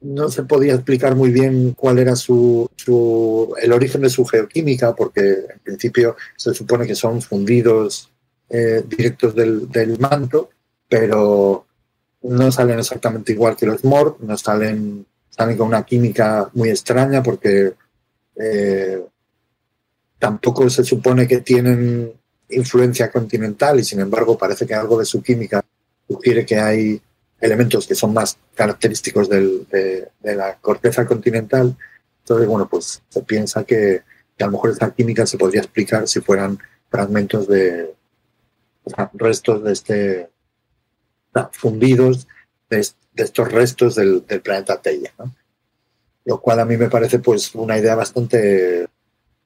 [0.04, 4.94] no se podía explicar muy bien cuál era su, su, el origen de su geoquímica,
[4.94, 8.10] porque en principio se supone que son fundidos
[8.50, 10.50] eh, directos del, del, manto,
[10.88, 11.66] pero
[12.22, 17.22] no salen exactamente igual que los MOR, no salen, salen con una química muy extraña
[17.22, 17.72] porque
[18.36, 19.02] eh,
[20.18, 22.12] tampoco se supone que tienen
[22.50, 25.64] influencia continental y sin embargo parece que algo de su química
[26.06, 27.00] sugiere que hay
[27.40, 31.76] elementos que son más característicos del, de, la corteza continental.
[32.20, 34.02] Entonces, bueno, pues se piensa que,
[34.36, 36.58] que, a lo mejor esta química se podría explicar si fueran
[36.90, 37.94] fragmentos de
[38.84, 40.30] o sea, restos de este
[41.34, 42.28] no, fundidos
[42.70, 42.86] de,
[43.16, 45.12] estos restos del, planeta Teia.
[46.24, 48.88] Lo cual a mí me parece pues una idea bastante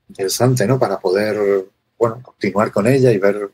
[0.08, 0.78] interesante, ¿no?
[0.78, 1.66] Para poder,
[1.98, 3.50] bueno, continuar con ella y ver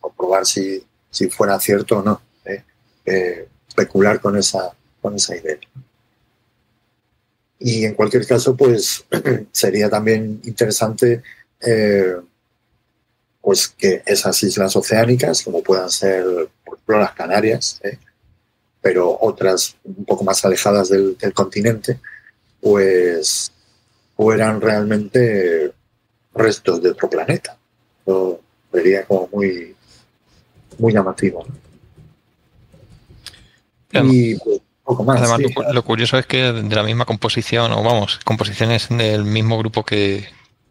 [0.00, 2.22] o probar si, si fuera cierto o no.
[2.44, 2.62] ¿eh?
[3.04, 3.48] Eh,
[3.78, 5.58] especular con esa, con esa idea.
[7.60, 9.04] Y en cualquier caso, pues
[9.52, 11.22] sería también interesante
[11.60, 12.16] eh,
[13.40, 16.24] pues que esas islas oceánicas, como puedan ser,
[16.64, 17.98] por ejemplo, las Canarias, ¿eh?
[18.80, 21.98] pero otras un poco más alejadas del, continente,
[22.60, 23.52] pues
[24.16, 25.72] fueran realmente
[26.34, 27.56] restos de otro planeta.
[28.02, 28.40] Eso
[28.72, 29.74] sería como muy,
[30.78, 31.44] muy llamativo.
[33.92, 35.20] Y pues, poco más.
[35.20, 35.54] Además, sí.
[35.54, 39.84] lo, lo, curioso es que de la misma composición, o vamos, composiciones del mismo grupo
[39.84, 40.26] que,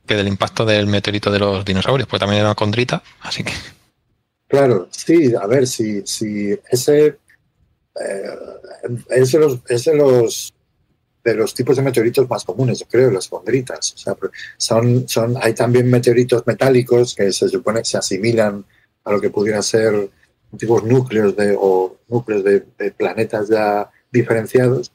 [0.06, 3.54] que del impacto del meteorito de los dinosaurios, pues también era condrita, así que.
[4.48, 7.18] Claro, sí, a ver, si, si ese eh,
[9.10, 10.54] es, de los, es de los
[11.24, 13.94] de los tipos de meteoritos más comunes, yo creo, las condritas.
[13.96, 14.16] O sea,
[14.56, 18.64] son, son, hay también meteoritos metálicos que se supone que se asimilan
[19.04, 20.10] a lo que pudiera ser
[20.52, 24.92] antiguos núcleos de, o núcleos de, de planetas ya diferenciados,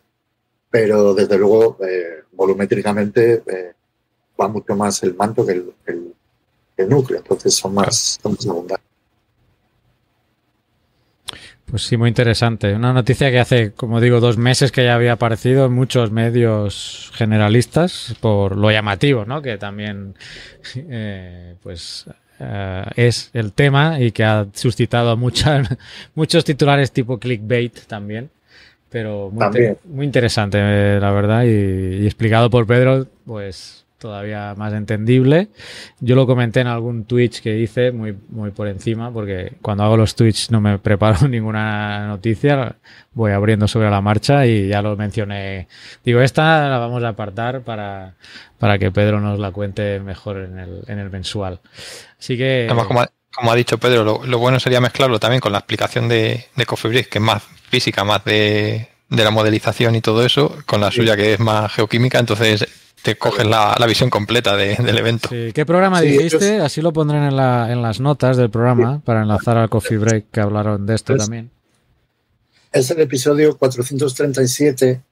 [0.70, 3.73] pero desde luego eh, volumétricamente eh,
[4.41, 6.15] va mucho más el manto que el, el,
[6.77, 8.87] el núcleo, entonces son más, son más abundantes.
[11.66, 12.74] Pues sí, muy interesante.
[12.74, 17.11] Una noticia que hace, como digo, dos meses que ya había aparecido en muchos medios
[17.15, 19.41] generalistas por lo llamativo, ¿no?
[19.41, 20.15] Que también,
[20.74, 22.05] eh, pues,
[22.43, 25.62] uh, es el tema y que ha suscitado mucha,
[26.14, 28.31] muchos titulares tipo clickbait también.
[28.90, 29.32] Pero
[29.85, 35.49] muy interesante, eh, la verdad, y, y, explicado por Pedro, pues todavía más entendible.
[36.01, 39.97] Yo lo comenté en algún Twitch que hice muy, muy por encima, porque cuando hago
[39.97, 42.74] los Twitch no me preparo ninguna noticia,
[43.15, 45.69] voy abriendo sobre la marcha y ya lo mencioné.
[46.05, 48.16] Digo, esta la vamos a apartar para,
[48.59, 51.61] para que Pedro nos la cuente mejor en el, en el mensual.
[52.19, 52.66] Así que...
[52.66, 55.59] Además, como, ha, como ha dicho Pedro, lo, lo, bueno sería mezclarlo también con la
[55.59, 60.01] explicación de, de Coffee Break, que es más física, más de, de la modelización y
[60.01, 60.97] todo eso, con la sí.
[60.97, 62.66] suya que es más geoquímica, entonces
[63.03, 65.29] te coges la, la visión completa de, del evento.
[65.29, 65.51] Sí.
[65.53, 66.55] ¿Qué programa sí, dijiste?
[66.55, 66.65] Ellos...
[66.65, 69.03] Así lo pondré en, la, en, las notas del programa sí.
[69.05, 71.51] para enlazar al Coffee Break que hablaron de esto es, también.
[72.70, 75.03] Es el episodio 437,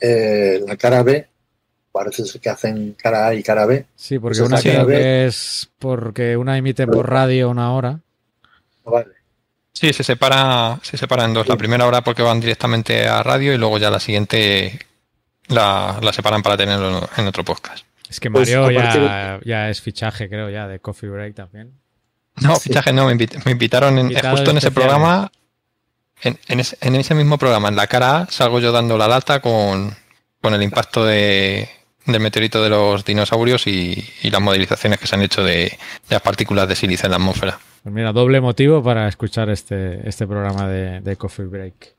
[0.00, 1.28] eh, la cara B.
[1.92, 3.86] Parece que hacen cara A y cara B.
[3.94, 8.00] Sí, porque una cara B es porque una emite por radio una hora.
[8.84, 9.12] Vale.
[9.72, 11.48] Sí, se separa, se separa en dos.
[11.48, 14.78] La primera hora porque van directamente a radio y luego ya la siguiente
[15.48, 17.84] la, la separan para tenerlo en otro podcast.
[18.08, 21.72] Es que Mario pues, ya, ya, es fichaje, creo, ya de Coffee Break también.
[22.36, 25.30] No, fichaje no, me, invit me invitaron en, justo en ese programa,
[26.22, 29.08] en, en, ese, en, ese, mismo programa, en la cara A, salgo yo dando la
[29.08, 29.94] lata con,
[30.40, 31.68] con el impacto de,
[32.06, 35.78] del meteorito de los dinosaurios y, y, las modelizaciones que se han hecho de, de,
[36.10, 37.58] las partículas de sílice en la atmósfera.
[37.82, 41.93] Pues mira, doble motivo para escuchar este, este programa de, de Coffee Break.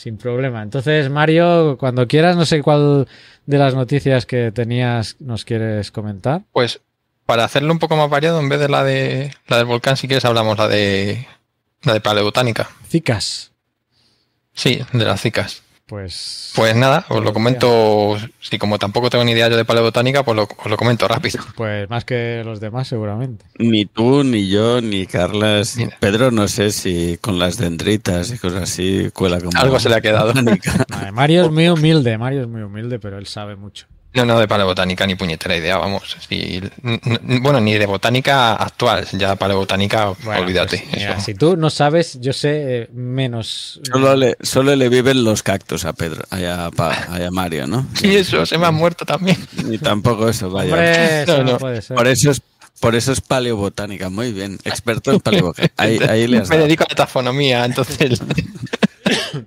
[0.00, 0.62] Sin problema.
[0.62, 3.06] Entonces, Mario, cuando quieras, no sé cuál
[3.44, 6.40] de las noticias que tenías nos quieres comentar.
[6.52, 6.80] Pues
[7.26, 10.06] para hacerlo un poco más variado, en vez de la de la del volcán, si
[10.06, 11.26] quieres hablamos la de
[11.82, 12.70] la de paleobotánica.
[12.88, 13.52] Cicas.
[14.54, 15.62] Sí, de las cicas.
[15.90, 16.52] Pues.
[16.54, 18.16] Pues nada, os lo comento.
[18.38, 21.42] Si como tampoco tengo ni idea yo de paleobotánica, pues lo, os lo comento rápido.
[21.56, 23.44] Pues más que los demás, seguramente.
[23.58, 25.76] Ni tú, ni yo, ni Carlas.
[25.76, 25.96] Mira.
[25.98, 29.50] Pedro, no sé si con las dendritas y cosas así cuela como.
[29.58, 30.32] Algo se le ha quedado.
[31.12, 33.86] Mario es muy humilde, Mario es muy humilde, pero él sabe mucho.
[34.12, 36.16] No, no, de paleobotánica ni puñetera idea, vamos.
[37.40, 40.78] Bueno, ni de botánica actual, ya paleobotánica, Bueno, olvídate.
[40.78, 42.50] pues, mira, si tú no sabes, yo sé
[42.82, 43.80] eh, menos.
[43.84, 47.86] Solo le, solo le viven los cactus a Pedro, allá, pa- allá Mario, ¿no?
[48.02, 49.36] Y eso, se me ha muerto también.
[49.64, 50.72] Ni tampoco eso, vaya.
[50.72, 51.58] Hombre, eso No, no, no.
[51.58, 51.96] puede ser.
[51.96, 52.42] Por eso es,
[52.80, 54.58] por eso es paleobotánica, muy bien.
[54.64, 55.74] Experto en paleobotánica.
[55.76, 56.66] Ahí, ahí le has Me dado.
[56.66, 58.20] dedico a la tafonomía, entonces.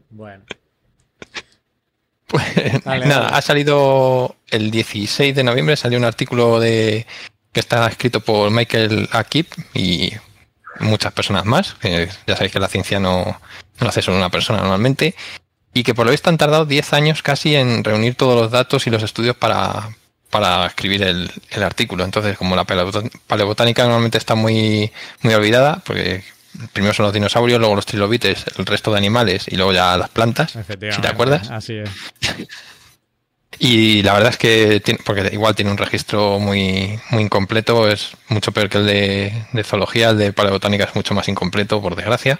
[0.09, 0.43] Bueno,
[2.33, 3.37] Pues Dale, nada, dale.
[3.37, 7.05] ha salido el 16 de noviembre, salió un artículo de
[7.51, 10.11] que está escrito por Michael Akip y
[10.79, 11.75] muchas personas más.
[11.75, 13.39] que ya sabéis que la ciencia no,
[13.79, 15.13] no hace solo una persona normalmente.
[15.75, 18.87] Y que por lo visto han tardado 10 años casi en reunir todos los datos
[18.87, 19.89] y los estudios para,
[20.31, 22.03] para escribir el, el artículo.
[22.03, 24.91] Entonces, como la paleobot- paleobotánica normalmente está muy,
[25.21, 26.23] muy olvidada, porque
[26.71, 30.09] primero son los dinosaurios, luego los trilobites, el resto de animales y luego ya las
[30.09, 30.51] plantas.
[30.51, 31.49] ¿Sí te acuerdas?
[31.49, 31.89] Así es.
[33.59, 38.17] Y la verdad es que, tiene, porque igual tiene un registro muy, muy incompleto, es
[38.27, 41.95] mucho peor que el de, de zoología, el de paleobotánica es mucho más incompleto, por
[41.95, 42.39] desgracia.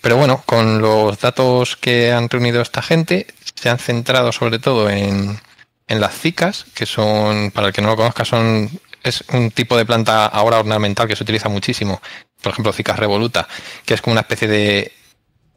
[0.00, 4.88] Pero bueno, con los datos que han reunido esta gente, se han centrado sobre todo
[4.88, 5.40] en,
[5.88, 8.70] en las cicas, que son, para el que no lo conozca, son
[9.08, 12.00] es un tipo de planta ahora ornamental que se utiliza muchísimo.
[12.40, 13.48] Por ejemplo, cicas revoluta,
[13.84, 14.92] que es como una especie de...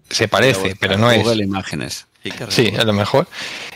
[0.10, 1.22] Se parece, pero no es...
[1.24, 2.08] Google Imágenes.
[2.50, 3.28] Sí, a lo mejor.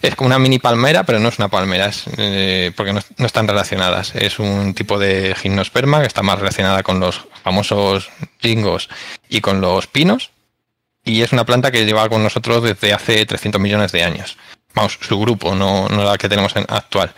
[0.01, 3.25] Es como una mini palmera, pero no es una palmera, es, eh, porque no, no
[3.25, 4.13] están relacionadas.
[4.15, 8.09] Es un tipo de gimnosperma que está más relacionada con los famosos
[8.39, 8.89] gingos
[9.29, 10.31] y con los pinos.
[11.05, 14.37] Y es una planta que lleva con nosotros desde hace 300 millones de años.
[14.73, 17.13] Vamos, su grupo, no, no la que tenemos en- actual.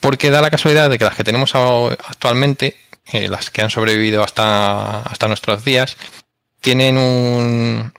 [0.00, 2.76] Porque da la casualidad de que las que tenemos actualmente,
[3.12, 5.96] eh, las que han sobrevivido hasta, hasta nuestros días,
[6.60, 7.92] tienen un,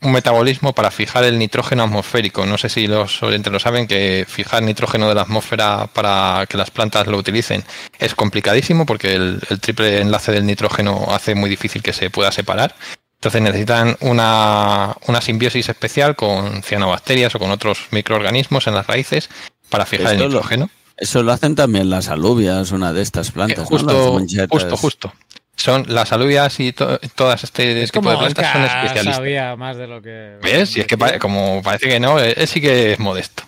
[0.00, 2.44] un metabolismo para fijar el nitrógeno atmosférico.
[2.46, 6.56] No sé si los oyentes lo saben, que fijar nitrógeno de la atmósfera para que
[6.56, 7.64] las plantas lo utilicen
[7.98, 12.32] es complicadísimo porque el, el triple enlace del nitrógeno hace muy difícil que se pueda
[12.32, 12.74] separar.
[13.16, 19.28] Entonces necesitan una, una simbiosis especial con cianobacterias o con otros microorganismos en las raíces
[19.70, 20.70] para fijar el lo- nitrógeno.
[20.98, 23.70] Eso lo hacen también las alubias, una de estas Eh, plantas.
[23.70, 23.76] ¿no?
[23.78, 25.12] Las justo, justo, justo.
[25.56, 29.16] Son las alubias y to- todas este Es tipo de plantas son especialistas.
[29.16, 30.38] sabía más de lo que.
[30.42, 30.76] ¿Ves?
[30.76, 33.42] Y es que pare- como parece que no, él sí que es modesto.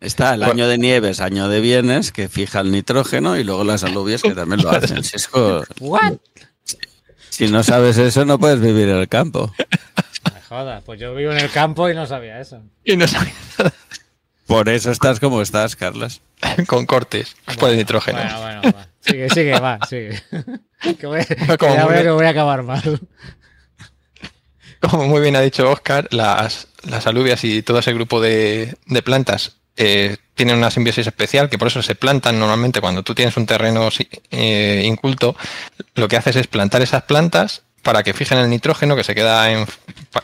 [0.00, 3.84] Está el año de nieves, año de bienes, que fija el nitrógeno, y luego las
[3.84, 5.04] alubias que también lo hacen.
[5.04, 6.14] Si, es co- ¿What?
[7.28, 9.52] si no sabes eso, no puedes vivir en el campo.
[10.34, 12.62] Me jodas, pues yo vivo en el campo y no sabía eso.
[12.84, 13.32] Y no sabía
[14.50, 16.20] Por eso estás como estás, Carlos.
[16.66, 18.18] con cortes por el nitrógeno.
[18.18, 18.86] Bueno, bueno, va.
[19.00, 20.20] Sigue, sigue, va, sigue.
[20.98, 21.20] que voy,
[21.58, 22.02] Como ya muy veo bien.
[22.04, 23.00] que voy a acabar mal.
[24.80, 29.02] Como muy bien ha dicho Oscar, las, las alubias y todo ese grupo de, de
[29.02, 33.36] plantas eh, tienen una simbiosis especial que por eso se plantan normalmente cuando tú tienes
[33.36, 33.88] un terreno
[34.30, 35.36] eh, inculto.
[35.94, 39.50] Lo que haces es plantar esas plantas para que fijen el nitrógeno que se queda
[39.52, 39.66] en-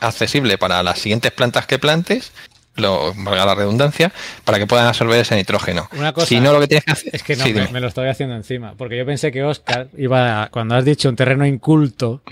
[0.01, 2.33] accesible para las siguientes plantas que plantes,
[2.77, 4.13] lo, valga la redundancia,
[4.45, 5.89] para que puedan absorber ese nitrógeno.
[5.97, 7.89] Una cosa, si no, lo que tienes que hacer Es que no, Sí, me, lo
[7.89, 8.75] estoy haciendo encima.
[8.77, 12.23] Porque yo pensé que Oscar iba, a- cuando has dicho un terreno inculto,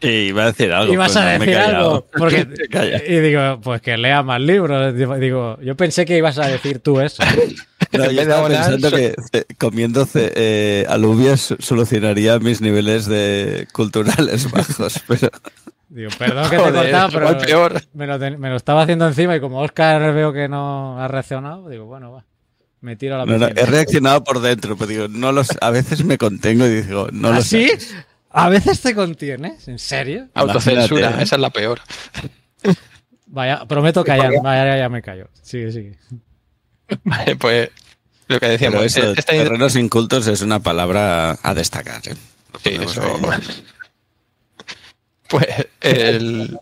[0.00, 0.92] iba a decir algo.
[0.92, 2.06] ibas pues a decir algo.
[2.16, 2.46] Porque,
[3.06, 4.94] y digo, pues que lea más libros.
[4.94, 7.22] Digo, yo pensé que ibas a decir tú eso.
[7.92, 9.16] No, yo estaba pensando que
[9.58, 15.28] comiendo eh, alubias so- solucionaría mis niveles de culturales bajos, pero
[15.90, 17.82] Digo, perdón que te he cortado, pero peor.
[17.94, 21.08] Me, lo ten- me lo estaba haciendo encima y como Oscar veo que no ha
[21.08, 22.24] reaccionado, digo, bueno, va.
[22.80, 25.70] Me tiro a la no, no, he reaccionado por dentro, pero digo, no los, a
[25.70, 27.68] veces me contengo y digo, no lo ¿Ah, sí?
[27.76, 28.04] sé.
[28.30, 29.66] ¿A veces te contienes?
[29.68, 30.28] ¿En serio?
[30.34, 31.22] Autocensura, ¿eh?
[31.24, 31.80] esa es la peor.
[33.26, 34.32] Vaya, prometo callar.
[34.42, 35.28] Vaya, ya me callo.
[35.42, 35.98] Sigue, sigue.
[37.04, 37.70] Vale, pues
[38.28, 42.00] lo que Pero decíamos, eso, esta- terrenos incultos es una palabra a destacar.
[42.06, 42.14] ¿eh?
[42.52, 43.40] Lo Sí, eso- ahí.
[45.30, 45.46] Pues
[45.80, 46.58] el,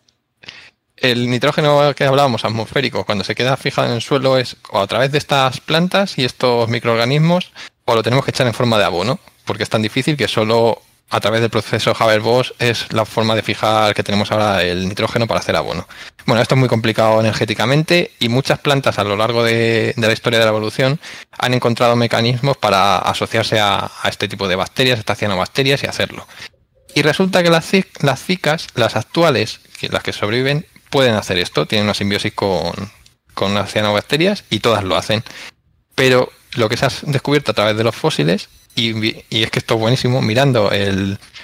[1.30, 5.10] nitrógeno que hablábamos, atmosférico, cuando se queda fijado en el suelo es o a través
[5.10, 7.50] de estas plantas y estos microorganismos,
[7.86, 10.82] o lo tenemos que echar en forma de abono, porque es tan difícil que solo
[11.10, 15.26] a través del proceso Haber-Bosch es la forma de fijar que tenemos ahora el nitrógeno
[15.26, 15.88] para hacer abono.
[16.26, 20.38] Bueno, esto es muy complicado energéticamente y muchas plantas a lo largo de, la historia
[20.38, 21.00] de la evolución
[21.38, 26.26] han encontrado mecanismos para asociarse a, este tipo de bacterias, estas cianobacterias y hacerlo.
[26.94, 27.66] Y resulta que las,
[28.20, 29.60] cicas, las actuales,
[29.90, 32.74] las que sobreviven, pueden hacer esto, tienen una simbiosis con,
[33.54, 35.22] las cianobacterias y todas lo hacen.
[35.94, 39.74] Pero lo que se ha descubierto a través de los fósiles y, es que esto
[39.74, 40.70] es buenísimo, mirando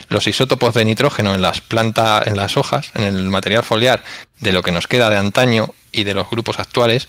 [0.09, 4.03] los isótopos de nitrógeno en las plantas, en las hojas, en el material foliar,
[4.41, 7.09] de lo que nos queda de antaño y de los grupos actuales,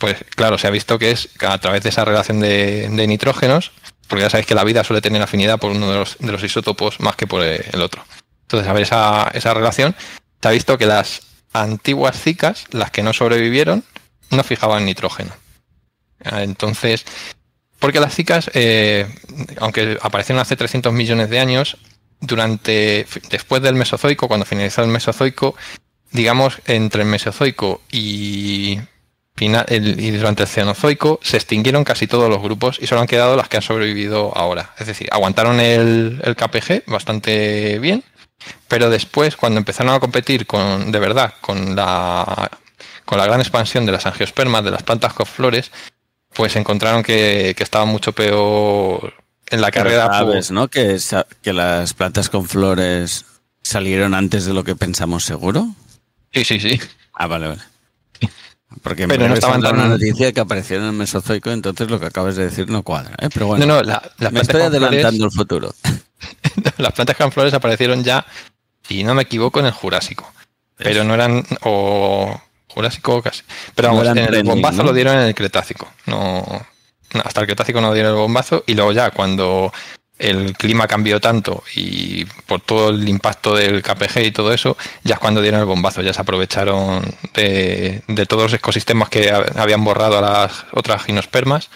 [0.00, 3.70] pues claro, se ha visto que es a través de esa relación de, nitrógenos,
[4.10, 7.16] porque ya sabéis que la vida suele tener afinidad por uno de los, isótopos más
[7.16, 8.04] que por el otro.
[8.42, 9.94] Entonces, a ver esa, esa relación,
[10.42, 11.22] se ha visto que las
[11.52, 13.84] antiguas cicas, las que no sobrevivieron,
[14.30, 15.32] no fijaban nitrógeno.
[16.24, 17.04] Entonces,
[17.78, 19.06] porque las cicas, eh,
[19.58, 21.78] aunque aparecieron hace 300 millones de años,
[22.20, 25.54] durante después del Mesozoico, cuando finalizó el Mesozoico,
[26.12, 28.78] digamos, entre el Mesozoico y,
[29.40, 33.48] y durante el Cenozoico se extinguieron casi todos los grupos y solo han quedado las
[33.48, 34.74] que han sobrevivido ahora.
[34.78, 38.04] Es decir, aguantaron el, el KPG bastante bien,
[38.68, 42.50] pero después, cuando empezaron a competir con, de verdad con la,
[43.04, 45.70] con la gran expansión de las angiospermas, de las plantas con flores,
[46.32, 49.14] pues encontraron que, que estaba mucho peor
[49.50, 50.06] en la carrera.
[50.06, 50.68] Sabes, ¿no?
[50.68, 50.98] Que,
[51.42, 53.24] que las plantas con flores
[53.62, 55.68] salieron antes de lo que pensamos, ¿seguro?
[56.32, 56.80] Sí, sí, sí.
[57.12, 57.62] Ah, vale, vale.
[58.82, 59.74] Porque Pero me no estaban tan...
[59.74, 63.14] una noticia que aparecieron en el Mesozoico, entonces lo que acabas de decir no cuadra.
[63.20, 63.28] ¿eh?
[63.32, 65.74] Pero bueno, no, no, la, me estoy adelantando el futuro.
[66.78, 68.24] las plantas con flores aparecieron ya,
[68.86, 70.32] si no me equivoco, en el Jurásico.
[70.76, 73.42] Pero no eran, o Jurásico casi.
[73.74, 75.90] Pero vamos, en el bombazo lo dieron en el Cretácico.
[76.06, 76.44] No,
[77.24, 79.72] hasta el Cretácico no dieron el bombazo y luego ya cuando
[80.20, 85.14] el clima cambió tanto y por todo el impacto del KPG y todo eso, ya
[85.14, 87.02] es cuando dieron el bombazo, ya se aprovecharon
[87.34, 91.70] de, todos los ecosistemas que habían borrado a las otras ginospermas,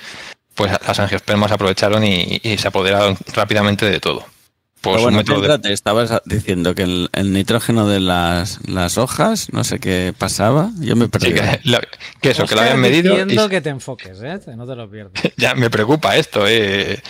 [0.55, 4.27] pues las angiospermas aprovecharon y se apoderaron rápidamente de todo.
[4.85, 5.25] Pues bueno,
[5.61, 10.95] te estabas diciendo que el, nitrógeno de las, las, hojas, no sé qué pasaba, yo
[10.95, 11.33] me perdí.
[11.33, 13.17] que, eso, que lo habían medido.
[13.49, 14.41] Que te enfoques, ¿eh?
[14.57, 15.15] no te lo pierdas.
[15.39, 17.01] ya me preocupa esto, ¿eh?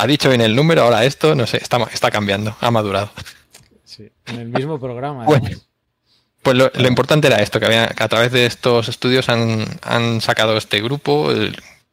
[0.00, 3.10] Ha dicho en el número, ahora esto, no sé, está, está cambiando, ha madurado.
[3.84, 5.26] Sí, en el mismo programa.
[6.42, 10.22] pues lo, importante era esto, que, había, que a través de estos estudios han, han
[10.22, 11.30] sacado este grupo,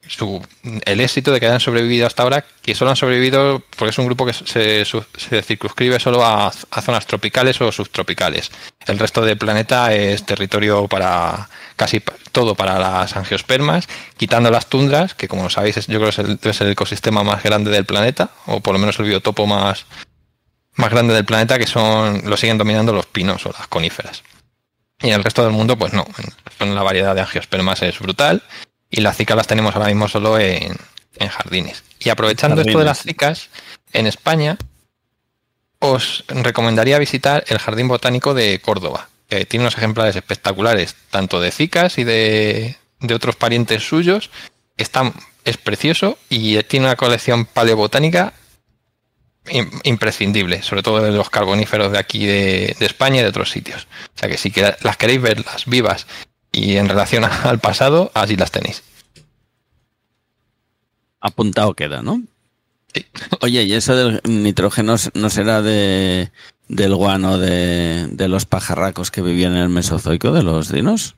[0.08, 0.42] su,
[0.86, 4.06] el éxito de que hayan sobrevivido hasta ahora, que solo han sobrevivido porque es un
[4.06, 4.86] grupo que se,
[5.44, 8.52] circunscribe solo a, zonas tropicales o subtropicales.
[8.86, 12.02] El resto del planeta es territorio para casi
[12.32, 16.72] todo para las angiospermas, quitando las tundras, que como sabéis yo creo que es el,
[16.72, 19.86] ecosistema más grande del planeta, o por lo menos el biotopo más,
[20.76, 24.24] más grande del planeta, que son lo siguen dominando los pinos o las coníferas.
[25.00, 26.08] Y en el resto del mundo, pues no,
[26.60, 28.42] la variedad de angiospermas es brutal
[28.90, 30.76] y las cicas las tenemos ahora mismo solo en,
[31.30, 31.84] jardines.
[32.00, 33.50] Y aprovechando esto de las cicas,
[33.92, 34.58] en España
[35.80, 41.52] os recomendaría visitar el Jardín Botánico de Córdoba, que tiene unos ejemplares espectaculares, tanto de
[41.52, 42.78] cicas y de,
[43.14, 44.30] otros parientes suyos.
[44.78, 45.12] Está,
[45.44, 48.34] es precioso y tiene una colección paleobotánica
[49.84, 53.88] imprescindible, sobre todo de los carboníferos de aquí de, de, España y de otros sitios.
[54.16, 56.06] O sea que si las queréis verlas vivas
[56.52, 58.84] y en relación al pasado, así las tenéis.
[61.20, 62.22] Apuntado queda, ¿no?
[62.94, 63.06] Sí.
[63.42, 66.32] Oye, ¿y eso del nitrógeno no será de,
[66.68, 71.16] del guano de, de los pajarracos que vivían en el Mesozoico, de los dinos?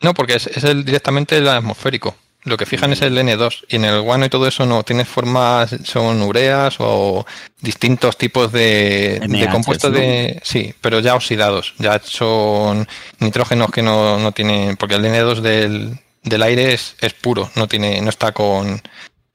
[0.00, 2.16] No, porque es, es el, directamente el atmosférico.
[2.44, 5.04] Lo que fijan es el N2 y en el guano y todo eso no tiene
[5.04, 7.24] formas, son ureas o
[7.60, 10.40] distintos tipos de, compuestos de...
[10.42, 12.88] Sí, pero ya oxidados, ya son
[13.20, 17.68] nitrógenos que no, no tienen, porque el N2 del, del aire es, es, puro, no
[17.68, 18.82] tiene, no está con,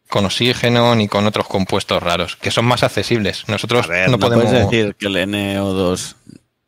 [0.09, 3.43] con oxígeno ni con otros compuestos raros, que son más accesibles.
[3.47, 6.15] Nosotros no, podemos decir que el NO2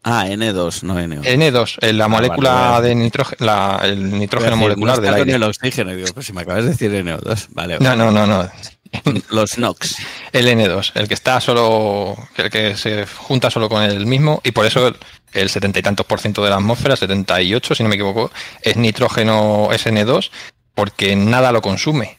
[0.03, 1.21] Ah, N2, no NO.
[1.23, 5.33] N2, la ah, molécula de nitrógeno, el nitrógeno molecular del aire.
[5.33, 7.77] el oxígeno, digo, pues si me acabas de decir NO2, vale.
[7.79, 8.49] No, no, no, no.
[9.29, 9.97] Los NOx.
[10.31, 14.51] El N2, el que está solo, el que se junta solo con el mismo, y
[14.51, 14.93] por eso
[15.33, 18.31] el setenta y tantos por ciento de la atmósfera, 78 si no me equivoco,
[18.61, 20.31] es nitrógeno SN2,
[20.73, 22.18] porque nada lo consume.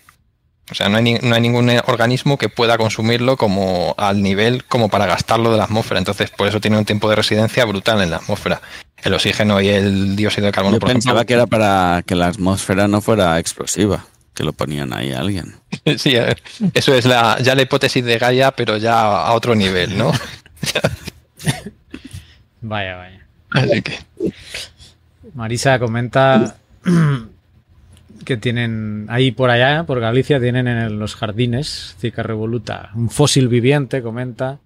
[0.71, 4.89] O sea, no hay, no hay ningún organismo que pueda consumirlo como al nivel como
[4.89, 5.99] para gastarlo de la atmósfera.
[5.99, 8.61] Entonces, por eso tiene un tiempo de residencia brutal en la atmósfera.
[9.03, 10.79] El oxígeno y el dióxido de carbono.
[10.79, 14.05] Yo pensaba que era para que la atmósfera no fuera explosiva.
[14.35, 15.57] que lo ponían ahí a alguien.
[15.99, 16.43] Sí, a ver,
[16.75, 20.13] eso es la, ya la hipótesis de Gaia, pero ya a otro nivel, ¿no?
[22.63, 23.27] Vaya, vaya.
[23.53, 23.99] Así que.
[25.35, 26.57] Marisa comenta
[28.25, 33.49] que tienen ahí por allá, por Galicia, tienen en los jardines Zika revoluta, un fósil
[33.49, 34.59] viviente, comenta.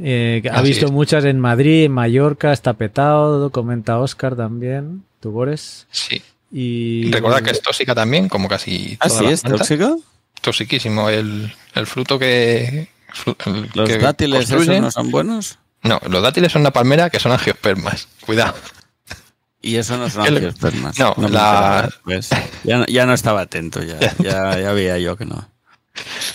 [0.00, 0.92] Eh, que ha visto es.
[0.92, 5.86] muchas en Madrid, en Mallorca, está petado, comenta Oscar también, Tubores.
[5.90, 6.22] Sí.
[6.52, 9.24] Y Recuerda que es tóxica también, como casi ¿Ah, todas sí?
[9.24, 9.68] las ¿Es plantas.
[9.68, 10.00] tóxico?
[10.40, 11.10] Toxiquísimo.
[11.10, 12.88] El, el fruto que.
[13.46, 15.58] el ¿Los que dátiles esos no son buenos?
[15.82, 18.08] No, los dátiles son una palmera que son angiospermas.
[18.24, 18.54] Cuidado.
[19.68, 20.98] Y eso no son El- angiospermas.
[20.98, 22.30] no, me la- ¿ves?
[22.64, 25.48] Ya, no- ya no estaba atento, ya, ya, ya veía yo que no.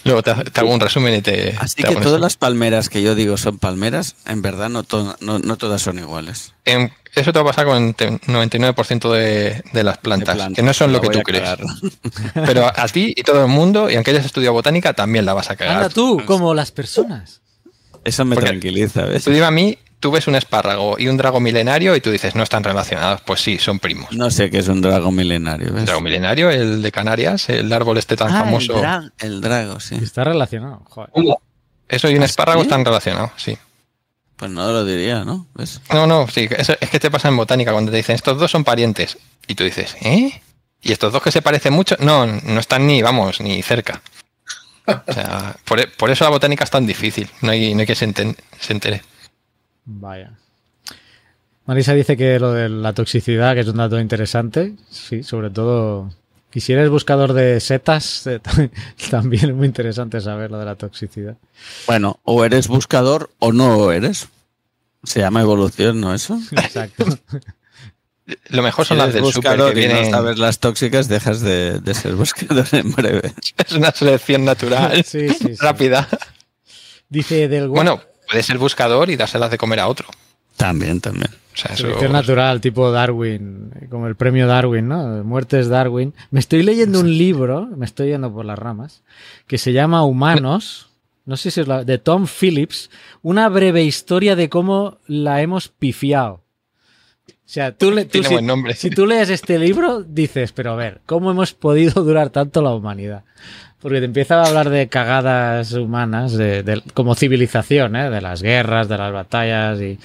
[0.03, 1.55] Luego te, te hago un resumen y te.
[1.57, 2.17] Así te que todas eso.
[2.19, 5.99] las palmeras que yo digo son palmeras, en verdad no, to- no, no todas son
[5.99, 6.53] iguales.
[6.65, 10.53] Em, eso te va a pasar con el te- 99% de, de las plantas, De
[10.55, 11.43] que no son lo que tú a crees.
[11.43, 11.59] cagar.
[12.45, 15.49] Pero a ti y todo el mundo, y aunque hayas estudiado botánica, también la vas
[15.49, 15.77] a cagar.
[15.77, 17.39] Anda tú, como las personas.
[18.03, 19.23] Eso me Porque- tranquiliza, ¿ves?
[19.23, 22.35] Tú dime a mí, tú ves un espárrago y un drago milenario y tú dices,
[22.35, 23.21] no están relacionados.
[23.21, 24.11] Pues sí, son primos.
[24.11, 25.85] No sé qué es un drago milenario, El ¿ves?
[25.85, 28.75] drago milenario, el de Canarias, el árbol este tan Ah, famoso.
[28.75, 29.95] El, dra- el drago, sí.
[29.95, 30.81] Está relacionado.
[30.89, 31.09] Joder.
[31.87, 32.67] Eso y un ¿Ah, espárrago sí?
[32.67, 33.57] están relacionados, sí.
[34.35, 35.47] Pues no lo diría, ¿no?
[35.53, 35.79] ¿Ves?
[35.93, 38.65] No, no, sí, es que te pasa en botánica cuando te dicen, estos dos son
[38.65, 39.17] parientes.
[39.47, 40.41] Y tú dices, ¿eh?
[40.81, 41.95] ¿Y estos dos que se parecen mucho?
[41.99, 44.01] No, no están ni, vamos, ni cerca.
[44.85, 47.29] O sea, por, e- por eso la botánica es tan difícil.
[47.41, 49.01] No hay, no hay que se, enten- se entere.
[49.85, 50.31] Vaya.
[51.65, 54.73] Marisa dice que lo de la toxicidad, que es un dato interesante.
[54.89, 56.11] Sí, sobre todo.
[56.53, 58.39] Y si eres buscador de setas, eh,
[59.09, 61.37] también es muy interesante saber lo de la toxicidad.
[61.87, 64.27] Bueno, o eres buscador o no eres.
[65.03, 66.13] Se llama evolución, ¿no?
[66.13, 66.37] Eso.
[66.51, 67.05] Exacto.
[68.49, 70.11] Lo mejor Si son las eres del super que y no vienen.
[70.11, 73.33] sabes las tóxicas, dejas de, de ser buscador en breve.
[73.57, 75.55] Es una selección natural, Sí, sí, sí.
[75.59, 76.07] rápida.
[77.09, 80.07] Dice del Bueno, puedes ser buscador y dárselas de comer a otro.
[80.57, 81.29] También, también.
[81.53, 81.83] O sea, eso.
[81.83, 85.23] Selección natural, tipo Darwin, como el premio Darwin, ¿no?
[85.23, 86.13] Muertes Darwin.
[86.31, 89.03] Me estoy leyendo un libro, me estoy yendo por las ramas,
[89.47, 90.89] que se llama Humanos,
[91.25, 92.89] no sé si es la, de Tom Phillips,
[93.21, 96.43] una breve historia de cómo la hemos pifiado.
[97.25, 98.73] O sea, tú, le, tú Tiene si, buen nombre.
[98.73, 102.73] si tú lees este libro, dices, pero a ver, ¿cómo hemos podido durar tanto la
[102.73, 103.25] humanidad?
[103.83, 108.09] Porque te empieza a hablar de cagadas humanas, de, de- como civilización, ¿eh?
[108.09, 109.99] de las guerras, de las batallas y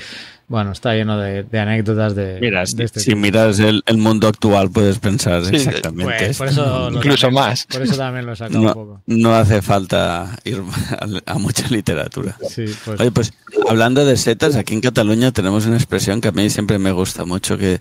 [0.48, 3.18] bueno, está lleno de, de anécdotas de, Mira, de si, este si tipo.
[3.18, 6.14] miras el, el mundo actual, puedes pensar Sí, exactamente.
[6.24, 7.66] Pues, por eso Incluso también- más.
[7.66, 9.02] Por eso también lo saca un no, poco.
[9.06, 10.62] no hace falta ir
[11.26, 12.34] a, a mucha literatura.
[12.48, 13.32] Sí, pues, Oye, pues
[13.68, 17.26] hablando de setas, aquí en Cataluña tenemos una expresión que a mí siempre me gusta
[17.26, 17.80] mucho, que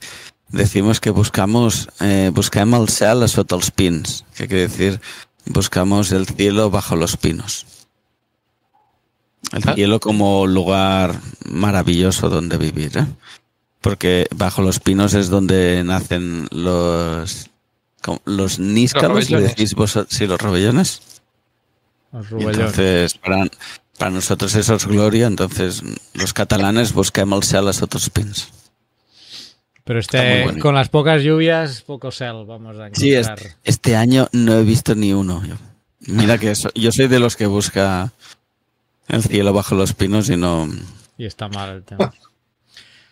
[0.50, 5.00] decimos que buscamos, eh, buscam el cel a sota els pins, que quiere decir
[5.50, 7.66] buscamos el cielo bajo los pinos.
[9.52, 9.74] El Ah.
[9.76, 11.20] cielo como lugar
[11.50, 13.06] maravilloso donde vivir, ¿eh?
[13.82, 17.50] Porque bajo los pinos es donde nacen los
[18.26, 19.56] los níscalos, ¿le robellones.
[19.56, 20.16] decís vosotros?
[20.16, 21.02] Sí, los robellones.
[22.14, 23.48] los entonces, para,
[23.98, 25.84] para nosotros eso es gloria, entonces
[26.14, 28.48] los catalanes busquem el cel a sota els pins.
[29.88, 33.56] Pero este, con las pocas lluvias, poco cel vamos a Sí, encontrar.
[33.64, 35.42] este año no he visto ni uno.
[36.02, 38.12] Mira que eso- yo soy de los que busca
[39.08, 40.68] el cielo bajo los pinos y no...
[41.18, 42.14] Y está mal el tema.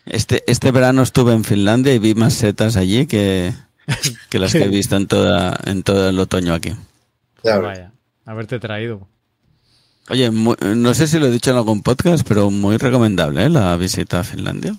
[0.06, 3.52] Este, este verano estuve en Finlandia y vi más setas allí que,
[4.30, 6.74] que las que he visto en, toda, en todo el otoño aquí.
[7.44, 7.60] Ves.
[7.60, 7.92] Vaya,
[8.24, 9.08] haberte traído.
[10.10, 13.50] Oye, muy- no sé si lo he dicho en algún podcast, pero muy recomendable ¿eh?
[13.50, 14.76] la visita a Finlandia.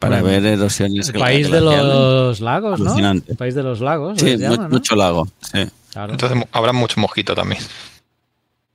[0.00, 2.98] Para Bueno, ver erosiones El país de los lagos, ¿no?
[2.98, 4.18] El país de los lagos.
[4.18, 4.76] Sí, les mu- llaman, ¿no?
[4.76, 5.28] mucho lago.
[5.40, 5.60] sí.
[5.92, 6.12] Claro.
[6.12, 7.60] Entonces habrá mucho mosquito también.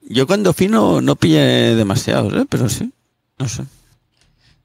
[0.08, 2.46] Yo cuando fui no, pillé demasiados, ¿eh?
[2.48, 2.92] pero sí.
[3.40, 3.64] No sé.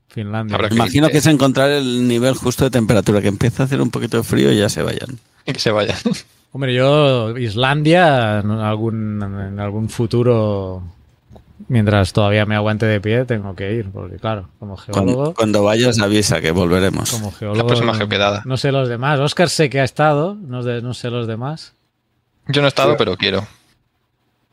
[0.09, 0.57] Finlandia.
[0.57, 3.91] Habrá Imagino que es encontrar el nivel justo de temperatura, que empieza a hacer un
[3.91, 5.19] poquito de frío y ya se vayan.
[5.47, 5.97] Y que se vaya.
[6.53, 10.82] Hombre, yo, Islandia, en algún, en algún futuro,
[11.70, 15.62] mientras todavía me aguante de pie, tengo que ir, porque claro, como geólogo, Cuando, cuando
[15.62, 17.10] vayas avisa que volveremos.
[17.10, 18.42] como geólogo, La próxima geoquedada.
[18.44, 19.20] no sé los demás.
[19.20, 21.74] Oscar sé que ha estado, no, de- no sé los demás.
[22.48, 23.47] Yo no he estado, pero quiero.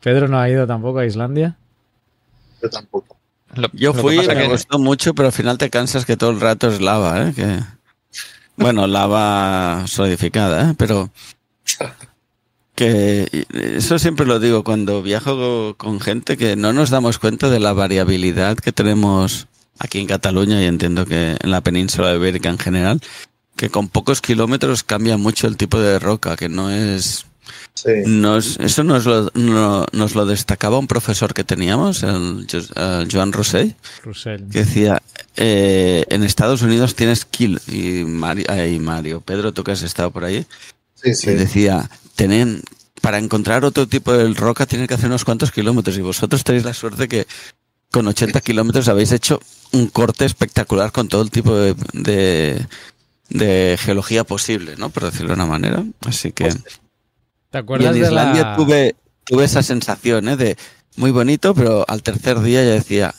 [0.00, 1.56] Pedro no ha ido tampoco a Islandia.
[2.62, 3.16] Yo tampoco.
[3.54, 6.16] Lo- Yo lo que fui, me que- gustó mucho, pero al final te cansas que
[6.16, 7.32] todo el rato es lava, ¿eh?
[7.34, 7.58] Que...
[8.56, 10.74] Bueno, lava solidificada, ¿eh?
[10.78, 11.10] Pero
[12.78, 17.58] que eso siempre lo digo cuando viajo con gente que no nos damos cuenta de
[17.58, 19.48] la variabilidad que tenemos
[19.80, 23.00] aquí en Cataluña y entiendo que en la península ibérica en general,
[23.56, 27.24] que con pocos kilómetros cambia mucho el tipo de roca, que no es
[27.74, 27.90] Sí.
[28.06, 33.08] Nos, eso nos lo, no- nos lo destacaba un profesor que teníamos, el, Jo- el
[33.10, 33.74] Joan Rosell,
[34.04, 34.42] Russell.
[34.50, 35.00] que decía,
[35.36, 40.10] eh, en Estados Unidos tienes kil y Mario, ay, Mario, Pedro, tú que has estado
[40.10, 40.44] por ahí,
[40.96, 41.30] Sí, sí.
[41.30, 41.88] y decía,
[42.18, 42.62] tienen,
[43.00, 46.64] para encontrar otro tipo de roca tienen que hacer unos cuantos kilómetros y vosotros tenéis
[46.64, 47.28] la suerte que
[47.92, 49.40] con 80 kilómetros habéis hecho
[49.70, 52.66] un corte espectacular con todo el tipo de, de,
[53.28, 54.90] de geología posible, ¿no?
[54.90, 55.84] Por decirlo de una manera.
[56.00, 56.50] Así que...
[57.50, 58.56] ¿Te Y acuerdas en de la...
[58.56, 60.36] tuve, tuve esa sensación ¿eh?
[60.36, 60.56] de
[60.96, 63.14] muy bonito, pero al tercer día ya decía,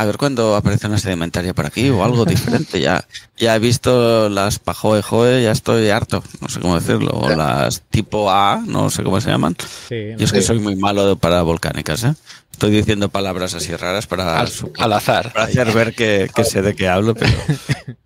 [0.00, 2.80] a ver cuándo aparece una sedimentaria por aquí o algo diferente.
[2.80, 3.04] Ya,
[3.36, 7.82] ya he visto las Pajoe Joe, ya estoy harto, no sé cómo decirlo, o las
[7.82, 9.56] tipo A, no sé cómo se llaman.
[9.88, 12.14] Sí, Yo es que soy muy malo para volcánicas, ¿eh?
[12.52, 14.48] Estoy diciendo palabras así raras para, Al,
[14.78, 15.32] al azar.
[15.32, 17.32] para hacer ver que, que sé de qué hablo, pero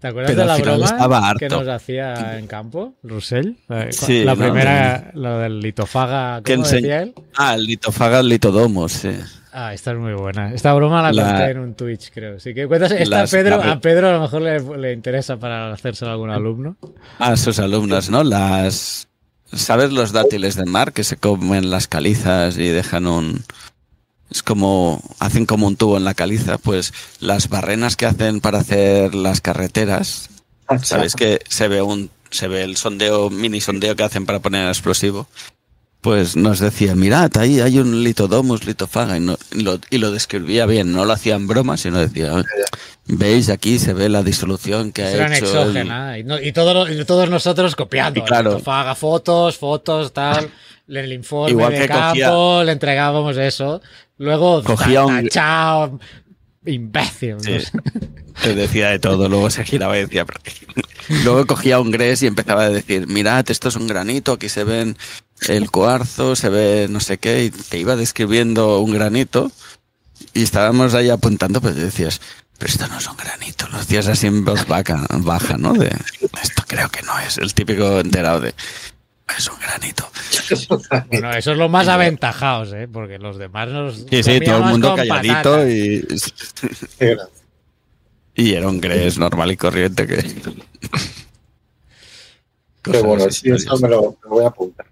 [0.00, 3.52] ¿Te acuerdas Pero de la broma estaba que nos hacía en campo, Russell?
[3.68, 4.40] La, Sí, la ¿no?
[4.40, 7.14] primera, la del litofaga, Que ¿cómo ense- decía él?
[7.36, 9.10] Ah, el litofaga, el litodomos, sí.
[9.54, 10.52] Ah, esta es muy buena.
[10.54, 12.36] Esta broma la, La- conté en un Twitch, creo.
[12.36, 15.36] Así que cuentas, esta Las- Pedro, la- a Pedro a lo mejor le, le interesa
[15.36, 16.76] para hacérselo a algún alumno.
[17.18, 18.24] a sus alumnos, ¿no?
[18.24, 19.08] Las.
[19.52, 23.44] ¿Sabes los dátiles de mar que se comen las calizas y dejan un.
[24.30, 25.02] Es como.
[25.18, 26.56] Hacen como un tubo en la caliza.
[26.56, 30.30] Pues las barrenas que hacen para hacer las carreteras.
[30.82, 32.08] ¿Sabéis que se ve un.
[32.30, 35.26] Se ve el sondeo, mini sondeo que hacen para poner el explosivo?
[36.02, 40.10] Pues nos decía, mirad, ahí hay un litodomus, litofaga, y, no- y lo, y lo
[40.10, 42.44] describía bien, no lo hacía en broma, sino decía,
[43.06, 45.22] veis aquí se ve la disolución que ha hecho.
[45.24, 46.18] el- exógena.
[46.18, 48.18] Y, no- y todos, y todos nosotros copiando.
[48.18, 48.50] Y claro.
[48.50, 50.50] Litofaga, fotos, fotos, tal.
[50.88, 53.80] El informe Igual de que campo cogía- le entregábamos eso.
[54.18, 56.00] Luego, Cogía un- tachao,
[56.66, 57.36] imbécil.
[57.40, 57.52] Sí.
[57.52, 57.70] no sé.
[58.42, 60.26] Te decía de todo, luego se giraba y decía.
[61.24, 64.64] Luego cogía un gres y empezaba a decir: Mirad, esto es un granito, aquí se
[64.64, 64.96] ven
[65.48, 69.50] el cuarzo, se ve no sé qué, y te iba describiendo un granito
[70.34, 72.20] y estábamos ahí apuntando, pero decías.
[72.58, 75.72] Pero esto no es un granito, lo decías así en voz vaca- baja, ¿no?
[75.72, 75.88] De
[76.42, 78.54] esto creo que no es el típico enterado de
[79.36, 80.08] es un granito.
[81.08, 82.86] Bueno, eso es lo más aventajados, ¿eh?
[82.92, 83.96] Porque los demás nos.
[84.10, 85.70] Sí, sí, todo el mundo calladito patata.
[85.70, 86.04] y,
[88.34, 90.16] y era un gres normal y corriente que.
[92.82, 94.86] Qué bueno, sí, eso me lo, me lo voy a apuntar.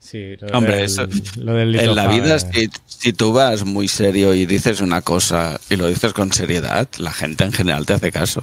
[0.00, 1.06] Sí, lo Hombre, del- eso-
[1.36, 5.60] lo del En la vida, si, si tú vas muy serio y dices una cosa
[5.68, 8.42] y lo dices con seriedad, la gente en general te hace caso.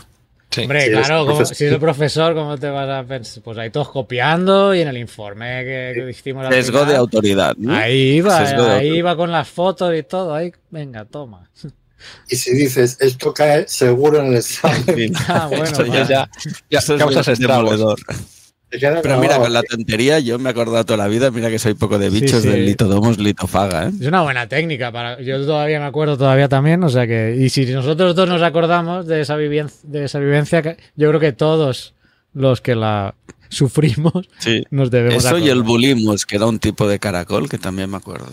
[0.51, 0.61] Sí.
[0.61, 1.55] Hombre, Sí, claro, como- profesor.
[1.57, 3.43] si es el profesor, ¿cómo te vas a pensar?
[3.43, 6.95] Pues ahí todos copiando y en el informe que, que hicimos al Sesgo final, de
[6.95, 7.55] autoridad.
[7.57, 7.73] ¿no?
[7.75, 10.33] Ahí iba, Sesgo ahí iba con las fotos y todo.
[10.33, 11.49] Ahí, venga, toma.
[12.29, 15.13] Y si dices, esto cae seguro en el examen.
[15.27, 15.85] Ah, bueno.
[16.07, 16.29] Ya,
[16.69, 17.95] ya es causas estragos.
[18.69, 21.73] Pero mira, con la tontería yo me he acordado toda la vida, mira que soy
[21.73, 22.49] poco de bichos sí.
[22.49, 23.91] del litodomos litofaga, ¿eh?
[24.01, 24.91] Es una buena técnica.
[24.91, 27.37] para Yo todavía me acuerdo todavía también, o sea que...
[27.39, 30.61] Y si nosotros dos nos acordamos de esa, vivien- de esa vivencia,
[30.95, 31.93] yo creo que todos
[32.33, 33.15] los que la
[33.49, 34.63] sufrimos Sí.
[34.69, 35.67] nos debemos Eso y el acordar.
[35.67, 38.27] bulimus, que era un tipo de caracol que también me acuerdo.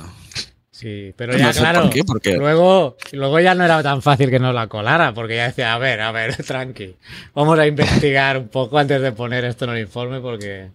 [0.76, 4.02] Sí, pero No ya sé claro, por qué, porque- luego, luego ya no era tan
[4.02, 6.96] fácil que nos la colara, porque ya decía, a ver, a ver, tranqui,
[7.32, 10.70] vamos a investigar un poco antes de poner esto en el informe porque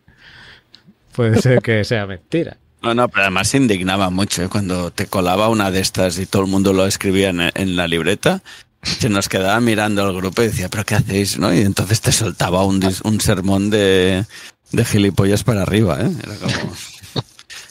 [1.11, 2.55] puede ser que sea mentira.
[2.81, 4.47] No, no, pero además se indignaba mucho ¿eh?
[4.47, 7.85] cuando te colaba una de estas y todo el mundo lo escribía en, en la
[7.89, 8.41] libreta.
[8.81, 11.37] Se nos quedaba mirando al grupo y decía, ¿pero qué hacéis?
[11.37, 11.53] ¿no?
[11.53, 14.23] Y entonces te soltaba un, un sermón de,
[14.71, 15.97] de gilipollas para arriba.
[15.99, 16.09] ¿eh?
[16.23, 16.73] Era como...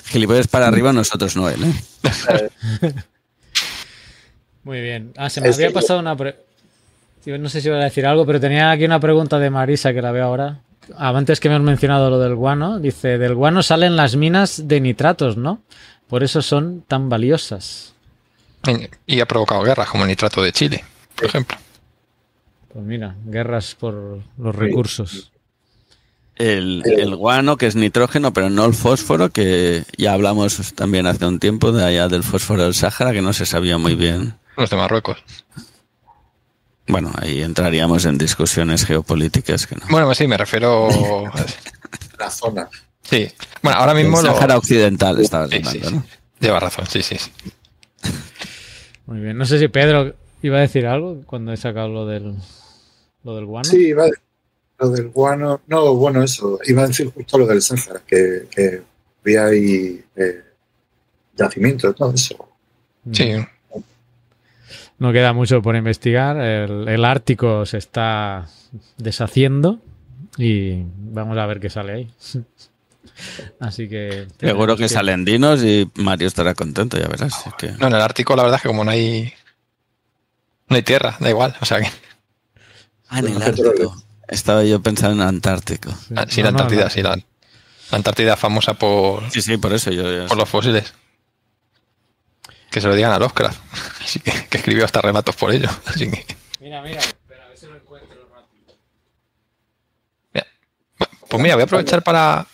[0.09, 1.63] Gilipollas para arriba, nosotros no él.
[1.65, 2.51] ¿eh?
[4.65, 5.13] Muy bien.
[5.17, 6.17] Ah, se me Es había pasado una...
[6.17, 6.37] pre-
[7.25, 9.93] Yo No sé si iba a decir algo, pero tenía aquí una pregunta de Marisa
[9.93, 10.61] que la veo ahora.
[10.97, 14.67] Ah, Antes que me has mencionado lo del guano, dice, del guano salen las minas
[14.69, 15.63] de nitratos, ¿no?
[16.09, 17.93] Por eso son tan valiosas.
[19.07, 21.57] Y ha provocado guerras, como el nitrato de Chile, por ejemplo.
[22.73, 25.31] Pues mira, guerras por los recursos.
[26.39, 31.27] El, el guano, que es nitrógeno, pero no el fósforo, que ya hablamos también hace
[31.27, 34.35] un tiempo de allá del fósforo del Sáhara, que no se sabía muy bien.
[34.57, 35.19] Los de Marruecos.
[36.87, 39.83] Bueno, ahí entraríamos en discusiones geopolíticas que no.
[39.91, 40.89] Bueno, pues sí, me refiero.
[42.19, 42.69] La zona.
[43.03, 43.29] Sí.
[43.63, 44.33] Bueno, ahora El mismo lo.
[44.33, 45.95] Sáhara Occidental estabas Sí, hablando, sí, sí.
[45.95, 46.05] ¿no?
[46.41, 47.17] Lleva razón, sí, sí.
[47.19, 47.31] sí.
[49.07, 49.37] Muy bien.
[49.37, 52.35] No sé si Pedro iba a decir algo cuando he sacado lo del,
[53.25, 53.69] lo del guano.
[53.69, 54.21] Sí, iba a decir
[54.79, 55.61] lo del guano.
[55.67, 56.59] No, bueno, eso.
[56.65, 58.83] Iba a decir justo lo del Sáhara, que, que
[59.23, 60.43] había ahí eh,
[61.37, 62.49] yacimientos, todo eso.
[63.13, 63.33] Sí.
[64.99, 66.37] No queda mucho por investigar.
[66.39, 68.49] El, el Ártico se está
[68.97, 69.81] deshaciendo
[70.37, 72.11] Y vamos a ver qué sale ahí.
[73.61, 74.27] Así que.
[74.39, 77.47] Seguro que salen dinos y Mario estará contento, ya verás.
[77.47, 79.33] es que- No, en el Ártico la verdad es que como no hay
[80.69, 81.89] no hay tierra, da igual, o sea que
[83.09, 83.43] Ah, en el.
[83.43, 83.97] Ártico.
[84.29, 85.91] Estaba yo pensando en Antártico.
[85.91, 86.91] Sí, ah, sí, no, la Antártida, no.
[86.91, 87.23] sí, la, la
[87.93, 90.03] Antártida famosa por, Sí, sí, por eso yo.
[90.03, 90.93] yo- por los fósiles.
[92.71, 93.59] Que se lo digan a Lovecraft,
[94.03, 95.69] así que, que escribió hasta relatos por ello.
[95.87, 96.27] Así que,
[96.61, 98.75] Mira, mira, espera, a ver si lo encuentro rápido.
[101.29, 102.47] pues mira, voy a aprovechar para,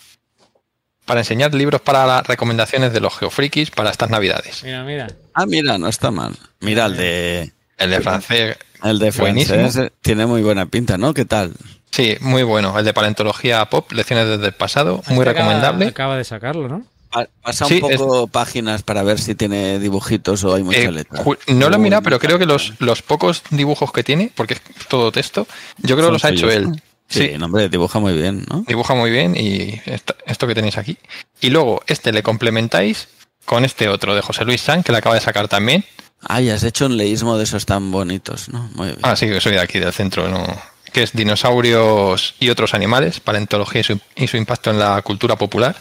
[1.04, 4.62] para enseñar libros para las recomendaciones de los geofrikis para estas navidades.
[4.62, 5.08] Mira, mira.
[5.32, 6.36] Ah, mira, no está mal.
[6.60, 9.58] Mira, el de, El de francés, el de Buenísimo.
[9.58, 11.14] francés eh, tiene muy buena pinta, ¿no?
[11.14, 11.52] ¿Qué tal?
[11.90, 12.76] sí, muy bueno.
[12.78, 15.86] El de paleontología pop, lecciones desde el pasado, muy Este acaba- recomendable.
[15.86, 16.82] Acaba de sacarlo, ¿no?
[17.10, 21.04] Pa- Pasa Sí, un poco páginas para ver si tiene dibujitos o hay mucha Eh,
[21.48, 24.60] no lo he mirado, pero creo que los, los pocos dibujos que tiene, porque es
[24.88, 25.46] todo texto,
[25.78, 26.82] yo creo que los ha hecho él.
[27.08, 27.38] Sí, Sí.
[27.38, 28.64] no, hombre, dibuja muy bien, ¿no?
[28.66, 30.96] Dibuja muy bien y esto, esto que tenéis aquí.
[31.40, 33.06] Y luego este le complementáis
[33.44, 35.84] con este otro de José Luis San, que le acaba de sacar también.
[36.28, 38.68] Ah, y has hecho un leísmo de esos tan bonitos, ¿no?
[38.74, 38.98] Muy bien.
[39.02, 40.44] Ah, sí, que soy de aquí, del centro, ¿no?
[40.92, 45.34] que es Dinosaurios y otros animales, paleontología y su, y su impacto en la cultura
[45.36, 45.74] popular.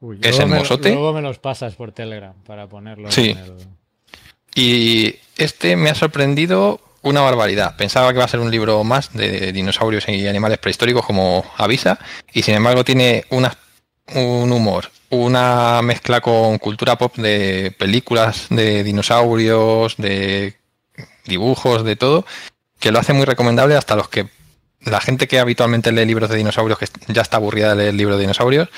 [0.00, 0.92] Uy, Es luego el me lo- mozote.
[0.92, 3.30] Luego me los pasas por Telegram para ponerlo Sí.
[3.30, 3.54] en el...
[4.54, 7.76] Y este me ha sorprendido una barbaridad.
[7.76, 11.98] Pensaba que iba a ser un libro más de dinosaurios y animales prehistóricos como avisa,
[12.32, 13.56] y sin embargo tiene una,
[14.14, 20.54] un humor, una mezcla con cultura pop de películas de dinosaurios, de
[21.24, 22.24] dibujos, de todo,
[22.78, 24.26] que lo hace muy recomendable hasta los que
[24.82, 28.16] la gente que habitualmente lee libros de dinosaurios, que ya está aburrida de leer libros
[28.16, 28.68] de dinosaurios,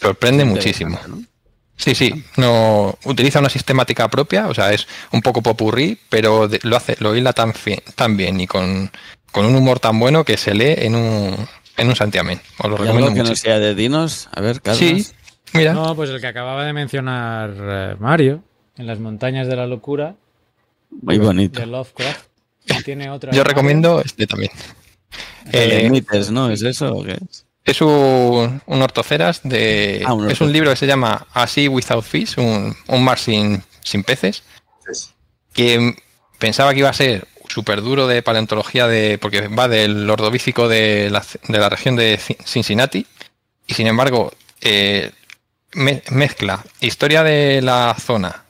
[0.00, 0.98] sorprende muchísimo.
[1.76, 6.58] Sí, sí, no utiliza una sistemática propia, o sea, es un poco popurrí, pero de-
[6.64, 8.90] lo hace, lo hila tan, fi- tan bien y con,
[9.30, 11.48] con un humor tan bueno que se lee en un,
[11.78, 12.40] en un santiamén.
[12.58, 13.30] Os lo ¿Y recomiendo algo que mucho.
[13.32, 14.28] no sea de dinos?
[14.34, 14.78] A ver, Carlos.
[14.78, 15.06] Sí,
[15.54, 18.42] mira, No, pues el que acababa de mencionar eh, Mario,
[18.76, 20.14] en las montañas de la locura,
[20.90, 21.60] Muy bonito.
[21.60, 22.26] de Lovecraft.
[22.66, 23.32] Y tiene otra.
[23.32, 24.52] yo recomiendo este también.
[25.52, 26.50] El Eh, Mites, ¿no?
[26.50, 27.46] ¿Es eso o qué es?
[27.64, 30.02] Es un, un ortoceras de.
[30.06, 33.62] Ah, un es un libro que se llama Así Without Fish, un, un mar sin,
[33.82, 34.42] sin peces.
[34.90, 35.14] Es-
[35.52, 35.94] que
[36.38, 41.08] pensaba que iba a ser súper duro de paleontología de porque va del ordovícico de
[41.10, 43.06] la, de la región de Ci- Cincinnati
[43.66, 45.10] y sin embargo eh,
[45.72, 48.44] me- mezcla historia de la zona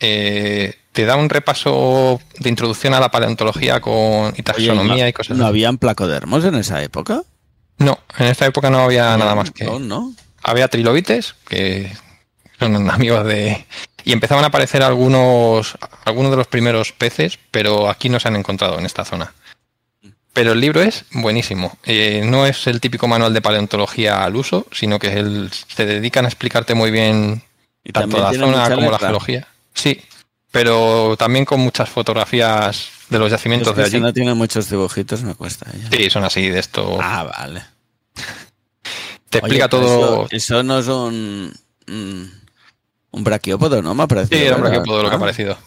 [0.00, 5.08] eh, te da un repaso de introducción a la paleontología con y taxonomía Oye, ¿no-
[5.08, 5.48] y cosas ¿No así.
[5.50, 7.22] habían placodermos en esa época?
[7.78, 10.12] no en esta época no había nada más que No, no.
[10.42, 11.92] había trilobites que
[12.58, 13.66] son amigos de
[14.04, 18.36] y empezaban a aparecer algunos algunos de los primeros peces pero aquí no se han
[18.36, 19.32] encontrado en esta zona
[20.32, 24.66] pero el libro es buenísimo Eh, no es el típico manual de paleontología al uso
[24.72, 27.42] sino que el- se dedican a explicarte muy bien
[27.84, 30.00] Y tanto la zona como la geología sí
[30.50, 34.32] pero también con muchas fotografías de los Es yacimientos que de si allí no tiene
[34.34, 35.66] muchos dibujitos me cuesta.
[35.72, 35.90] ya.
[35.96, 37.62] sí son así de esto Ah, vale.
[39.28, 41.52] te Oye, explica todo Eso, eso no es un,
[43.10, 43.94] un, braquiópodo, ¿no?
[43.94, 44.38] Me ha parecido.
[44.38, 44.76] Sí, era un ¿verdad?
[44.78, 45.58] braquiópodo lo que ha Ah, parecido.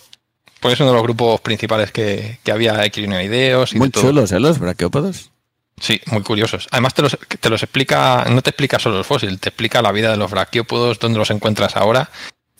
[0.60, 4.04] Pues es uno de los grupos principales que, que había equinoideos y Muy de todo.
[4.04, 4.40] chulos, ¿eh?
[4.40, 5.32] Los braquiópodos.
[5.80, 6.68] Sí, muy curiosos.
[6.70, 9.92] Además te los, te los explica, no te explica solo el fósil, te explica la
[9.92, 12.12] vida de los braquiópodos, dónde los encuentras ahora.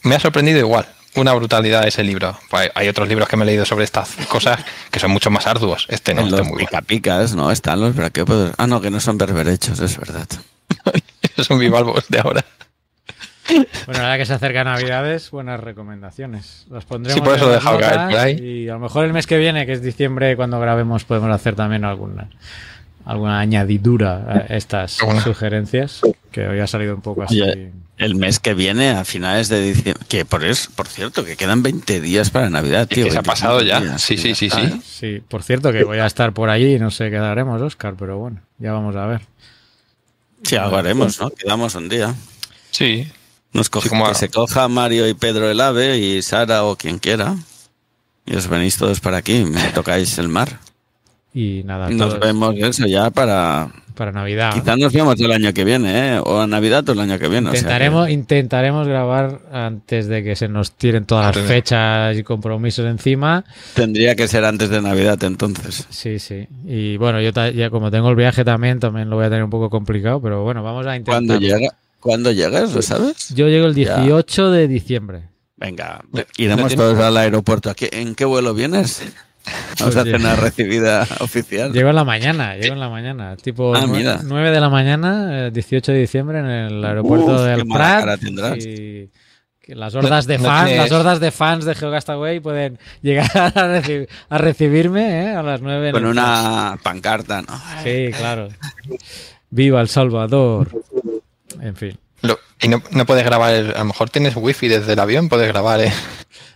[0.02, 2.36] Me ha sorprendido igual, una brutalidad ese libro.
[2.50, 5.46] Pues hay otros libros que me he leído sobre estas cosas que son mucho más
[5.46, 5.86] arduos.
[5.90, 6.68] Este no, este los es muy bueno.
[6.70, 7.52] picapicas, ¿no?
[7.52, 8.54] Están los braquiópodos.
[8.58, 10.28] Ah, no, que no son berberechos, es verdad.
[11.38, 12.44] Son bivalvos de ahora.
[13.86, 16.66] Bueno, ahora que se acercan Navidades, buenas recomendaciones.
[16.70, 18.36] Las pondremos Sí, por eso en lo he las dejado caer notas por ahí.
[18.40, 21.56] Y a lo mejor el mes que viene, que es diciembre, cuando grabemos, podemos hacer
[21.56, 22.30] también alguna,
[23.06, 25.22] alguna añadidura a estas Alguna.
[25.22, 26.02] sugerencias,
[26.32, 27.42] que hoy ha salido un poco así.
[27.42, 31.36] Oye, El mes que viene, a finales de diciembre, que por eso, por cierto, que
[31.36, 33.06] quedan 20 días para Navidad, tío.
[33.06, 33.80] que se ha 25 pasado ya.
[33.82, 34.60] días, Sí, sí, sí, sí.
[34.62, 34.80] ¿eh?
[34.84, 37.96] Sí, por cierto, que voy a estar por allí y no sé qué daremos, Oscar,
[37.98, 39.22] pero bueno, ya vamos a ver.
[40.44, 41.30] Sí, algo haremos, ¿no?
[41.30, 42.16] Quedamos un día.
[42.72, 43.08] Sí.
[43.54, 46.64] Nos coge- Sí, como que a- se coja Mario y Pedro el ave y Sara
[46.64, 47.36] o quien quiera.
[48.26, 50.60] Y os venís todos para aquí, me tocáis el mar.
[51.34, 53.70] Y nada, Y nos vemos eso ya para...
[53.96, 54.54] para Navidad.
[54.54, 56.20] Quizás nos vemos el año que viene, ¿eh?
[56.24, 57.50] O a Navidad o el año que viene.
[57.50, 62.18] o sea que- Intentaremos, intentaremos grabar antes de que se nos tiren todas las fechas
[62.18, 63.44] y compromisos encima.
[63.74, 65.88] Tendría que ser antes de Navidad entonces.
[65.90, 66.48] Sí, sí.
[66.66, 69.50] Y bueno, yo ya como tengo el viaje también, también lo voy a tener un
[69.50, 71.14] poco complicado, pero bueno, vamos a intentar.
[71.16, 71.70] ¿Cuándo llega?
[72.02, 72.74] ¿Cuándo llegas?
[72.74, 73.30] ¿Lo sabes?
[73.30, 73.98] Yo llego el Ya.
[74.02, 75.30] 18 de diciembre.
[75.56, 76.04] Venga,
[76.38, 77.70] iremos todos al aeropuerto.
[77.70, 79.04] ¿A qué- ¿En qué vuelo vienes?
[79.80, 80.12] Vamos a Oye.
[80.12, 81.72] hacer una recibida oficial.
[81.72, 83.36] Llego en la mañana, llego en la mañana.
[83.38, 84.20] Tipo Ah, nue- mira.
[84.24, 88.20] 9 de la mañana, eh, 18 de diciembre, en el aeropuerto Uf, del Prat.
[88.58, 89.10] Y
[89.60, 93.52] que las hordas de no fans, las hordas de fans de GeoCastaway pueden llegar a,
[93.82, 95.36] reci- a recibirme ¿eh?
[95.36, 97.60] a las 9 en Con una pancarta, ¿no?
[97.84, 98.48] Sí, claro.
[99.50, 100.70] Viva El Salvador.
[101.60, 101.98] En fin.
[102.22, 105.28] Lo- y no, no puedes grabar, el- a lo mejor tienes wifi desde el avión,
[105.28, 105.92] puedes grabar, ¿eh?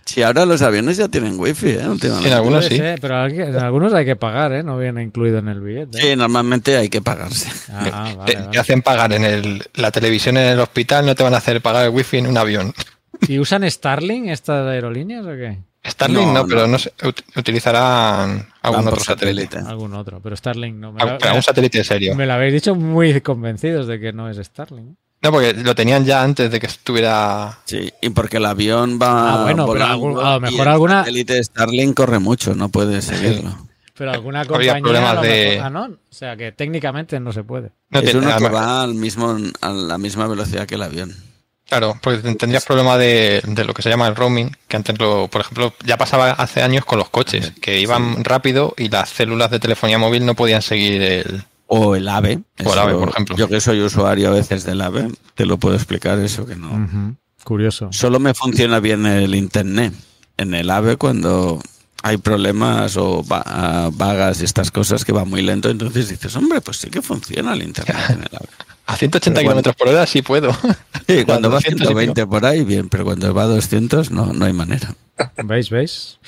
[0.05, 1.87] Si ahora los aviones ya tienen wifi, ¿eh?
[1.89, 2.19] Últimamente.
[2.19, 2.77] Sí, en algunos sí.
[2.77, 4.61] ser, pero hay en algunos hay que pagar, ¿eh?
[4.61, 5.99] No viene incluido en el billete.
[5.99, 7.49] Sí, normalmente hay que pagarse.
[7.73, 11.23] Ah, te, vale, te hacen pagar en el, la televisión en el hospital, no te
[11.23, 12.71] van a hacer pagar el wifi en un avión.
[13.27, 15.57] ¿Y usan Starlink estas aerolíneas o qué?
[15.87, 16.67] Starlink no, No, pero no.
[16.73, 19.57] no sé, ut- utilizarán algún otro por satélite.
[19.59, 20.91] Algún otro, pero Starlink no.
[20.91, 22.15] Me, pero algún satélite serio.
[22.15, 24.95] me lo habéis dicho muy convencidos de que no es Starlink.
[25.21, 27.57] No, porque lo tenían ya antes de que estuviera.
[27.65, 29.41] Sí, y porque el avión va.
[29.41, 33.01] Ah, bueno, pero algún- a lo mejor el alguna- satélite Starlink corre mucho, no puede
[33.01, 33.55] seguirlo.
[33.97, 34.81] Pero alguna compañía.
[34.81, 35.85] problemas a lo de- mejor- Ah, no.
[35.85, 37.71] O sea que técnicamente no se puede.
[37.91, 41.15] No es tiene- uno que va al mismo, a la misma velocidad que el avión.
[41.67, 45.27] Claro, porque tendrías problema de, de lo que se llama el roaming, que antes lo,
[45.27, 49.49] por ejemplo, ya pasaba hace años con los coches, que iban rápido y las células
[49.49, 51.43] de telefonía móvil no podían seguir el.
[51.67, 52.39] O el AVE.
[52.63, 53.35] O el AVE, por ejemplo.
[53.35, 57.15] Yo que soy usuario a veces del AVE, te lo puedo explicar eso que no.
[57.43, 57.89] Curioso.
[57.91, 59.93] Solo me funciona bien el internet.
[60.37, 61.59] En el AVE cuando
[62.03, 66.35] hay problemas o va- ah, vagas y estas cosas que va muy lento, entonces dices,
[66.35, 68.49] hombre, pues sí que funciona el internet en el AVE.
[68.85, 70.51] A 180 Pero kilómetros por hora sí puedo.
[71.07, 74.11] Sí, cuando va a 200 y 120 por ahí, bien, pero cuando va a 200
[74.11, 74.93] no, no hay manera.
[75.43, 75.69] ¿Veis?
[75.69, 76.19] ¿Veis?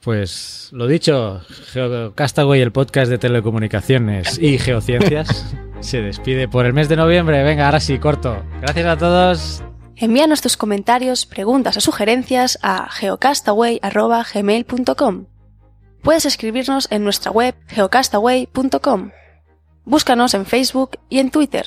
[0.00, 6.88] Pues lo dicho, Geocastaway, el podcast de telecomunicaciones y geociencias, se despide por el mes
[6.88, 7.42] de noviembre.
[7.42, 8.42] Venga, ahora sí, corto.
[8.60, 9.64] Gracias a todos.
[9.96, 15.26] Envíanos tus comentarios, preguntas o sugerencias a geocastaway.gmail.com.
[16.02, 19.10] Puedes escribirnos en nuestra web geocastaway.com.
[19.84, 21.66] Búscanos en Facebook y en Twitter.